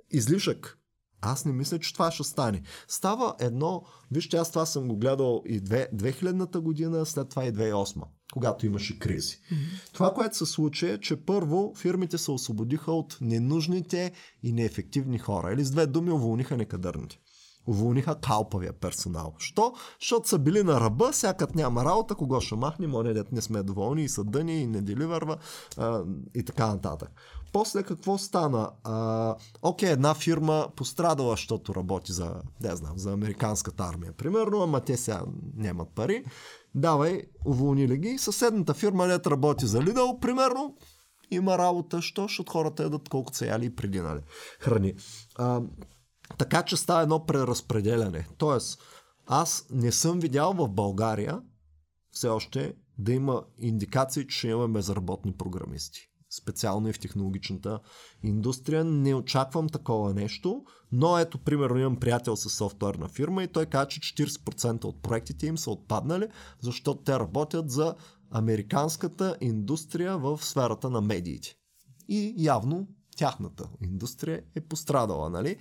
излишък? 0.10 0.78
Аз 1.22 1.46
не 1.46 1.52
мисля, 1.52 1.80
че 1.80 1.94
това 1.94 2.12
ще 2.12 2.24
стане. 2.24 2.62
Става 2.88 3.36
едно, 3.39 3.84
вижте, 4.12 4.38
аз 4.38 4.50
това 4.50 4.65
съм 4.65 4.88
го 4.88 4.98
гледал 4.98 5.41
и 5.46 5.62
2000-та 5.62 6.60
година, 6.60 7.06
след 7.06 7.30
това 7.30 7.46
и 7.46 7.54
2008 7.54 8.04
когато 8.32 8.65
имаше 8.65 9.00
кризи. 9.00 9.38
Mm-hmm. 9.38 9.94
Това, 9.94 10.13
което 10.13 10.38
се 10.38 10.46
случи 10.46 10.89
е, 10.89 10.98
че 10.98 11.15
първо 11.15 11.74
фирмите 11.76 12.17
се 12.17 12.32
освободиха 12.32 12.91
от 12.91 13.17
ненужните 13.22 14.12
и 14.44 14.52
неефективни 14.52 15.20
хора. 15.20 15.54
Или 15.54 15.65
с 15.65 15.72
две 15.72 15.88
думи 15.88 16.12
уволниха 16.12 16.58
некадърните. 16.58 17.20
Уволниха 17.67 18.15
калпавия 18.15 18.74
персонал. 18.74 19.34
Що? 19.38 19.74
Защото 20.00 20.30
са 20.30 20.39
били 20.39 20.63
на 20.63 20.80
ръба, 20.80 21.13
сякат 21.13 21.56
няма 21.56 21.86
работа, 21.86 22.15
кого 22.15 22.41
ще 22.41 22.56
махне, 22.56 22.88
моля 22.88 23.13
дет 23.13 23.32
не 23.32 23.41
сме 23.41 23.63
доволни 23.63 24.04
и 24.04 24.10
са 24.10 24.24
дъни 24.24 24.62
и 24.62 24.67
не 24.67 24.82
деливърва 24.82 25.38
а, 25.78 26.04
и 26.36 26.44
така 26.46 26.67
нататък. 26.67 27.10
После 27.52 27.84
какво 27.84 28.18
стана? 28.18 28.72
А, 28.84 29.36
окей, 29.62 29.90
една 29.90 30.14
фирма 30.14 30.68
пострадала, 30.76 31.32
защото 31.32 31.76
работи 31.76 32.12
за, 32.12 32.36
не 32.62 32.76
знам, 32.76 32.98
за 32.98 33.14
американската 33.14 33.84
армия, 33.84 34.12
примерно, 34.12 34.62
ама 34.62 34.82
те 34.82 34.98
сега 34.98 35.22
нямат 35.56 35.90
пари 35.96 36.24
давай, 36.76 37.22
уволнили 37.46 37.98
ги. 37.98 38.18
Съседната 38.18 38.74
фирма, 38.74 39.08
не 39.08 39.20
работи 39.26 39.66
за 39.66 39.82
Lidl, 39.82 40.20
примерно, 40.20 40.78
има 41.32 41.58
работа, 41.58 42.02
що? 42.02 42.22
Защото 42.22 42.52
хората 42.52 42.84
едат 42.84 43.10
колкото 43.10 43.38
са 43.38 43.46
яли 43.46 43.76
преди, 43.76 44.00
нали? 44.00 44.22
Храни. 44.60 44.94
А, 45.36 45.62
така 46.38 46.64
че 46.64 46.78
става 46.78 47.02
едно 47.02 47.26
преразпределяне. 47.26 48.28
Тоест, 48.38 48.82
аз 49.28 49.66
не 49.70 49.92
съм 49.92 50.20
видял 50.20 50.54
в 50.54 50.70
България 50.70 51.42
все 52.12 52.28
още 52.28 52.74
да 52.98 53.14
има 53.14 53.44
индикации, 53.60 54.28
че 54.28 54.48
имаме 54.50 54.74
безработни 54.74 55.32
програмисти 55.32 56.11
специално 56.32 56.89
и 56.89 56.94
в 56.94 57.00
технологичната 57.00 57.80
индустрия. 58.24 58.84
Не 58.84 59.15
очаквам 59.15 59.70
такова 59.70 60.13
нещо, 60.13 60.63
но 60.91 61.17
ето, 61.17 61.38
примерно, 61.38 61.80
имам 61.80 62.00
приятел 62.00 62.36
с 62.36 62.50
софтуерна 62.50 63.08
фирма 63.08 63.44
и 63.44 63.48
той 63.48 63.65
каза, 63.65 63.88
че 63.88 64.00
40% 64.00 64.86
от 64.86 65.02
проектите 65.02 65.48
им 65.48 65.58
са 65.58 65.72
отпаднали, 65.72 66.28
защото 66.62 67.02
те 67.02 67.20
работят 67.20 67.72
за 67.72 67.96
американската 68.32 69.38
индустрия 69.41 70.17
в 70.17 70.39
сферата 70.44 70.89
на 70.89 71.02
медиите. 71.02 71.56
И 72.08 72.34
явно 72.38 72.88
тяхната 73.17 73.69
индустрия 73.84 74.41
е 74.56 74.62
пострадала, 74.62 75.30
нали? 75.30 75.56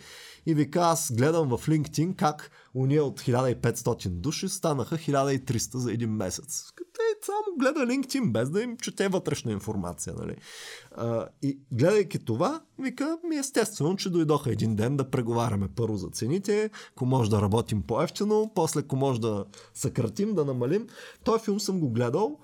И 0.47 0.55
вика, 0.55 0.81
аз 0.81 1.13
гледам 1.13 1.49
в 1.49 1.67
LinkedIn 1.67 2.17
как 2.17 2.51
уния 2.75 3.05
от 3.05 3.21
1500 3.21 4.09
души 4.09 4.49
станаха 4.49 4.97
1300 4.97 5.77
за 5.77 5.93
един 5.93 6.11
месец. 6.11 6.65
Те 6.77 7.27
само 7.27 7.59
гледа 7.59 7.81
LinkedIn, 7.81 8.33
без 8.33 8.51
да 8.51 8.63
им 8.63 8.77
чете 8.77 9.09
вътрешна 9.09 9.53
информация, 9.53 10.15
нали? 10.19 10.37
А, 10.97 11.27
и 11.43 11.59
гледайки 11.73 12.19
това, 12.19 12.61
вика, 12.79 13.19
ми 13.29 13.37
естествено, 13.37 13.97
че 13.97 14.11
дойдоха 14.11 14.53
един 14.53 14.77
ден 14.77 14.97
да 14.97 15.11
преговаряме 15.11 15.69
първо 15.77 15.97
за 15.97 16.09
цените, 16.09 16.71
ако 16.93 17.07
може 17.07 17.31
да 17.31 17.43
работим 17.43 17.83
по-ефтино, 17.83 18.53
после 18.55 18.81
ако 18.81 18.97
може 18.97 19.21
да 19.21 19.45
съкратим, 19.75 20.35
да 20.35 20.45
намалим. 20.45 20.87
Той 21.25 21.39
филм 21.39 21.61
съм 21.61 21.81
го 21.81 21.91
гледал, 21.91 22.39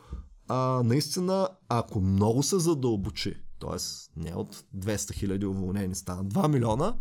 а, 0.48 0.82
наистина, 0.84 1.48
ако 1.68 2.00
много 2.00 2.42
се 2.42 2.58
задълбочи 2.58 3.45
т.е. 3.58 3.76
не 4.16 4.34
от 4.34 4.64
200 4.76 5.14
хиляди 5.14 5.46
уволнени 5.46 5.94
стана 5.94 6.24
2 6.24 6.48
милиона, 6.48 6.96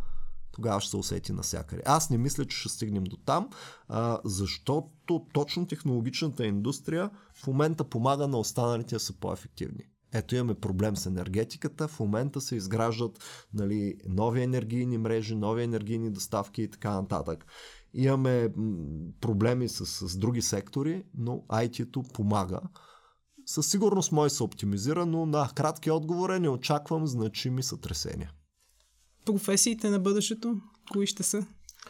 тогава 0.51 0.81
ще 0.81 0.89
се 0.89 0.97
усети 0.97 1.33
навсякъде. 1.33 1.81
Аз 1.85 2.09
не 2.09 2.17
мисля, 2.17 2.45
че 2.45 2.57
ще 2.57 2.69
стигнем 2.69 3.03
до 3.03 3.17
там, 3.17 3.49
а, 3.87 4.19
защото 4.25 5.25
точно 5.33 5.67
технологичната 5.67 6.45
индустрия 6.45 7.09
в 7.33 7.47
момента 7.47 7.83
помага 7.83 8.27
на 8.27 8.37
останалите 8.37 8.95
да 8.95 8.99
са 8.99 9.13
по-ефективни. 9.19 9.83
Ето 10.13 10.35
имаме 10.35 10.55
проблем 10.55 10.97
с 10.97 11.05
енергетиката, 11.05 11.87
в 11.87 11.99
момента 11.99 12.41
се 12.41 12.55
изграждат 12.55 13.19
нали, 13.53 13.95
нови 14.09 14.41
енергийни 14.41 14.97
мрежи, 14.97 15.35
нови 15.35 15.63
енергийни 15.63 16.11
доставки 16.11 16.61
и 16.61 16.69
така 16.69 16.91
нататък. 16.91 17.45
Имаме 17.93 18.49
проблеми 19.21 19.69
с, 19.69 19.85
с 19.85 20.17
други 20.17 20.41
сектори, 20.41 21.03
но 21.17 21.43
IT-то 21.49 22.03
помага 22.03 22.59
със 23.45 23.67
сигурност 23.67 24.11
да 24.15 24.29
се 24.29 24.43
оптимизира, 24.43 25.05
но 25.05 25.25
на 25.25 25.49
кратки 25.55 25.91
отговори 25.91 26.39
не 26.39 26.49
очаквам 26.49 27.07
значими 27.07 27.63
сътресения. 27.63 28.31
Професиите 29.25 29.89
на 29.89 29.99
бъдещето, 29.99 30.55
кои 30.91 31.07
ще 31.07 31.23
са? 31.23 31.45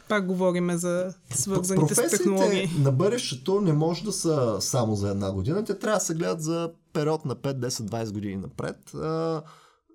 Пак 0.08 0.26
говорим 0.26 0.70
за 0.72 1.14
свързаните 1.30 1.94
с 1.94 2.10
технологии. 2.10 2.70
на 2.78 2.92
бъдещето 2.92 3.60
не 3.60 3.72
може 3.72 4.04
да 4.04 4.12
са 4.12 4.56
само 4.60 4.94
за 4.94 5.10
една 5.10 5.32
година. 5.32 5.64
Те 5.64 5.78
трябва 5.78 5.98
да 5.98 6.04
се 6.04 6.14
гледат 6.14 6.42
за 6.42 6.72
период 6.92 7.24
на 7.24 7.36
5, 7.36 7.68
10, 7.68 7.68
20 7.68 8.12
години 8.12 8.36
напред. 8.36 8.92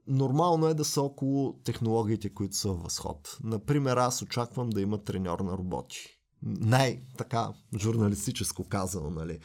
Нормално 0.08 0.68
е 0.68 0.74
да 0.74 0.86
са 0.86 1.02
около 1.02 1.54
технологиите, 1.64 2.34
които 2.34 2.56
са 2.56 2.70
в 2.70 2.84
възход. 2.84 3.38
Например, 3.44 3.98
аз 3.98 4.22
очаквам 4.22 4.70
да 4.70 4.82
има 4.82 5.04
треньор 5.04 5.40
на 5.40 5.52
роботи. 5.52 5.98
Най-така 6.44 7.50
журналистическо 7.80 8.64
казано, 8.70 9.10
нали. 9.10 9.40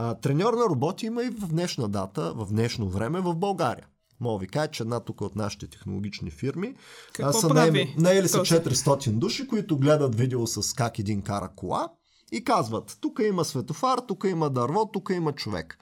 А, 0.00 0.14
треньор 0.14 0.54
на 0.54 0.64
роботи 0.64 1.06
има 1.06 1.24
и 1.24 1.30
в 1.30 1.48
днешна 1.48 1.88
дата, 1.88 2.34
в 2.34 2.46
днешно 2.50 2.88
време 2.88 3.20
в 3.20 3.36
България. 3.36 3.86
Мога 4.20 4.38
ви 4.38 4.46
кажа, 4.46 4.70
че 4.70 4.82
една 4.82 5.00
тук 5.00 5.20
от 5.20 5.36
нашите 5.36 5.66
технологични 5.66 6.30
фирми 6.30 6.74
Какво 7.12 7.40
са 7.40 7.48
прави? 7.48 7.94
наели 7.98 8.28
са 8.28 8.38
400 8.38 9.10
души, 9.10 9.46
които 9.46 9.78
гледат 9.78 10.14
видео 10.14 10.46
с 10.46 10.74
как 10.74 10.98
един 10.98 11.22
кара 11.22 11.50
кола 11.56 11.88
и 12.32 12.44
казват, 12.44 12.98
тук 13.00 13.20
има 13.28 13.44
светофар, 13.44 13.98
тук 14.08 14.24
има 14.28 14.50
дърво, 14.50 14.90
тук 14.92 15.10
има 15.12 15.32
човек. 15.32 15.78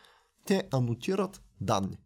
Те 0.47 0.69
анотират 0.73 1.43
данни. 1.61 1.99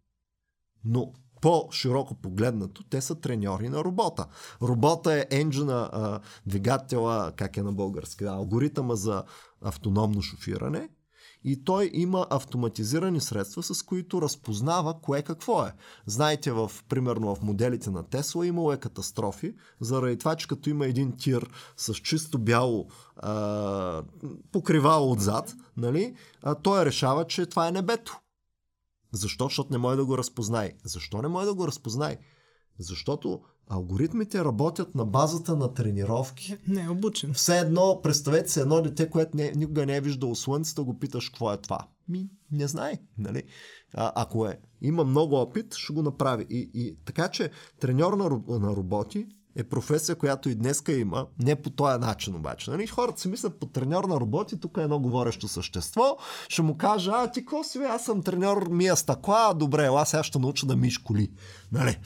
Но 0.85 1.13
по-широко 1.41 2.15
погледнато, 2.15 2.85
те 2.85 3.01
са 3.01 3.15
треньори 3.15 3.69
на 3.69 3.85
робота. 3.85 4.27
Робота 4.63 5.15
е 5.15 5.27
енджина, 5.31 5.91
а, 5.93 6.21
двигателя, 6.47 7.33
как 7.37 7.57
е 7.57 7.63
на 7.63 7.73
български, 7.73 8.25
алгоритъма 8.25 8.95
за 8.95 9.25
автономно 9.61 10.23
шофиране 10.23 10.89
и 11.45 11.65
той 11.65 11.91
има 11.93 12.27
автоматизирани 12.31 13.21
средства, 13.21 13.63
с 13.63 13.83
които 13.83 14.23
разпознава 14.23 15.01
кое 15.01 15.23
какво 15.23 15.63
е. 15.63 15.73
Знаете, 16.07 16.53
в, 16.53 16.73
примерно 16.89 17.35
в 17.35 17.43
моделите 17.43 17.91
на 17.91 18.03
Тесла 18.03 18.47
имало 18.47 18.73
е 18.73 18.77
катастрофи, 18.77 19.55
заради 19.81 20.19
това, 20.19 20.37
че 20.37 20.49
като 20.49 20.71
има 20.71 20.87
един 20.87 21.17
тир 21.17 21.51
с 21.77 21.95
чисто 21.95 22.39
бяло 22.39 22.89
а, 23.17 24.03
покривало 24.53 25.13
отзад, 25.13 25.55
нали, 25.77 26.15
а, 26.43 26.55
той 26.55 26.85
решава, 26.85 27.27
че 27.27 27.47
това 27.47 27.69
е 27.69 27.73
небето. 27.73 28.21
Защо? 29.13 29.45
Защото 29.45 29.73
не 29.73 29.79
може 29.79 29.97
да 29.97 30.05
го 30.05 30.19
разпознае. 30.19 30.73
Защо 30.85 31.23
не 31.23 31.29
може 31.29 31.47
да 31.47 31.55
го 31.55 31.67
разпознае? 31.69 32.19
Защото 32.79 33.41
Алгоритмите 33.73 34.45
работят 34.45 34.95
на 34.95 35.05
базата 35.05 35.57
на 35.57 35.75
тренировки. 35.75 36.57
Не 36.69 36.91
обучен. 36.91 37.33
Все 37.33 37.59
едно, 37.59 38.01
представете 38.03 38.51
се 38.51 38.61
едно 38.61 38.83
дете, 38.83 39.11
което 39.11 39.37
не, 39.37 39.53
никога 39.57 39.87
не 39.87 39.97
е 39.97 40.01
виждало 40.01 40.35
слънцето, 40.35 40.85
го 40.85 40.99
питаш 40.99 41.29
какво 41.29 41.53
е 41.53 41.57
това. 41.57 41.79
Ми, 42.09 42.31
не 42.53 42.69
знае. 42.69 42.99
Нали? 43.19 43.43
А, 43.95 44.13
ако 44.15 44.47
е, 44.47 44.59
има 44.83 45.05
много 45.05 45.35
опит, 45.35 45.75
ще 45.75 45.93
го 45.93 46.03
направи. 46.03 46.47
И, 46.51 46.71
и 46.75 46.97
така 47.05 47.29
че 47.29 47.51
треньор 47.81 48.13
на, 48.13 48.59
на 48.59 48.77
роботи 48.77 49.27
е 49.57 49.65
професия, 49.65 50.17
която 50.17 50.49
и 50.49 50.55
днеска 50.55 50.93
има, 50.93 51.27
не 51.39 51.63
по 51.63 51.71
този 51.71 51.99
начин 51.99 52.35
обаче. 52.35 52.71
Нали? 52.71 52.87
Хората 52.87 53.21
си 53.21 53.29
мислят 53.29 53.61
по 53.61 53.67
треньор 53.67 54.05
на 54.05 54.21
роботи, 54.21 54.61
тук 54.61 54.77
е 54.77 54.83
едно 54.83 55.01
говорещо 55.01 55.49
същество, 55.49 56.17
ще 56.49 56.63
му 56.63 56.77
кажа, 56.77 57.13
а 57.15 57.31
ти 57.31 57.41
какво 57.41 57.65
си, 57.65 57.79
аз 57.79 58.05
съм 58.05 58.23
треньор, 58.23 58.69
мия 58.71 58.97
стъкла, 58.97 59.55
добре, 59.57 59.87
аз 59.87 60.11
сега 60.11 60.23
ще 60.23 60.39
науча 60.39 60.67
да 60.67 60.77
миш 60.77 60.99
коли. 60.99 61.33
Нали? 61.73 61.99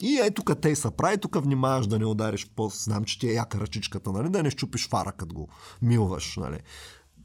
И 0.00 0.18
ей 0.18 0.30
тук 0.30 0.60
те 0.60 0.76
са 0.76 0.90
прави, 0.90 1.18
тук 1.18 1.42
внимаваш 1.42 1.86
да 1.86 1.98
не 1.98 2.06
удариш 2.06 2.50
по 2.56 2.68
знам, 2.68 3.04
че 3.04 3.18
ти 3.18 3.28
е 3.28 3.32
яка 3.32 3.60
ръчичката, 3.60 4.12
нали? 4.12 4.28
да 4.28 4.42
не 4.42 4.50
щупиш 4.50 4.88
фара, 4.88 5.12
като 5.12 5.34
го 5.34 5.48
милваш. 5.82 6.36
Нали? 6.36 6.60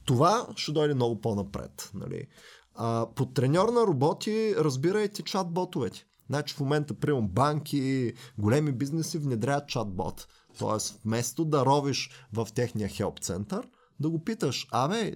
Това 0.06 0.48
ще 0.56 0.72
дойде 0.72 0.94
много 0.94 1.22
по-напред. 1.22 1.92
Нали? 1.94 2.28
А, 2.76 3.08
под 3.16 3.34
треньор 3.34 3.70
на 3.70 3.82
роботи 3.82 4.56
разбирайте 4.58 5.24
чат-ботовете. 5.24 6.04
Значи 6.30 6.56
в 6.56 6.60
момента, 6.60 6.94
примерно, 6.94 7.28
банки, 7.28 8.14
големи 8.38 8.72
бизнеси 8.72 9.18
внедряват 9.18 9.70
чат-бот. 9.70 10.28
Тоест, 10.60 11.02
вместо 11.06 11.46
да 11.46 11.66
ровиш 11.66 12.10
в 12.34 12.48
техния 12.56 12.90
хелп 12.90 13.20
център, 13.20 13.68
да 14.00 14.10
го 14.10 14.24
питаш, 14.24 14.68
абе, 14.72 15.16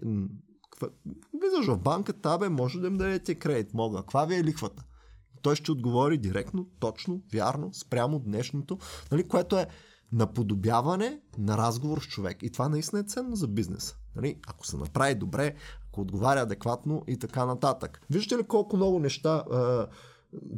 влизаш 1.40 1.66
в 1.68 1.78
банката, 1.78 2.34
абе, 2.34 2.50
може 2.50 2.80
да 2.80 2.88
им 2.88 2.98
дадете 2.98 3.36
кредит, 3.36 3.74
мога, 3.74 3.98
каква 3.98 4.26
ви 4.26 4.36
е 4.36 4.44
лихвата? 4.44 4.84
Той 5.42 5.56
ще 5.56 5.72
отговори 5.72 6.18
директно, 6.18 6.68
точно, 6.80 7.22
вярно, 7.34 7.74
спрямо 7.74 8.20
днешното, 8.20 8.78
нали, 9.12 9.28
което 9.28 9.58
е 9.58 9.68
наподобяване 10.12 11.20
на 11.38 11.58
разговор 11.58 12.02
с 12.02 12.08
човек. 12.08 12.44
И 12.44 12.52
това 12.52 12.70
наистина 12.70 13.00
е 13.00 13.04
ценно 13.04 13.36
за 13.36 13.48
бизнеса. 13.48 13.96
Нали? 14.16 14.36
Ако 14.48 14.68
се 14.68 14.78
направи 14.78 15.16
добре, 15.16 15.56
ако 15.88 16.02
отговаря 16.02 16.42
адекватно 16.42 17.04
и 17.08 17.18
така 17.18 17.46
нататък. 17.46 18.02
Виждате 18.10 18.44
ли 18.44 18.48
колко 18.48 18.78
много 18.78 19.00
неща 19.00 19.44
е, 19.54 19.58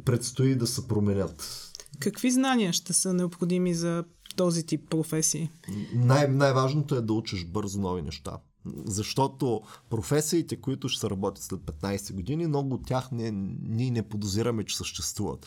предстои 0.04 0.54
да 0.54 0.66
се 0.66 0.88
променят? 0.88 1.68
Какви 2.00 2.30
знания 2.30 2.72
ще 2.72 2.92
са 2.92 3.14
необходими 3.14 3.74
за 3.74 4.04
този 4.36 4.66
тип 4.66 4.90
професии? 4.90 5.50
Най- 5.94 6.28
най-важното 6.28 6.94
е 6.94 7.00
да 7.00 7.12
учиш 7.12 7.46
бързо 7.46 7.80
нови 7.80 8.02
неща. 8.02 8.38
Защото 8.84 9.62
професиите, 9.90 10.56
които 10.56 10.88
ще 10.88 11.00
се 11.00 11.10
работят 11.10 11.44
след 11.44 11.60
15 11.60 12.14
години, 12.14 12.46
много 12.46 12.74
от 12.74 12.86
тях 12.86 13.12
не, 13.12 13.30
ние 13.62 13.90
не 13.90 14.08
подозираме, 14.08 14.64
че 14.64 14.76
съществуват. 14.76 15.46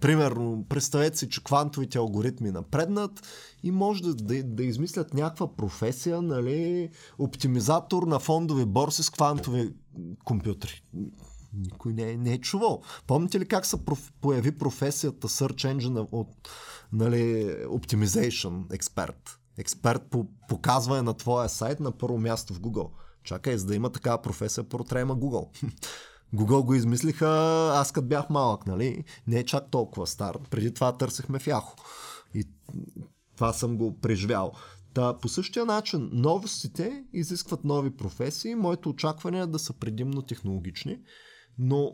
Примерно, 0.00 0.64
представете 0.68 1.18
си, 1.18 1.28
че 1.28 1.44
квантовите 1.44 1.98
алгоритми 1.98 2.50
напреднат 2.50 3.26
и 3.62 3.70
може 3.70 4.02
да, 4.02 4.14
да, 4.14 4.42
да 4.42 4.64
измислят 4.64 5.14
някаква 5.14 5.56
професия, 5.56 6.22
нали, 6.22 6.90
оптимизатор 7.18 8.02
на 8.02 8.18
фондови 8.18 8.64
борси 8.64 9.02
с 9.02 9.10
квантови 9.10 9.72
компютри. 10.24 10.82
Никой 11.54 11.92
не, 11.92 12.10
е, 12.10 12.16
не 12.16 12.32
е 12.32 12.38
чувал. 12.38 12.82
Помните 13.06 13.40
ли 13.40 13.48
как 13.48 13.66
се 13.66 13.84
проф, 13.84 14.12
появи 14.20 14.58
професията 14.58 15.28
Search 15.28 15.76
Engine 15.76 16.08
от 16.12 16.48
нали, 16.92 17.54
Optimization 17.64 18.74
експерт? 18.74 19.37
Експерт 19.58 20.02
по 20.10 20.26
показване 20.48 21.02
на 21.02 21.14
твоя 21.14 21.48
сайт 21.48 21.80
на 21.80 21.92
първо 21.92 22.18
място 22.18 22.54
в 22.54 22.60
Google. 22.60 22.90
Чакай, 23.24 23.56
за 23.56 23.66
да 23.66 23.74
има 23.74 23.92
такава 23.92 24.22
професия, 24.22 24.64
първо 24.64 24.84
трябва 24.84 25.00
има 25.00 25.16
Google. 25.16 25.48
Google 26.34 26.64
го 26.64 26.74
измислиха 26.74 27.28
аз 27.74 27.92
като 27.92 28.06
бях 28.06 28.30
малък, 28.30 28.66
нали? 28.66 29.04
Не 29.26 29.38
е 29.38 29.44
чак 29.44 29.70
толкова 29.70 30.06
стар. 30.06 30.38
Преди 30.50 30.74
това 30.74 30.96
търсехме 30.96 31.38
в 31.38 31.46
Яхо. 31.46 31.76
И 32.34 32.44
това 33.36 33.52
съм 33.52 33.76
го 33.76 33.98
преживял. 34.00 34.52
Та, 34.94 35.18
по 35.18 35.28
същия 35.28 35.64
начин, 35.64 36.10
новостите 36.12 37.04
изискват 37.12 37.64
нови 37.64 37.96
професии. 37.96 38.54
Моето 38.54 38.88
очакване 38.88 39.40
е 39.40 39.46
да 39.46 39.58
са 39.58 39.72
предимно 39.72 40.22
технологични, 40.22 40.98
но 41.58 41.92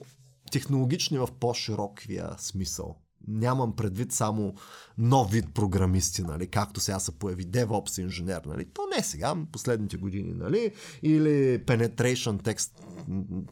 технологични 0.53 1.19
в 1.19 1.29
по-широкия 1.41 2.31
смисъл. 2.39 3.04
Нямам 3.29 3.77
предвид 3.77 4.13
само 4.13 4.55
нов 4.99 5.31
вид 5.31 5.55
програмисти, 5.55 6.23
нали, 6.23 6.47
както 6.47 6.81
сега 6.81 6.99
се 6.99 7.19
появи 7.19 7.47
DevOps 7.47 8.03
инженер, 8.03 8.43
нали. 8.47 8.65
То 8.65 8.83
не 8.97 9.03
сега, 9.03 9.35
последните 9.53 9.97
години, 9.97 10.33
нали, 10.33 10.73
или 11.03 11.65
Penetration 11.65 12.43
text, 12.43 12.71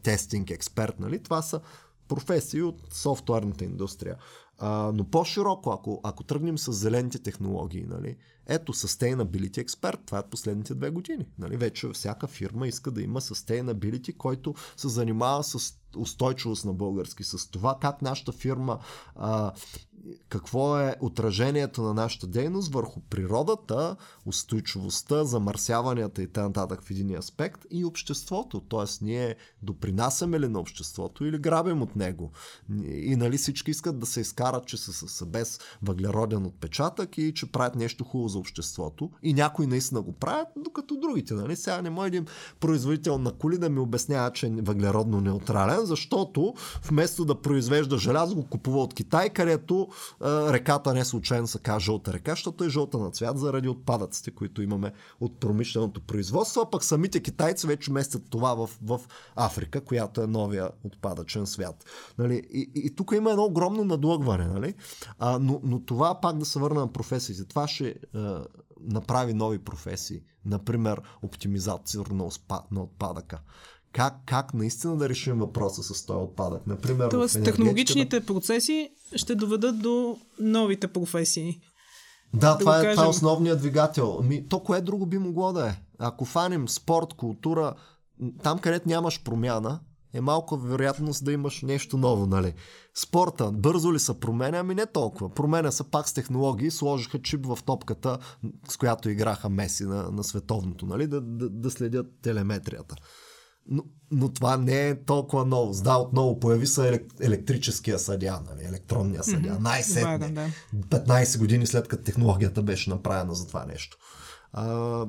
Testing 0.03 0.51
експерт, 0.51 0.99
нали. 0.99 1.19
Това 1.19 1.41
са 1.41 1.61
професии 2.07 2.61
от 2.61 2.81
софтуерната 2.91 3.65
индустрия. 3.65 4.17
А, 4.59 4.91
но 4.95 5.03
по-широко, 5.03 5.71
ако, 5.71 6.01
ако 6.03 6.23
тръгнем 6.23 6.57
с 6.57 6.73
зелените 6.73 7.19
технологии, 7.19 7.85
нали, 7.89 8.17
ето 8.47 8.73
Sustainability 8.73 9.57
експерт, 9.57 9.99
това 10.05 10.19
е 10.19 10.29
последните 10.29 10.75
две 10.75 10.89
години. 10.89 11.25
Нали, 11.39 11.57
вече 11.57 11.89
всяка 11.93 12.27
фирма 12.27 12.67
иска 12.67 12.91
да 12.91 13.01
има 13.01 13.21
Sustainability, 13.21 14.17
който 14.17 14.53
се 14.77 14.87
занимава 14.87 15.43
с 15.43 15.73
устойчивост 15.97 16.65
на 16.65 16.73
български, 16.73 17.23
с 17.23 17.51
това 17.51 17.77
как 17.81 18.01
нашата 18.01 18.31
фирма 18.31 18.79
а, 19.15 19.51
какво 20.29 20.79
е 20.79 20.95
отражението 21.01 21.81
на 21.81 21.93
нашата 21.93 22.27
дейност 22.27 22.73
върху 22.73 22.99
природата, 22.99 23.95
устойчивостта, 24.25 25.23
замърсяванията 25.23 26.23
и 26.23 26.27
т.н. 26.27 26.67
в 26.67 26.91
един 26.91 27.17
аспект 27.17 27.65
и 27.71 27.85
обществото. 27.85 28.59
Тоест, 28.59 29.01
ние 29.01 29.35
допринасяме 29.61 30.39
ли 30.39 30.47
на 30.47 30.59
обществото 30.59 31.25
или 31.25 31.37
грабим 31.37 31.81
от 31.81 31.95
него. 31.95 32.31
И 32.85 33.15
нали 33.15 33.37
всички 33.37 33.71
искат 33.71 33.99
да 33.99 34.05
се 34.05 34.21
изкарат, 34.21 34.65
че 34.65 34.77
са, 34.77 34.93
са 34.93 35.25
без 35.25 35.59
въглероден 35.83 36.45
отпечатък 36.45 37.17
и 37.17 37.33
че 37.33 37.51
правят 37.51 37.75
нещо 37.75 38.03
хубаво 38.03 38.27
за 38.27 38.39
обществото. 38.39 39.11
И 39.23 39.33
някои 39.33 39.67
наистина 39.67 40.01
го 40.01 40.11
правят, 40.11 40.47
докато 40.57 40.95
другите. 40.95 41.33
Нали? 41.33 41.55
Сега 41.55 41.81
не 41.81 41.89
може 41.89 42.07
един 42.07 42.25
производител 42.59 43.17
на 43.17 43.31
коли 43.31 43.57
да 43.57 43.69
ми 43.69 43.79
обяснява, 43.79 44.31
че 44.31 44.47
е 44.47 44.49
въглеродно 44.49 45.21
неутрален, 45.21 45.85
защото 45.85 46.53
вместо 46.83 47.25
да 47.25 47.41
произвежда 47.41 47.97
желязо, 47.97 48.35
го 48.35 48.45
купува 48.45 48.79
от 48.79 48.93
Китай, 48.93 49.29
където 49.29 49.87
реката 50.23 50.93
не 50.93 51.05
случайно 51.05 51.47
се 51.47 51.59
казва 51.59 51.79
жълта 51.79 52.13
река, 52.13 52.31
защото 52.31 52.63
е 52.63 52.69
жълта 52.69 52.97
на 52.97 53.11
цвят 53.11 53.39
заради 53.39 53.69
отпадъците, 53.69 54.31
които 54.31 54.61
имаме 54.61 54.93
от 55.19 55.39
промишленото 55.39 56.01
производство, 56.01 56.61
а 56.61 56.69
пък 56.69 56.83
самите 56.83 57.19
китайци 57.19 57.67
вече 57.67 57.91
местят 57.91 58.23
това 58.29 58.53
в, 58.53 58.69
в 58.83 59.01
Африка, 59.35 59.81
която 59.81 60.21
е 60.21 60.27
новия 60.27 60.69
отпадъчен 60.83 61.47
свят. 61.47 61.85
Нали? 62.17 62.47
И, 62.53 62.71
и, 62.75 62.81
и 62.85 62.95
тук 62.95 63.11
има 63.15 63.31
едно 63.31 63.43
огромно 63.43 63.85
надлъгване, 63.85 64.47
нали? 64.47 64.73
а, 65.19 65.39
но, 65.39 65.59
но 65.63 65.79
това 65.85 66.21
пак 66.21 66.37
да 66.37 66.45
се 66.45 66.59
върна 66.59 66.79
на 66.79 66.91
професиите. 66.91 67.45
Това 67.45 67.67
ще 67.67 67.87
е, 67.87 67.95
направи 68.81 69.33
нови 69.33 69.59
професии. 69.59 70.21
Например, 70.45 71.01
оптимизация 71.21 72.03
на, 72.11 72.29
на 72.71 72.81
отпадъка 72.81 73.39
как, 73.93 74.13
как 74.25 74.53
наистина 74.53 74.97
да 74.97 75.09
решим 75.09 75.39
въпроса 75.39 75.83
с 75.83 76.05
този 76.05 76.17
отпадък. 76.17 76.67
Например, 76.67 77.09
Тоест, 77.09 77.43
технологичните 77.43 78.25
процеси 78.25 78.89
ще 79.15 79.35
доведат 79.35 79.79
до 79.79 80.17
новите 80.39 80.87
професии. 80.87 81.59
Да, 82.33 82.51
да 82.51 82.57
това, 82.57 82.79
е, 82.79 82.91
това 82.91 83.05
е 83.05 83.09
основният 83.09 83.59
двигател. 83.59 84.21
Ми, 84.23 84.47
то 84.49 84.59
кое 84.59 84.81
друго 84.81 85.05
би 85.05 85.17
могло 85.17 85.53
да 85.53 85.69
е? 85.69 85.75
Ако 85.99 86.25
фанем 86.25 86.69
спорт, 86.69 87.13
култура, 87.13 87.73
там 88.43 88.59
където 88.59 88.89
нямаш 88.89 89.23
промяна, 89.23 89.79
е 90.13 90.21
малко 90.21 90.57
вероятност 90.57 91.25
да 91.25 91.31
имаш 91.31 91.61
нещо 91.61 91.97
ново, 91.97 92.25
нали? 92.25 92.53
Спорта, 92.95 93.51
бързо 93.51 93.93
ли 93.93 93.99
се 93.99 94.19
променя? 94.19 94.57
Ами 94.57 94.75
не 94.75 94.85
толкова. 94.85 95.29
Променя 95.29 95.71
се 95.71 95.83
пак 95.83 96.09
с 96.09 96.13
технологии, 96.13 96.71
сложиха 96.71 97.21
чип 97.21 97.45
в 97.45 97.59
топката, 97.65 98.17
с 98.69 98.77
която 98.77 99.09
играха 99.09 99.49
Меси 99.49 99.83
на, 99.83 100.11
на 100.11 100.23
световното, 100.23 100.85
нали? 100.85 101.07
Да, 101.07 101.21
да, 101.21 101.49
да 101.49 101.71
следят 101.71 102.05
телеметрията. 102.21 102.95
Но, 103.67 103.83
но 104.11 104.29
това 104.29 104.57
не 104.57 104.89
е 104.89 105.03
толкова 105.03 105.45
ново. 105.45 105.81
Да, 105.83 105.97
отново 105.97 106.39
появи 106.39 106.67
се 106.67 107.05
електрическия 107.21 107.99
съдя, 107.99 108.41
нали, 108.49 108.65
електронния 108.65 109.23
съдя. 109.23 109.49
Mm-hmm. 109.49 109.59
Най-сетне. 109.59 110.29
Да, 110.29 110.49
да. 110.77 111.03
15 111.05 111.39
години 111.39 111.67
след 111.67 111.87
като 111.87 112.03
технологията 112.03 112.63
беше 112.63 112.89
направена 112.89 113.33
за 113.33 113.47
това 113.47 113.65
нещо. 113.65 113.97
А, 114.53 115.05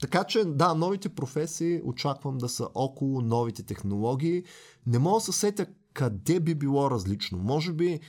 така 0.00 0.24
че, 0.24 0.44
да, 0.44 0.74
новите 0.74 1.08
професии 1.08 1.80
очаквам 1.84 2.38
да 2.38 2.48
са 2.48 2.68
около 2.74 3.20
новите 3.20 3.62
технологии. 3.62 4.44
Не 4.86 4.98
мога 4.98 5.16
да 5.16 5.24
се 5.24 5.32
сетя 5.32 5.66
къде 5.94 6.40
би 6.40 6.54
било 6.54 6.90
различно. 6.90 7.38
Може 7.38 7.72
би 7.72 8.00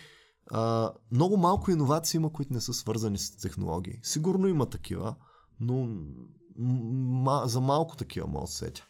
а, 0.52 0.92
много 1.12 1.38
малко 1.38 1.72
иновации 1.72 2.18
има, 2.18 2.34
които 2.34 2.54
не 2.54 2.62
са 2.62 2.74
свързани 2.74 3.18
с 3.18 3.36
технологии. 3.36 4.00
Сигурно 4.04 4.48
има 4.48 4.66
такива, 4.66 5.16
но 5.60 5.74
м- 6.58 6.80
м- 7.24 7.44
за 7.46 7.62
малко 7.62 7.96
такива 7.96 8.28
мога 8.28 8.46
да 8.46 8.52
се 8.52 8.58
сетя. 8.58 8.86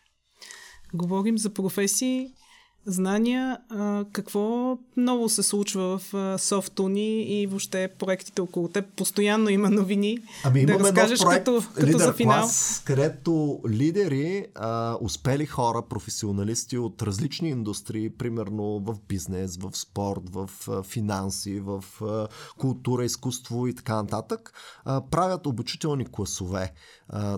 Говорим 0.93 1.37
за 1.37 1.49
професии, 1.49 2.33
знания. 2.87 3.57
А, 3.69 4.05
какво 4.11 4.77
ново 4.97 5.29
се 5.29 5.43
случва 5.43 5.97
в 5.97 6.35
Софтуни 6.39 7.21
и 7.21 7.47
въобще 7.47 7.89
проектите 7.99 8.41
около 8.41 8.67
теб? 8.67 8.85
Постоянно 8.95 9.49
има 9.49 9.69
новини. 9.69 10.17
Ами 10.43 10.65
да 10.65 10.79
разкажеш 10.79 11.19
проект, 11.19 11.45
като, 11.45 11.63
като 11.75 11.97
за 11.97 12.13
финал. 12.13 12.41
Клас, 12.41 12.81
където 12.85 13.59
лидери, 13.69 14.45
а, 14.55 14.97
успели 15.01 15.45
хора, 15.45 15.81
професионалисти 15.89 16.77
от 16.77 17.01
различни 17.01 17.49
индустрии, 17.49 18.09
примерно 18.09 18.79
в 18.79 18.95
бизнес, 19.07 19.57
в 19.57 19.69
спорт, 19.73 20.29
в 20.29 20.49
а, 20.69 20.83
финанси, 20.83 21.59
в 21.59 21.83
а, 22.01 22.27
култура, 22.57 23.05
изкуство 23.05 23.67
и 23.67 23.75
така 23.75 23.95
нататък, 23.95 24.53
а, 24.85 25.01
правят 25.01 25.45
обучителни 25.45 26.05
класове. 26.05 26.73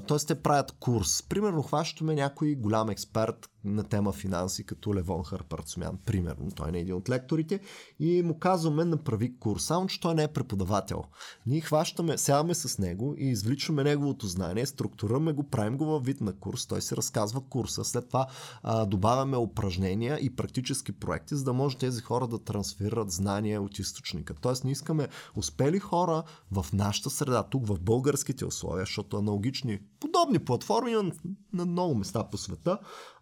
Тоест 0.07 0.27
те 0.27 0.35
правят 0.35 0.71
курс. 0.79 1.23
Примерно 1.29 1.61
хващаме 1.61 2.15
някой 2.15 2.55
голям 2.55 2.89
експерт 2.89 3.49
на 3.63 3.83
тема 3.83 4.11
финанси, 4.11 4.63
като 4.63 4.95
Левон 4.95 5.23
Харпарцумян, 5.23 5.97
примерно. 6.05 6.51
Той 6.55 6.71
е 6.73 6.79
един 6.79 6.95
от 6.95 7.09
лекторите 7.09 7.59
и 7.99 8.23
му 8.23 8.39
казваме 8.39 8.85
направи 8.85 9.37
курс, 9.39 9.63
само 9.63 9.87
че 9.87 9.99
той 9.99 10.15
не 10.15 10.23
е 10.23 10.27
преподавател. 10.27 11.03
Ние 11.45 11.61
хващаме, 11.61 12.17
сядаме 12.17 12.53
с 12.53 12.77
него 12.77 13.15
и 13.17 13.25
извличаме 13.25 13.83
неговото 13.83 14.27
знание, 14.27 14.65
структураме 14.65 15.33
го, 15.33 15.43
правим 15.43 15.77
го 15.77 15.85
във 15.85 16.05
вид 16.05 16.21
на 16.21 16.33
курс, 16.33 16.65
той 16.65 16.81
се 16.81 16.95
разказва 16.95 17.41
курса, 17.41 17.85
след 17.85 18.07
това 18.07 18.27
а, 18.63 18.85
добавяме 18.85 19.37
упражнения 19.37 20.17
и 20.21 20.35
практически 20.35 20.91
проекти, 20.91 21.35
за 21.35 21.43
да 21.43 21.53
може 21.53 21.77
тези 21.77 22.01
хора 22.01 22.27
да 22.27 22.43
трансферират 22.43 23.11
знания 23.11 23.61
от 23.61 23.79
източника. 23.79 24.33
Тоест 24.41 24.63
ние 24.63 24.71
искаме 24.71 25.07
успели 25.35 25.79
хора 25.79 26.23
в 26.51 26.65
нашата 26.73 27.09
среда, 27.09 27.43
тук 27.43 27.67
в 27.67 27.79
българските 27.79 28.45
условия, 28.45 28.81
защото 28.81 29.17
аналогични 29.17 29.79
подобни 29.99 30.39
платформи 30.39 30.91
на, 30.91 31.11
на 31.53 31.65
много 31.65 31.95
места 31.95 32.23
по 32.23 32.37
света, 32.37 32.79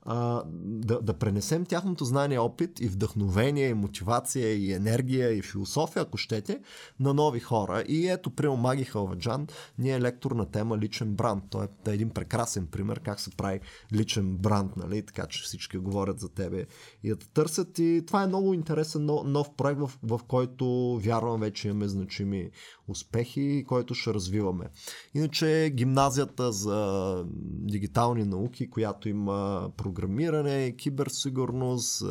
а, 0.10 0.44
да, 0.64 1.02
да 1.02 1.14
пренесем 1.14 1.66
тяхното 1.66 2.06
знание, 2.06 2.40
опит 2.40 2.80
и 2.80 2.88
вдъхновение, 2.88 3.70
и 3.70 3.74
мотивация, 3.74 4.54
и 4.54 4.74
енергия, 4.74 5.34
и 5.34 5.42
философия, 5.42 6.02
ако 6.02 6.18
щете, 6.18 6.60
на 7.00 7.14
нови 7.14 7.40
хора. 7.40 7.84
И 7.88 8.08
ето, 8.08 8.30
при 8.30 8.48
Маги 8.50 8.84
Халваджан, 8.84 9.48
ние 9.78 9.94
е 9.94 10.02
лектор 10.02 10.32
на 10.32 10.46
тема 10.46 10.78
личен 10.78 11.16
бранд. 11.16 11.44
Той 11.50 11.66
е, 11.66 11.92
един 11.92 12.10
прекрасен 12.10 12.68
пример 12.68 13.00
как 13.00 13.20
се 13.20 13.32
прави 13.32 13.60
личен 13.94 14.38
бранд, 14.38 14.78
нали? 14.78 15.02
така 15.02 15.26
че 15.26 15.44
всички 15.44 15.78
говорят 15.78 16.20
за 16.20 16.30
тебе 16.30 16.66
и 17.04 17.10
да 17.10 17.16
търсят. 17.16 17.80
И 17.80 18.04
това 18.08 18.24
е 18.24 18.28
много 18.28 18.54
интересен 18.54 19.06
нов, 19.06 19.56
проект, 19.58 19.80
в, 19.80 19.92
в 20.04 20.20
който 20.28 20.98
вярвам 21.04 21.40
вече 21.40 21.68
имаме 21.68 21.88
значими 21.88 22.50
успехи 22.88 23.66
който 23.68 23.94
ще 23.94 24.14
развиваме. 24.14 24.70
Иначе 25.14 25.72
гимназията 25.76 26.52
за 26.52 27.24
дигитални 27.42 28.24
науки, 28.24 28.70
която 28.70 29.10
има 29.10 29.70
програмиране, 29.98 30.76
киберсигурност, 30.78 32.04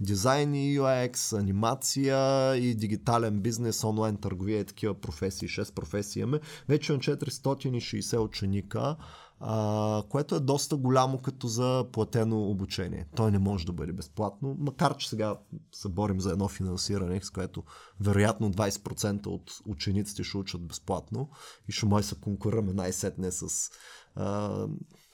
дизайн 0.00 0.54
и 0.54 0.78
UX, 0.78 1.38
анимация 1.38 2.56
и 2.56 2.74
дигитален 2.74 3.40
бизнес, 3.40 3.84
онлайн 3.84 4.16
търговия 4.16 4.60
и 4.60 4.64
такива 4.64 4.94
професии, 4.94 5.48
6 5.48 5.74
професии 5.74 6.22
имаме. 6.22 6.40
Вече 6.68 6.92
на 6.92 6.98
460 6.98 8.18
ученика 8.18 8.96
а, 9.40 10.02
което 10.08 10.34
е 10.34 10.40
доста 10.40 10.76
голямо 10.76 11.18
като 11.18 11.46
за 11.46 11.86
платено 11.92 12.42
обучение. 12.42 13.06
Той 13.16 13.30
не 13.30 13.38
може 13.38 13.66
да 13.66 13.72
бъде 13.72 13.92
безплатно, 13.92 14.56
макар 14.58 14.96
че 14.96 15.08
сега 15.08 15.36
се 15.72 15.88
борим 15.88 16.20
за 16.20 16.32
едно 16.32 16.48
финансиране, 16.48 17.20
с 17.22 17.30
което 17.30 17.62
вероятно 18.00 18.52
20% 18.52 19.26
от 19.26 19.50
учениците 19.66 20.24
ще 20.24 20.38
учат 20.38 20.66
безплатно 20.66 21.28
и 21.68 21.72
ще 21.72 21.86
може 21.86 22.02
да 22.02 22.08
се 22.08 22.20
конкурираме 22.20 22.72
най-сетне 22.72 23.30
с 23.30 23.70
а, 24.14 24.66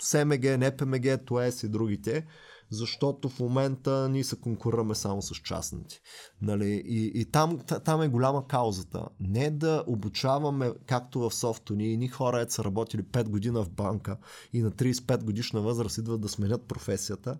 СМГ, 0.05 0.45
НПМГ, 0.59 1.25
ТОЕС 1.27 1.63
и 1.63 1.69
другите 1.69 2.27
защото 2.71 3.29
в 3.29 3.41
момента 3.41 4.09
ние 4.09 4.25
се 4.25 4.37
конкурираме 4.37 4.95
само 4.95 5.23
с 5.23 5.35
частните. 5.35 6.01
Нали? 6.43 6.83
И, 6.87 7.21
и 7.21 7.25
там, 7.25 7.59
там 7.85 8.03
е 8.03 8.09
голяма 8.09 8.47
каузата. 8.47 9.07
Не 9.21 9.51
да 9.51 9.85
обучаваме, 9.87 10.73
както 10.87 11.21
в 11.21 11.35
софто, 11.35 11.75
ние 11.75 11.97
ни 11.97 12.09
хора, 12.09 12.47
са 12.49 12.65
работили 12.65 13.03
5 13.03 13.29
година 13.29 13.63
в 13.63 13.71
банка 13.71 14.17
и 14.53 14.63
на 14.63 14.71
35 14.71 15.25
годишна 15.25 15.61
възраст 15.61 15.99
идват 15.99 16.21
да 16.21 16.29
сменят 16.29 16.67
професията, 16.69 17.39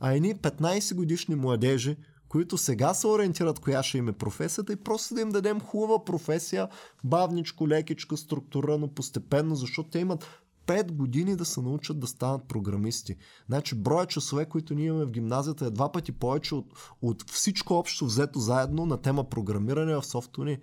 а 0.00 0.12
едни 0.12 0.34
15 0.34 0.94
годишни 0.94 1.34
младежи, 1.34 1.96
които 2.28 2.58
сега 2.58 2.94
се 2.94 3.06
ориентират 3.06 3.58
коя 3.58 3.82
ще 3.82 3.98
им 3.98 4.08
е 4.08 4.12
професията 4.12 4.72
и 4.72 4.76
просто 4.76 5.14
да 5.14 5.20
им 5.20 5.28
дадем 5.28 5.60
хубава 5.60 6.04
професия, 6.04 6.68
бавничко, 7.04 7.68
лекичко, 7.68 8.16
структурирано, 8.16 8.94
постепенно, 8.94 9.54
защото 9.54 9.90
те 9.90 9.98
имат 9.98 10.26
5 10.68 10.92
години 10.92 11.36
да 11.36 11.44
се 11.44 11.60
научат 11.60 12.00
да 12.00 12.06
станат 12.06 12.48
програмисти. 12.48 13.16
Значи 13.46 13.74
броя 13.74 14.06
часове, 14.06 14.46
които 14.46 14.74
ние 14.74 14.86
имаме 14.86 15.04
в 15.04 15.10
гимназията 15.10 15.66
е 15.66 15.70
два 15.70 15.92
пъти 15.92 16.12
повече 16.12 16.54
от, 16.54 16.66
от 17.02 17.30
всичко 17.30 17.74
общо 17.74 18.04
взето 18.04 18.38
заедно 18.38 18.86
на 18.86 19.02
тема 19.02 19.28
програмиране 19.28 19.94
в 19.94 20.06
софтуни. 20.06 20.58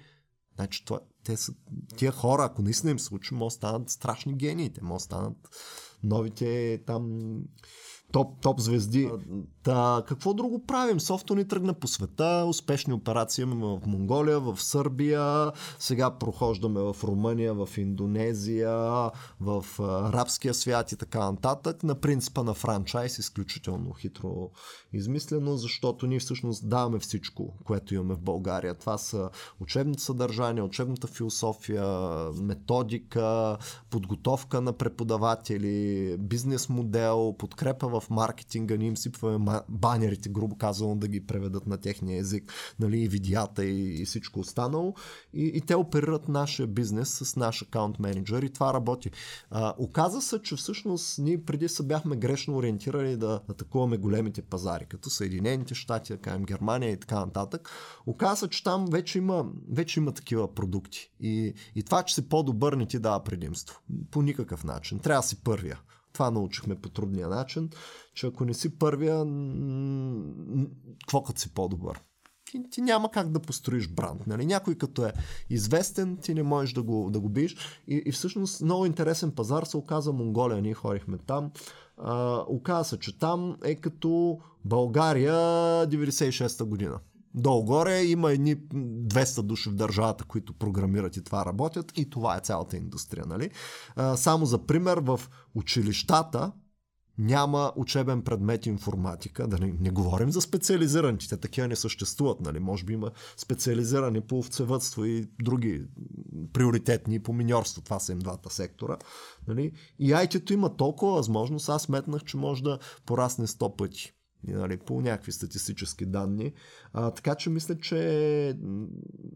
Значи 0.56 0.86
това, 0.86 1.00
те 1.24 1.38
са, 1.38 1.54
тия 1.98 2.12
хора, 2.12 2.44
ако 2.44 2.62
наистина 2.62 2.92
им 2.92 3.00
случи, 3.00 3.34
могат 3.34 3.48
да 3.48 3.56
станат 3.56 3.90
страшни 3.90 4.34
гении. 4.34 4.74
Те 4.74 4.84
могат 4.84 5.00
да 5.00 5.04
станат 5.04 5.38
новите 6.04 6.82
там 6.86 7.20
топ, 8.12 8.42
топ 8.42 8.60
звезди. 8.60 9.12
Та, 9.64 10.04
какво 10.08 10.34
друго 10.34 10.66
правим? 10.66 11.00
Софто 11.00 11.36
ни 11.36 11.48
тръгна 11.48 11.74
по 11.74 11.88
света, 11.88 12.46
успешни 12.48 12.94
операции 12.94 13.42
имаме 13.42 13.66
в 13.66 13.80
Монголия, 13.86 14.40
в 14.40 14.62
Сърбия, 14.62 15.52
сега 15.80 16.12
прохождаме 16.12 16.82
в 16.82 16.96
Румъния, 17.04 17.54
в 17.54 17.70
Индонезия, 17.78 18.78
в 19.42 19.66
арабския 19.80 20.54
свят 20.54 20.92
и 20.92 20.98
така 20.98 21.32
нататък. 21.32 21.84
На 21.84 21.96
принципа 21.96 22.44
на 22.44 22.54
франчайз, 22.54 23.18
изключително 23.18 23.94
хитро 23.94 24.50
измислено, 24.94 25.58
защото 25.58 26.08
ние 26.08 26.20
всъщност 26.20 26.70
даваме 26.70 27.00
всичко, 27.00 27.54
което 27.64 27.96
имаме 27.96 28.14
в 28.14 28.22
България. 28.22 28.74
Това 28.76 28.98
са 28.98 29.30
учебното 29.60 30.02
съдържание, 30.02 30.64
учебната 30.64 31.08
философия, 31.08 31.86
методика, 32.42 33.58
подготовка 33.90 34.62
на 34.62 34.74
преподаватели, 34.74 36.18
бизнес 36.20 36.70
модел, 36.70 37.36
подкрепа 37.38 37.88
в 37.88 38.05
маркетинга, 38.10 38.78
ние 38.78 38.88
им 38.88 38.98
сипваме 38.98 39.60
банерите, 39.70 40.30
грубо 40.30 40.58
казано, 40.58 40.96
да 40.96 41.08
ги 41.08 41.26
преведат 41.26 41.68
на 41.68 41.78
техния 41.78 42.20
език, 42.20 42.54
нали, 42.80 43.00
и 43.00 43.08
видеята 43.08 43.66
и, 43.66 44.02
и 44.02 44.06
всичко 44.06 44.40
останало. 44.40 44.94
И, 45.34 45.52
и 45.56 45.62
те 45.62 45.76
оперират 45.76 46.28
нашия 46.28 46.68
бизнес 46.68 47.10
с 47.10 47.36
наш 47.36 47.62
акаунт 47.62 48.00
менеджер 48.00 48.42
и 48.42 48.50
това 48.50 48.74
работи. 48.74 49.12
А, 49.52 49.74
оказа 49.78 50.22
се, 50.22 50.42
че 50.42 50.56
всъщност 50.56 51.20
ние 51.20 51.44
преди 51.44 51.68
са 51.70 51.84
бяхме 51.84 52.16
грешно 52.16 52.56
ориентирани 52.56 53.18
да 53.18 53.42
атакуваме 53.50 53.98
големите 53.98 54.42
пазари, 54.42 54.86
като 54.86 55.10
Съединените 55.10 55.76
щати, 55.76 56.14
да 56.14 56.20
кажем 56.20 56.44
Германия 56.44 56.92
и 56.92 57.00
така 57.00 57.20
нататък. 57.20 57.70
Оказа 58.06 58.36
се, 58.36 58.50
че 58.50 58.64
там 58.64 58.86
вече 58.92 59.18
има, 59.18 59.46
вече 59.72 60.00
има 60.00 60.12
такива 60.12 60.54
продукти. 60.54 61.12
И, 61.20 61.54
и 61.76 61.84
това, 61.84 62.04
че 62.04 62.16
си 62.16 62.30
по-добър, 62.30 62.74
не 62.74 62.86
ти 62.86 63.00
дава 63.00 63.24
предимство. 63.24 63.80
По 64.12 64.22
никакъв 64.22 64.64
начин. 64.64 65.00
Трябва 65.00 65.22
да 65.22 65.28
си 65.28 65.44
първия. 65.44 65.80
Това 66.16 66.32
научихме 66.32 66.76
по 66.76 66.90
трудния 66.90 67.28
начин, 67.28 67.70
че 68.14 68.28
ако 68.28 68.46
не 68.46 68.54
си 68.54 68.80
първия, 68.80 69.18
какво 71.00 71.24
като 71.24 71.40
си 71.40 71.54
по-добър? 71.54 72.02
Ти, 72.52 72.64
ти 72.72 72.82
няма 72.82 73.12
как 73.12 73.32
да 73.32 73.40
построиш 73.40 73.90
бранд. 73.90 74.28
Нали? 74.28 74.46
Някой 74.46 74.76
като 74.76 75.06
е 75.06 75.14
известен, 75.50 76.18
ти 76.18 76.34
не 76.34 76.44
можеш 76.44 76.74
да 76.74 76.84
го, 76.84 77.10
да 77.12 77.20
го 77.20 77.30
биш. 77.30 77.56
И, 77.88 78.04
и 78.06 78.12
всъщност 78.12 78.62
много 78.62 78.86
интересен 78.86 79.32
пазар 79.32 79.64
се 79.64 79.78
оказа 79.78 80.12
Монголия. 80.12 80.62
Ние 80.62 80.74
ходихме 80.74 81.18
там. 81.18 81.52
А, 81.98 82.44
оказа 82.48 82.90
се, 82.90 83.00
че 83.00 83.20
там 83.20 83.58
е 83.64 83.76
като 83.76 84.40
България 84.66 85.34
96-та 85.88 86.66
година. 86.66 87.00
Долу-горе 87.36 88.04
има 88.04 88.32
едни 88.32 88.56
200 88.58 89.42
души 89.42 89.70
в 89.70 89.76
държавата, 89.76 90.24
които 90.24 90.54
програмират 90.54 91.18
и 91.18 91.24
това 91.24 91.46
работят 91.46 91.98
и 91.98 92.10
това 92.10 92.38
е 92.38 92.40
цялата 92.40 92.78
индустрия. 92.78 93.26
Нали? 93.26 93.50
Само 94.16 94.46
за 94.46 94.66
пример, 94.66 94.98
в 94.98 95.22
училищата 95.56 96.52
няма 97.18 97.74
учебен 97.76 98.22
предмет 98.22 98.66
информатика, 98.66 99.48
да 99.48 99.58
не, 99.58 99.76
не 99.80 99.90
говорим 99.90 100.32
за 100.32 100.42
специализираните, 100.42 101.38
такива 101.38 101.68
не 101.68 101.76
съществуват, 101.76 102.42
нали? 102.42 102.60
може 102.60 102.86
би 102.86 102.94
има 102.94 103.12
специализирани 103.38 104.22
по 104.22 104.38
овцевътство 104.38 105.06
и 105.06 105.30
други 105.42 105.86
приоритетни 106.54 107.20
по 107.20 107.34
миньорство, 107.34 107.82
това 107.82 108.00
са 108.00 108.12
им 108.12 108.20
двата 108.20 108.54
сектора. 108.54 108.98
Нали? 109.48 109.72
И 110.00 110.12
IT-то 110.12 110.54
има 110.54 110.76
толкова 110.76 111.16
възможност, 111.16 111.70
аз 111.70 111.82
сметнах, 111.82 112.24
че 112.24 112.38
може 112.38 112.64
да 112.64 112.80
порасне 113.06 113.48
100 113.48 113.76
пъти 113.76 114.14
нали, 114.54 114.78
по 114.78 115.02
някакви 115.02 115.32
статистически 115.32 116.06
данни. 116.06 116.54
А, 116.94 117.12
така 117.12 117.36
че 117.36 117.50
мисля, 117.50 117.78
че 117.78 118.58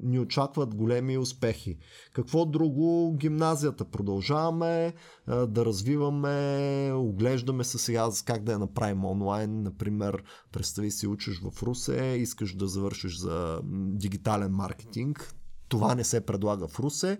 ни 0.04 0.20
очакват 0.20 0.76
големи 0.76 1.18
успехи. 1.18 1.78
Какво 2.14 2.46
друго? 2.46 3.16
Гимназията 3.18 3.86
продължаваме 3.86 4.94
а, 5.28 5.48
да 5.48 5.66
развиваме, 5.66 6.92
оглеждаме 6.94 7.64
се 7.64 7.78
сега 7.78 8.10
как 8.26 8.44
да 8.44 8.52
я 8.52 8.60
направим 8.60 9.06
онлайн. 9.06 9.62
Например, 9.64 10.24
представи 10.52 10.92
си 10.92 11.08
учиш 11.08 11.42
в 11.42 11.64
Русе, 11.64 12.04
искаш 12.04 12.56
да 12.56 12.68
завършиш 12.68 13.20
за 13.20 13.62
дигитален 13.64 14.52
маркетинг, 14.52 15.36
това 15.70 15.96
не 15.96 16.04
се 16.04 16.22
предлага 16.22 16.68
в 16.68 16.80
Русе. 16.80 17.18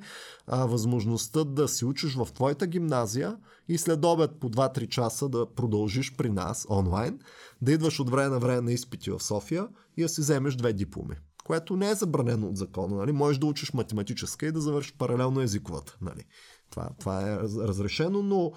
А, 0.48 0.66
възможността 0.66 1.44
да 1.44 1.68
си 1.68 1.86
учиш 1.86 2.16
в 2.16 2.28
твоята 2.34 2.68
гимназия 2.68 3.38
и 3.68 3.78
след 3.78 4.06
обед 4.06 4.32
по 4.40 4.50
2-3 4.50 4.88
часа 4.88 5.30
да 5.30 5.54
продължиш 5.56 6.16
при 6.16 6.30
нас 6.30 6.68
онлайн, 6.70 7.20
да 7.62 7.72
идваш 7.72 8.00
от 8.00 8.10
време 8.10 8.30
на 8.30 8.40
време 8.40 8.62
на 8.62 8.72
изпити 8.74 9.12
в 9.12 9.24
София 9.24 9.68
и 9.98 10.02
да 10.02 10.10
си 10.10 10.22
вземеш 10.22 10.56
две 10.56 10.74
дипломи 10.74 11.16
което 11.50 11.76
не 11.76 11.90
е 11.90 11.96
забранено 11.96 12.48
от 12.48 12.58
закона. 12.58 12.96
Нали? 12.96 13.12
Можеш 13.12 13.38
да 13.38 13.46
учиш 13.46 13.74
математическа 13.74 14.46
и 14.46 14.52
да 14.52 14.62
завършиш 14.62 14.94
паралелно 14.98 15.42
езиковата. 15.42 15.98
Нали? 16.02 16.26
Това, 16.70 16.90
това 17.00 17.32
е 17.32 17.38
разрешено, 17.40 18.24
но 18.24 18.52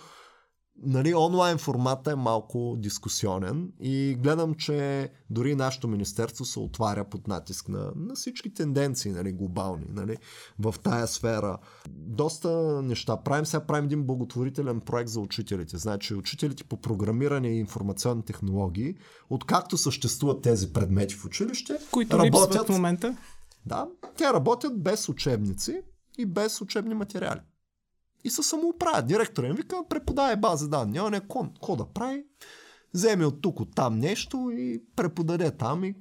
нали, 0.82 1.14
онлайн 1.14 1.58
формата 1.58 2.12
е 2.12 2.14
малко 2.14 2.76
дискусионен 2.78 3.72
и 3.80 4.16
гледам, 4.22 4.54
че 4.54 5.08
дори 5.30 5.54
нашето 5.54 5.88
министерство 5.88 6.44
се 6.44 6.60
отваря 6.60 7.04
под 7.04 7.28
натиск 7.28 7.68
на, 7.68 7.92
на 7.96 8.14
всички 8.14 8.54
тенденции 8.54 9.12
нали, 9.12 9.32
глобални 9.32 9.86
нали, 9.88 10.16
в 10.58 10.74
тая 10.82 11.06
сфера. 11.06 11.58
Доста 11.90 12.82
неща 12.82 13.16
правим. 13.16 13.46
Сега 13.46 13.66
правим 13.66 13.84
един 13.84 14.04
благотворителен 14.04 14.80
проект 14.80 15.10
за 15.10 15.20
учителите. 15.20 15.76
Значи 15.76 16.14
учителите 16.14 16.64
по 16.64 16.76
програмиране 16.76 17.48
и 17.48 17.60
информационни 17.60 18.24
технологии, 18.24 18.94
откакто 19.30 19.76
съществуват 19.76 20.42
тези 20.42 20.72
предмети 20.72 21.14
в 21.14 21.24
училище, 21.24 21.78
които 21.90 22.18
работят 22.18 22.66
в 22.66 22.72
момента. 22.72 23.16
Да, 23.66 23.88
те 24.16 24.24
работят 24.24 24.82
без 24.82 25.08
учебници 25.08 25.80
и 26.18 26.26
без 26.26 26.60
учебни 26.60 26.94
материали 26.94 27.40
и 28.24 28.30
се 28.30 28.42
самоуправят. 28.42 29.06
Директора 29.06 29.46
им 29.46 29.54
вика, 29.54 29.76
преподай 29.88 30.36
база 30.36 30.68
данни. 30.68 30.92
Няма 30.92 31.10
някой 31.10 31.48
какво 31.54 31.76
да 31.76 31.86
прави. 31.86 32.24
Вземе 32.94 33.26
от 33.26 33.42
тук, 33.42 33.60
от 33.60 33.74
там 33.74 33.98
нещо 33.98 34.50
и 34.54 34.82
преподаде 34.96 35.50
там. 35.50 35.84
И... 35.84 35.94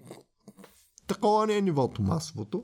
Такова 1.08 1.48
не 1.48 1.58
е 1.58 1.62
нивото 1.62 2.02
масовото. 2.02 2.64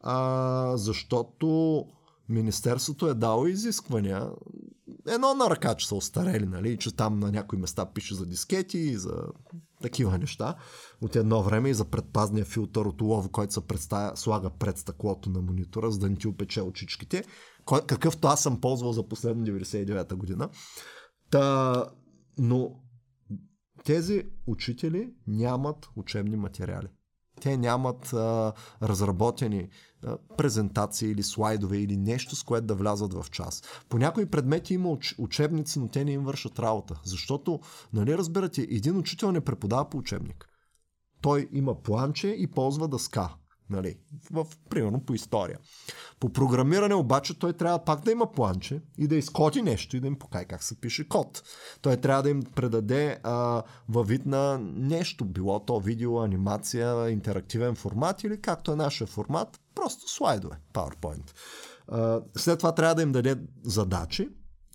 А, 0.00 0.76
защото 0.76 1.84
Министерството 2.28 3.08
е 3.08 3.14
дало 3.14 3.46
изисквания. 3.46 4.30
Едно 5.08 5.34
на 5.34 5.50
ръка, 5.50 5.74
че 5.74 5.88
са 5.88 5.94
остарели, 5.94 6.46
нали, 6.46 6.78
че 6.78 6.96
там 6.96 7.18
на 7.18 7.32
някои 7.32 7.58
места 7.58 7.86
пише 7.86 8.14
за 8.14 8.26
дискети 8.26 8.78
и 8.78 8.96
за 8.96 9.14
такива 9.82 10.18
неща. 10.18 10.54
От 11.00 11.16
едно 11.16 11.42
време 11.42 11.70
и 11.70 11.74
за 11.74 11.84
предпазния 11.84 12.44
филтър 12.44 12.84
от 12.84 13.00
улов, 13.00 13.30
който 13.30 13.52
се 13.52 13.60
представя, 13.60 14.16
слага 14.16 14.50
пред 14.50 14.78
стъклото 14.78 15.30
на 15.30 15.40
монитора, 15.40 15.90
за 15.90 15.98
да 15.98 16.10
не 16.10 16.16
ти 16.16 16.28
опече 16.28 16.62
очичките 16.62 17.24
какъвто 17.66 18.28
аз 18.28 18.42
съм 18.42 18.60
ползвал 18.60 18.92
за 18.92 19.08
последно 19.08 19.46
99-та 19.46 20.16
година. 20.16 20.48
Та, 21.30 21.84
но 22.38 22.80
тези 23.84 24.26
учители 24.46 25.10
нямат 25.26 25.88
учебни 25.96 26.36
материали. 26.36 26.88
Те 27.40 27.56
нямат 27.56 28.12
а, 28.12 28.52
разработени 28.82 29.68
а, 30.04 30.18
презентации 30.36 31.10
или 31.10 31.22
слайдове 31.22 31.78
или 31.78 31.96
нещо, 31.96 32.36
с 32.36 32.42
което 32.42 32.66
да 32.66 32.74
влязат 32.74 33.12
в 33.14 33.30
час. 33.30 33.62
По 33.88 33.98
някои 33.98 34.26
предмети 34.26 34.74
има 34.74 34.88
уч, 34.88 35.14
учебници, 35.18 35.78
но 35.78 35.88
те 35.88 36.04
не 36.04 36.12
им 36.12 36.24
вършат 36.24 36.58
работа. 36.58 37.00
Защото, 37.04 37.60
нали 37.92 38.18
разбирате, 38.18 38.62
един 38.62 38.96
учител 38.96 39.32
не 39.32 39.40
преподава 39.40 39.90
по 39.90 39.98
учебник. 39.98 40.48
Той 41.22 41.48
има 41.52 41.82
планче 41.82 42.28
и 42.28 42.46
ползва 42.46 42.88
дъска. 42.88 43.34
Нали, 43.70 43.96
в, 44.30 44.46
примерно 44.70 45.00
по 45.00 45.14
история. 45.14 45.58
По 46.20 46.32
програмиране 46.32 46.94
обаче 46.94 47.38
той 47.38 47.52
трябва 47.52 47.84
пак 47.84 48.04
да 48.04 48.12
има 48.12 48.32
планче 48.32 48.82
и 48.98 49.08
да 49.08 49.16
изкоди 49.16 49.62
нещо 49.62 49.96
и 49.96 50.00
да 50.00 50.06
им 50.06 50.18
покаже 50.18 50.44
как 50.44 50.62
се 50.62 50.80
пише 50.80 51.08
код. 51.08 51.42
Той 51.80 51.96
трябва 51.96 52.22
да 52.22 52.30
им 52.30 52.42
предаде 52.42 53.20
а, 53.22 53.62
във 53.88 54.08
вид 54.08 54.26
на 54.26 54.58
нещо, 54.62 55.24
било 55.24 55.60
то 55.60 55.80
видео, 55.80 56.20
анимация, 56.20 57.10
интерактивен 57.10 57.74
формат 57.74 58.24
или 58.24 58.40
както 58.40 58.72
е 58.72 58.76
нашия 58.76 59.06
формат, 59.06 59.60
просто 59.74 60.08
слайдове, 60.08 60.56
PowerPoint. 60.72 61.32
А, 61.88 62.20
след 62.36 62.58
това 62.58 62.74
трябва 62.74 62.94
да 62.94 63.02
им 63.02 63.12
даде 63.12 63.36
задачи, 63.64 64.28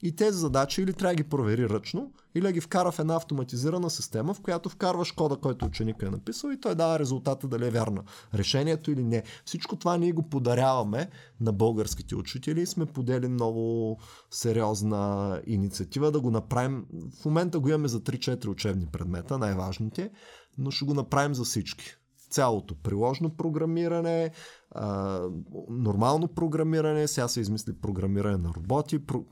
и 0.03 0.15
тези 0.15 0.37
задачи 0.37 0.81
или 0.81 0.93
трябва 0.93 1.15
да 1.15 1.23
ги 1.23 1.29
провери 1.29 1.69
ръчно, 1.69 2.11
или 2.35 2.51
ги 2.51 2.61
вкара 2.61 2.91
в 2.91 2.99
една 2.99 3.15
автоматизирана 3.15 3.89
система, 3.89 4.33
в 4.33 4.41
която 4.41 4.69
вкарваш 4.69 5.11
кода, 5.11 5.37
който 5.37 5.65
ученикът 5.65 6.07
е 6.07 6.11
написал 6.11 6.49
и 6.49 6.59
той 6.59 6.75
дава 6.75 6.99
резултата 6.99 7.47
дали 7.47 7.67
е 7.67 7.69
вярна 7.69 8.03
решението 8.33 8.91
или 8.91 9.03
не. 9.03 9.23
Всичко 9.45 9.75
това 9.75 9.97
ние 9.97 10.11
го 10.11 10.29
подаряваме 10.29 11.09
на 11.41 11.53
българските 11.53 12.15
учители 12.15 12.61
и 12.61 12.65
сме 12.65 12.85
подели 12.85 13.27
много 13.27 13.97
сериозна 14.31 15.41
инициатива 15.45 16.11
да 16.11 16.21
го 16.21 16.31
направим. 16.31 16.85
В 17.21 17.25
момента 17.25 17.59
го 17.59 17.69
имаме 17.69 17.87
за 17.87 17.99
3-4 17.99 18.47
учебни 18.47 18.85
предмета, 18.85 19.37
най-важните, 19.37 20.11
но 20.57 20.71
ще 20.71 20.85
го 20.85 20.93
направим 20.93 21.35
за 21.35 21.43
всички 21.43 21.95
цялото 22.31 22.75
приложно 22.75 23.29
програмиране, 23.29 24.31
а, 24.71 25.21
нормално 25.69 26.27
програмиране, 26.27 27.07
сега 27.07 27.27
се 27.27 27.41
измисли 27.41 27.73
програмиране 27.73 28.37
на 28.37 28.49
роботи, 28.57 29.05
про 29.05 29.25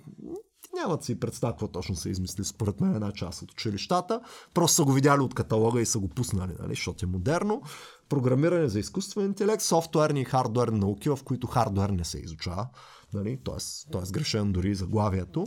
нямат 0.82 1.04
си 1.04 1.20
представа 1.20 1.54
какво 1.54 1.68
точно 1.68 1.96
са 1.96 2.10
измисли 2.10 2.44
според 2.46 2.82
мен 2.82 2.96
една 2.96 3.12
част 3.12 3.42
от 3.42 3.52
училищата. 3.52 4.22
Просто 4.54 4.76
са 4.76 4.84
го 4.84 4.92
видяли 4.92 5.22
от 5.22 5.36
каталога 5.36 5.82
и 5.82 5.86
са 5.86 6.00
го 6.00 6.08
пуснали, 6.08 6.54
нали, 6.60 6.70
защото 6.70 7.06
е 7.06 7.10
модерно. 7.10 7.62
Програмиране 8.10 8.68
за 8.68 8.80
изкуствен 8.80 9.26
интелект, 9.26 9.62
софтуерни 9.62 10.22
и 10.22 10.26
хардуерни 10.26 10.80
науки, 10.80 11.10
в 11.10 11.20
които 11.26 11.48
хардуер 11.48 11.90
не 11.90 12.04
се 12.04 12.20
изучава. 12.20 12.68
Нали, 13.14 13.40
т.е. 13.46 13.92
т.е. 13.92 14.12
грешен 14.12 14.52
дори 14.52 14.76
заглавието. 14.76 15.46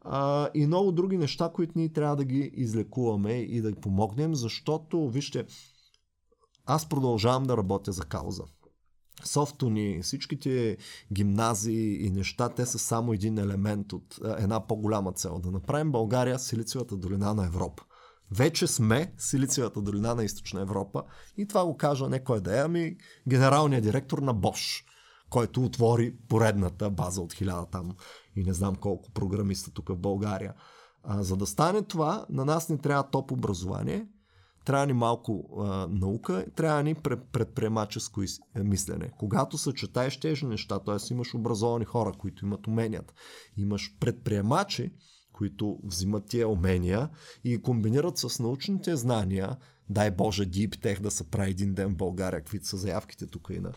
А, 0.00 0.48
и 0.54 0.66
много 0.66 0.92
други 0.92 1.18
неща, 1.18 1.50
които 1.54 1.72
ние 1.76 1.92
трябва 1.92 2.16
да 2.16 2.24
ги 2.24 2.50
излекуваме 2.54 3.32
и 3.32 3.60
да 3.60 3.72
ги 3.72 3.80
помогнем, 3.80 4.34
защото, 4.34 5.08
вижте, 5.08 5.46
аз 6.66 6.88
продължавам 6.88 7.44
да 7.44 7.56
работя 7.56 7.92
за 7.92 8.04
кауза 8.04 8.42
софтуни, 9.26 10.00
всичките 10.02 10.76
гимназии 11.12 12.06
и 12.06 12.10
неща, 12.10 12.48
те 12.48 12.66
са 12.66 12.78
само 12.78 13.12
един 13.12 13.38
елемент 13.38 13.92
от 13.92 14.18
една 14.38 14.66
по-голяма 14.66 15.12
цел. 15.12 15.38
Да 15.38 15.50
направим 15.50 15.92
България 15.92 16.38
Силициевата 16.38 16.96
долина 16.96 17.34
на 17.34 17.46
Европа. 17.46 17.82
Вече 18.30 18.66
сме 18.66 19.12
Силициевата 19.18 19.82
долина 19.82 20.14
на 20.14 20.24
Източна 20.24 20.60
Европа 20.60 21.02
и 21.36 21.48
това 21.48 21.64
го 21.64 21.76
кажа 21.76 22.08
не 22.08 22.24
кой 22.24 22.40
да 22.40 22.58
е, 22.58 22.62
ами 22.62 22.96
генералният 23.28 23.84
директор 23.84 24.18
на 24.18 24.34
Бош, 24.34 24.84
който 25.30 25.64
отвори 25.64 26.16
поредната 26.28 26.90
база 26.90 27.20
от 27.20 27.32
хиляда 27.32 27.66
там 27.66 27.96
и 28.36 28.44
не 28.44 28.52
знам 28.52 28.74
колко 28.76 29.10
програмиста 29.10 29.70
тук 29.70 29.88
в 29.88 29.96
България. 29.96 30.54
А, 31.02 31.22
за 31.22 31.36
да 31.36 31.46
стане 31.46 31.82
това, 31.82 32.26
на 32.30 32.44
нас 32.44 32.68
не 32.68 32.78
трябва 32.78 33.10
топ 33.10 33.32
образование, 33.32 34.06
трябва 34.66 34.86
ни 34.86 34.92
малко 34.92 35.56
а, 35.58 35.86
наука, 35.90 36.46
трябва 36.56 36.82
ни 36.82 36.94
предприемаческо 37.32 38.22
е, 38.22 38.62
мислене. 38.62 39.10
Когато 39.18 39.58
съчетаеш 39.58 40.20
тези 40.20 40.46
неща, 40.46 40.78
т.е. 40.78 41.12
имаш 41.12 41.34
образовани 41.34 41.84
хора, 41.84 42.12
които 42.18 42.44
имат 42.44 42.66
уменията, 42.66 43.14
имаш 43.56 43.96
предприемачи, 44.00 44.90
които 45.32 45.78
взимат 45.84 46.26
тия 46.28 46.48
умения 46.48 47.10
и 47.44 47.62
комбинират 47.62 48.18
с 48.18 48.38
научните 48.38 48.96
знания, 48.96 49.56
дай 49.88 50.10
Боже, 50.10 50.46
Deep 50.46 50.76
Tech 50.76 51.00
да 51.00 51.10
се 51.10 51.30
прави 51.30 51.50
един 51.50 51.74
ден 51.74 51.92
в 51.92 51.96
България, 51.96 52.40
каквито 52.40 52.66
са 52.66 52.76
заявките 52.76 53.26
тук 53.26 53.48
и 53.50 53.60
на 53.60 53.72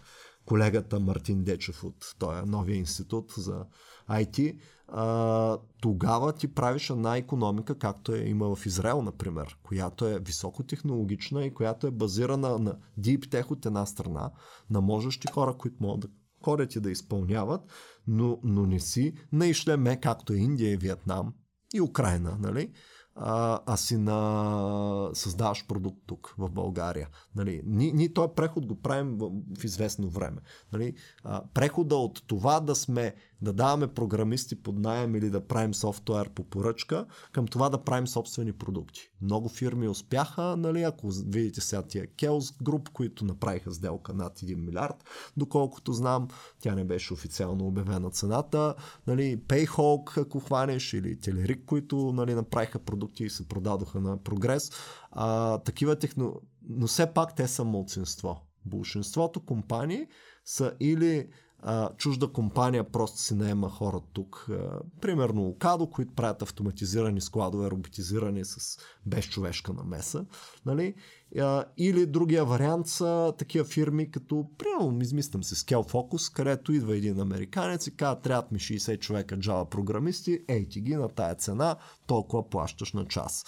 колегата 0.45 0.99
Мартин 0.99 1.43
Дечев 1.43 1.83
от 1.83 2.15
този 2.19 2.41
новия 2.45 2.77
институт 2.77 3.33
за 3.37 3.65
IT, 4.09 4.59
а, 4.91 5.57
тогава 5.81 6.33
ти 6.33 6.53
правиш 6.53 6.89
една 6.89 7.17
економика, 7.17 7.77
както 7.77 8.15
е 8.15 8.19
има 8.19 8.55
в 8.55 8.65
Израел, 8.65 9.01
например, 9.01 9.57
която 9.63 10.05
е 10.05 10.19
високотехнологична 10.19 11.45
и 11.45 11.53
която 11.53 11.87
е 11.87 11.91
базирана 11.91 12.59
на 12.59 12.75
deep 12.99 13.25
tech 13.25 13.51
от 13.51 13.65
една 13.65 13.85
страна, 13.85 14.31
на 14.69 14.81
можещи 14.81 15.27
хора, 15.31 15.53
които 15.53 15.75
могат 15.79 15.99
да 15.99 16.07
ходят 16.43 16.75
и 16.75 16.79
да 16.79 16.91
изпълняват, 16.91 17.61
но, 18.07 18.39
но 18.43 18.65
не 18.65 18.79
си 18.79 19.13
на 19.31 19.47
ишлеме, 19.47 19.99
както 19.99 20.33
е 20.33 20.37
Индия 20.37 20.71
и 20.71 20.77
Виетнам 20.77 21.33
и 21.73 21.81
Украина, 21.81 22.37
нали? 22.39 22.73
а, 23.21 23.59
а 23.65 23.77
си 23.77 23.97
на... 23.97 25.09
създаваш 25.13 25.67
продукт 25.67 25.97
тук 26.07 26.35
в 26.37 26.49
България. 26.49 27.09
Нали, 27.35 27.61
ние, 27.65 27.91
ние 27.91 28.13
този 28.13 28.31
преход 28.35 28.65
го 28.65 28.81
правим 28.81 29.17
в, 29.17 29.31
в 29.59 29.63
известно 29.63 30.09
време. 30.09 30.41
Нали, 30.73 30.95
а, 31.23 31.43
прехода 31.53 31.95
от 31.95 32.27
това 32.27 32.59
да 32.59 32.75
сме 32.75 33.15
да 33.41 33.53
даваме 33.53 33.87
програмисти 33.87 34.63
под 34.63 34.79
найем 34.79 35.15
или 35.15 35.29
да 35.29 35.47
правим 35.47 35.73
софтуер 35.73 36.29
по 36.29 36.43
поръчка, 36.43 37.05
към 37.31 37.47
това 37.47 37.69
да 37.69 37.83
правим 37.83 38.07
собствени 38.07 38.53
продукти. 38.53 39.01
Много 39.21 39.49
фирми 39.49 39.87
успяха, 39.87 40.55
нали, 40.57 40.83
ако 40.83 41.09
видите 41.27 41.61
сега 41.61 41.81
тия 41.81 42.07
Kells 42.07 42.63
Group, 42.63 42.89
които 42.89 43.25
направиха 43.25 43.71
сделка 43.71 44.13
над 44.13 44.39
1 44.39 44.55
милиард, 44.55 45.03
доколкото 45.37 45.93
знам, 45.93 46.27
тя 46.61 46.75
не 46.75 46.83
беше 46.83 47.13
официално 47.13 47.67
обявена 47.67 48.09
цената, 48.09 48.75
нали, 49.07 49.37
Payhawk, 49.47 50.21
ако 50.21 50.39
хванеш, 50.39 50.93
или 50.93 51.19
Телерик, 51.19 51.65
които 51.65 52.13
нали, 52.13 52.33
направиха 52.33 52.79
продукти 52.79 53.23
и 53.23 53.29
се 53.29 53.47
продадоха 53.47 54.01
на 54.01 54.23
прогрес. 54.23 54.71
А, 55.11 55.57
такива 55.57 55.95
техно... 55.95 56.41
Но 56.69 56.87
все 56.87 57.13
пак 57.13 57.35
те 57.35 57.47
са 57.47 57.63
мълцинство. 57.63 58.41
Большинството 58.65 59.39
компании 59.39 60.07
са 60.45 60.73
или 60.79 61.27
а, 61.61 61.89
чужда 61.97 62.27
компания 62.27 62.83
просто 62.83 63.19
си 63.19 63.35
наема 63.35 63.69
хора 63.69 64.01
тук. 64.13 64.47
А, 64.49 64.79
примерно 65.01 65.47
Окадо, 65.47 65.89
които 65.89 66.15
правят 66.15 66.41
автоматизирани 66.41 67.21
складове, 67.21 67.71
роботизирани 67.71 68.45
с 68.45 68.79
безчовешка 69.05 69.73
намеса. 69.73 70.25
Нали? 70.65 70.93
А, 71.39 71.65
или 71.77 72.05
другия 72.05 72.45
вариант 72.45 72.87
са 72.87 73.33
такива 73.37 73.65
фирми, 73.65 74.11
като, 74.11 74.45
примерно, 74.57 75.01
измислям 75.01 75.43
се, 75.43 75.55
Scale 75.55 75.91
Focus, 75.91 76.35
където 76.35 76.73
идва 76.73 76.97
един 76.97 77.19
американец 77.19 77.87
и 77.87 77.95
казва, 77.95 78.21
трябват 78.21 78.51
ми 78.51 78.59
60 78.59 78.99
човека 78.99 79.37
Java 79.37 79.69
програмисти, 79.69 80.39
ей 80.47 80.69
ти 80.69 80.81
ги 80.81 80.95
на 80.95 81.09
тая 81.09 81.35
цена, 81.35 81.75
толкова 82.07 82.49
плащаш 82.49 82.93
на 82.93 83.05
час. 83.05 83.45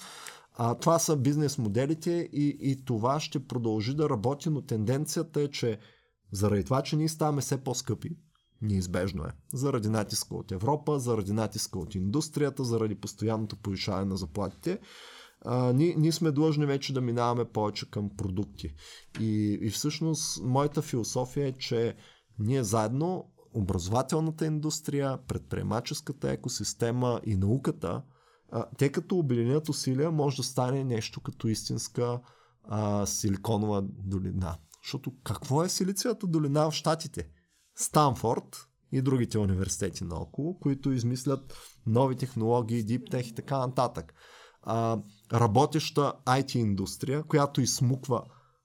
А, 0.53 0.75
това 0.75 0.99
са 0.99 1.15
бизнес 1.15 1.57
моделите 1.57 2.29
и, 2.33 2.57
и 2.61 2.85
това 2.85 3.19
ще 3.19 3.47
продължи 3.47 3.95
да 3.95 4.09
работи, 4.09 4.49
но 4.49 4.61
тенденцията 4.61 5.41
е, 5.41 5.47
че 5.47 5.79
заради 6.31 6.63
това, 6.63 6.81
че 6.81 6.95
ние 6.95 7.09
ставаме 7.09 7.41
все 7.41 7.63
по-скъпи, 7.63 8.09
неизбежно 8.61 9.23
е. 9.23 9.31
Заради 9.53 9.89
натиска 9.89 10.35
от 10.35 10.51
Европа, 10.51 10.99
заради 10.99 11.33
натиска 11.33 11.79
от 11.79 11.95
индустрията, 11.95 12.63
заради 12.63 12.95
постоянното 12.95 13.55
повишаване 13.55 14.05
на 14.05 14.17
заплатите, 14.17 14.79
а, 15.45 15.73
ние, 15.73 15.95
ние 15.97 16.11
сме 16.11 16.31
длъжни 16.31 16.65
вече 16.65 16.93
да 16.93 17.01
минаваме 17.01 17.45
повече 17.45 17.91
към 17.91 18.09
продукти. 18.17 18.73
И, 19.19 19.59
и 19.61 19.69
всъщност 19.69 20.43
моята 20.43 20.81
философия 20.81 21.47
е, 21.47 21.51
че 21.51 21.95
ние 22.39 22.63
заедно, 22.63 23.31
образователната 23.53 24.45
индустрия, 24.45 25.17
предприемаческата 25.27 26.31
екосистема 26.31 27.21
и 27.25 27.35
науката, 27.35 28.01
а, 28.51 28.65
те 28.77 28.91
като 28.91 29.17
обединят 29.17 29.69
усилия, 29.69 30.11
може 30.11 30.37
да 30.37 30.43
стане 30.43 30.83
нещо 30.83 31.21
като 31.21 31.47
истинска 31.47 32.19
а, 32.63 33.05
силиконова 33.05 33.81
долина. 33.81 34.57
Защото 34.83 35.11
какво 35.23 35.63
е 35.63 35.69
Силициевата 35.69 36.27
долина 36.27 36.71
в 36.71 36.73
Штатите? 36.73 37.29
Станфорд 37.75 38.67
и 38.91 39.01
другите 39.01 39.37
университети 39.37 40.03
наоколо, 40.03 40.59
които 40.59 40.91
измислят 40.91 41.53
нови 41.85 42.15
технологии, 42.15 42.83
диптех 42.83 43.27
и 43.27 43.35
така 43.35 43.57
нататък. 43.57 44.13
А, 44.61 44.99
работеща 45.33 46.13
IT 46.25 46.55
индустрия, 46.55 47.23
която 47.23 47.61
изсмуква 47.61 48.23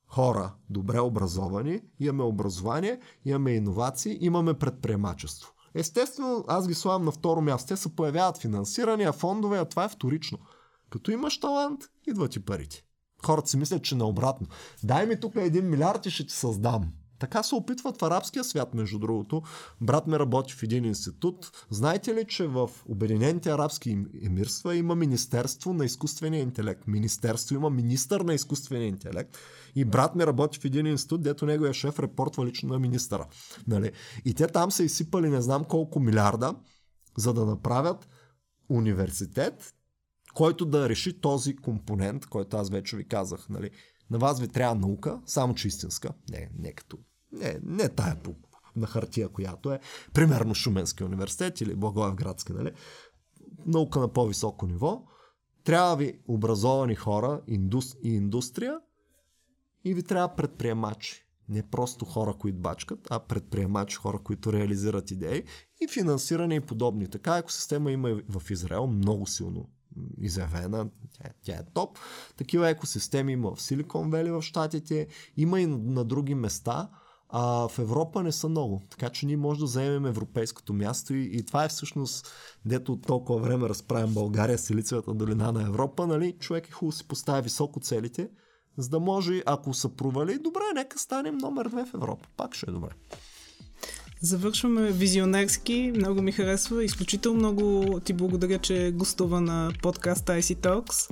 хора 0.08 0.54
добре 0.70 1.00
образовани, 1.00 1.80
имаме 2.00 2.22
образование, 2.22 3.00
имаме 3.24 3.52
иновации, 3.52 4.18
имаме 4.20 4.54
предприемачество. 4.54 5.52
Естествено, 5.74 6.44
аз 6.48 6.68
ги 6.68 6.74
слагам 6.74 7.04
на 7.04 7.10
второ 7.10 7.40
място. 7.40 7.68
Те 7.68 7.76
се 7.76 7.96
появяват 7.96 8.38
финансирания, 8.38 9.12
фондове, 9.12 9.58
а 9.58 9.64
това 9.64 9.84
е 9.84 9.88
вторично. 9.88 10.38
Като 10.90 11.10
имаш 11.10 11.40
талант, 11.40 11.80
идват 12.06 12.36
и 12.36 12.44
парите. 12.44 12.85
Хората 13.24 13.50
си 13.50 13.56
мислят, 13.56 13.84
че 13.84 13.94
наобратно. 13.94 14.46
Дай 14.84 15.06
ми 15.06 15.20
тук 15.20 15.32
един 15.36 15.68
милиард 15.68 16.06
и 16.06 16.10
ще 16.10 16.26
ти 16.26 16.34
създам. 16.34 16.92
Така 17.18 17.42
се 17.42 17.54
опитват 17.54 18.00
в 18.00 18.02
арабския 18.02 18.44
свят, 18.44 18.74
между 18.74 18.98
другото. 18.98 19.42
Брат 19.80 20.06
ме 20.06 20.18
работи 20.18 20.54
в 20.54 20.62
един 20.62 20.84
институт. 20.84 21.66
Знаете 21.70 22.14
ли, 22.14 22.24
че 22.28 22.46
в 22.46 22.70
Обединените 22.88 23.50
арабски 23.50 23.98
емирства 24.22 24.76
има 24.76 24.94
Министерство 24.94 25.72
на 25.72 25.84
изкуствения 25.84 26.42
интелект? 26.42 26.86
Министерство 26.86 27.54
има 27.54 27.70
министър 27.70 28.20
на 28.20 28.34
изкуствения 28.34 28.88
интелект. 28.88 29.38
И 29.74 29.84
брат 29.84 30.14
ми 30.14 30.26
работи 30.26 30.58
в 30.58 30.64
един 30.64 30.86
институт, 30.86 31.22
дето 31.22 31.46
неговия 31.46 31.74
шеф 31.74 31.98
репортва 31.98 32.46
лично 32.46 32.68
на 32.68 32.78
министъра. 32.78 33.26
Нали? 33.66 33.92
И 34.24 34.34
те 34.34 34.46
там 34.46 34.70
са 34.70 34.84
изсипали 34.84 35.30
не 35.30 35.42
знам 35.42 35.64
колко 35.64 36.00
милиарда, 36.00 36.54
за 37.18 37.34
да 37.34 37.46
направят 37.46 38.08
университет, 38.68 39.74
който 40.36 40.64
да 40.64 40.88
реши 40.88 41.20
този 41.20 41.56
компонент, 41.56 42.26
който 42.26 42.56
аз 42.56 42.70
вече 42.70 42.96
ви 42.96 43.08
казах. 43.08 43.48
Нали? 43.48 43.70
На 44.10 44.18
вас 44.18 44.40
ви 44.40 44.48
трябва 44.48 44.74
наука, 44.74 45.20
само 45.26 45.54
че 45.54 45.68
истинска. 45.68 46.10
Не, 46.30 46.50
не 46.58 46.72
като. 46.72 46.98
Не, 47.32 47.58
не 47.62 47.88
тая 47.88 48.16
по, 48.22 48.34
на 48.76 48.86
хартия, 48.86 49.28
която 49.28 49.72
е. 49.72 49.80
Примерно 50.14 50.54
Шуменския 50.54 51.06
университет 51.06 51.60
или 51.60 51.74
Благоевградски, 51.74 52.52
нали? 52.52 52.72
Наука 53.66 54.00
на 54.00 54.08
по-високо 54.08 54.66
ниво. 54.66 55.04
Трябва 55.64 55.96
ви 55.96 56.20
образовани 56.28 56.94
хора 56.94 57.40
индус, 57.46 57.96
и 58.02 58.14
индустрия 58.14 58.78
и 59.84 59.94
ви 59.94 60.02
трябва 60.02 60.36
предприемачи. 60.36 61.26
Не 61.48 61.70
просто 61.70 62.04
хора, 62.04 62.34
които 62.38 62.58
бачкат, 62.58 63.06
а 63.10 63.18
предприемачи, 63.20 63.96
хора, 63.96 64.18
които 64.18 64.52
реализират 64.52 65.10
идеи 65.10 65.44
и 65.80 65.88
финансиране 65.88 66.54
и 66.54 66.60
подобни. 66.60 67.10
Така 67.10 67.36
екосистема 67.36 67.92
има 67.92 68.10
и 68.10 68.22
в 68.28 68.50
Израел 68.50 68.86
много 68.86 69.26
силно 69.26 69.68
изявена, 70.20 70.88
тя, 71.12 71.30
тя 71.42 71.52
е 71.52 71.64
топ. 71.74 71.98
Такива 72.36 72.68
екосистеми 72.68 73.32
има 73.32 73.54
в 73.54 73.62
Силикон 73.62 74.10
Вели 74.10 74.30
в 74.30 74.42
Штатите, 74.42 75.06
има 75.36 75.60
и 75.60 75.66
на, 75.66 76.04
други 76.04 76.34
места, 76.34 76.88
а 77.28 77.68
в 77.68 77.78
Европа 77.78 78.22
не 78.22 78.32
са 78.32 78.48
много. 78.48 78.82
Така 78.90 79.10
че 79.10 79.26
ние 79.26 79.36
може 79.36 79.60
да 79.60 79.66
заемем 79.66 80.06
европейското 80.06 80.72
място 80.72 81.14
и, 81.14 81.30
и 81.32 81.44
това 81.44 81.64
е 81.64 81.68
всъщност, 81.68 82.32
дето 82.64 82.96
толкова 82.96 83.40
време 83.40 83.68
разправим 83.68 84.14
България, 84.14 84.58
Силицевата 84.58 85.14
долина 85.14 85.52
на 85.52 85.62
Европа, 85.62 86.06
нали? 86.06 86.36
човек 86.40 86.68
е 86.68 86.72
хубаво 86.72 86.92
си 86.92 87.08
поставя 87.08 87.42
високо 87.42 87.80
целите, 87.80 88.28
за 88.78 88.88
да 88.88 89.00
може, 89.00 89.42
ако 89.46 89.74
са 89.74 89.88
провали, 89.88 90.38
добре, 90.38 90.60
нека 90.74 90.98
станем 90.98 91.38
номер 91.38 91.68
две 91.68 91.84
в 91.84 91.94
Европа. 91.94 92.28
Пак 92.36 92.54
ще 92.54 92.70
е 92.70 92.72
добре. 92.72 92.90
Завършваме 94.20 94.90
визионерски. 94.90 95.92
Много 95.96 96.22
ми 96.22 96.32
харесва. 96.32 96.84
Изключително 96.84 97.38
много 97.38 98.00
ти 98.04 98.12
благодаря, 98.12 98.58
че 98.58 98.92
гостува 98.94 99.40
на 99.40 99.72
подкаста 99.82 100.32
IC 100.32 100.56
Talks. 100.56 101.10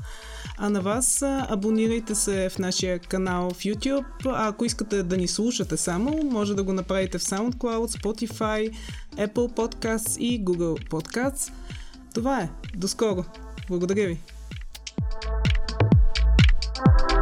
А 0.58 0.70
на 0.70 0.80
вас 0.80 1.22
абонирайте 1.22 2.14
се 2.14 2.48
в 2.48 2.58
нашия 2.58 2.98
канал 2.98 3.50
в 3.50 3.58
YouTube. 3.58 4.04
А 4.26 4.48
ако 4.48 4.64
искате 4.64 5.02
да 5.02 5.16
ни 5.16 5.28
слушате 5.28 5.76
само, 5.76 6.22
може 6.24 6.54
да 6.54 6.62
го 6.62 6.72
направите 6.72 7.18
в 7.18 7.22
SoundCloud, 7.22 8.00
Spotify, 8.00 8.76
Apple 9.16 9.54
Podcasts 9.56 10.18
и 10.18 10.44
Google 10.44 10.88
Podcasts. 10.88 11.52
Това 12.14 12.40
е. 12.40 12.50
До 12.76 12.88
скоро. 12.88 13.24
Благодаря 13.68 14.06
ви. 14.06 14.18
thank 16.74 17.10
you 17.10 17.13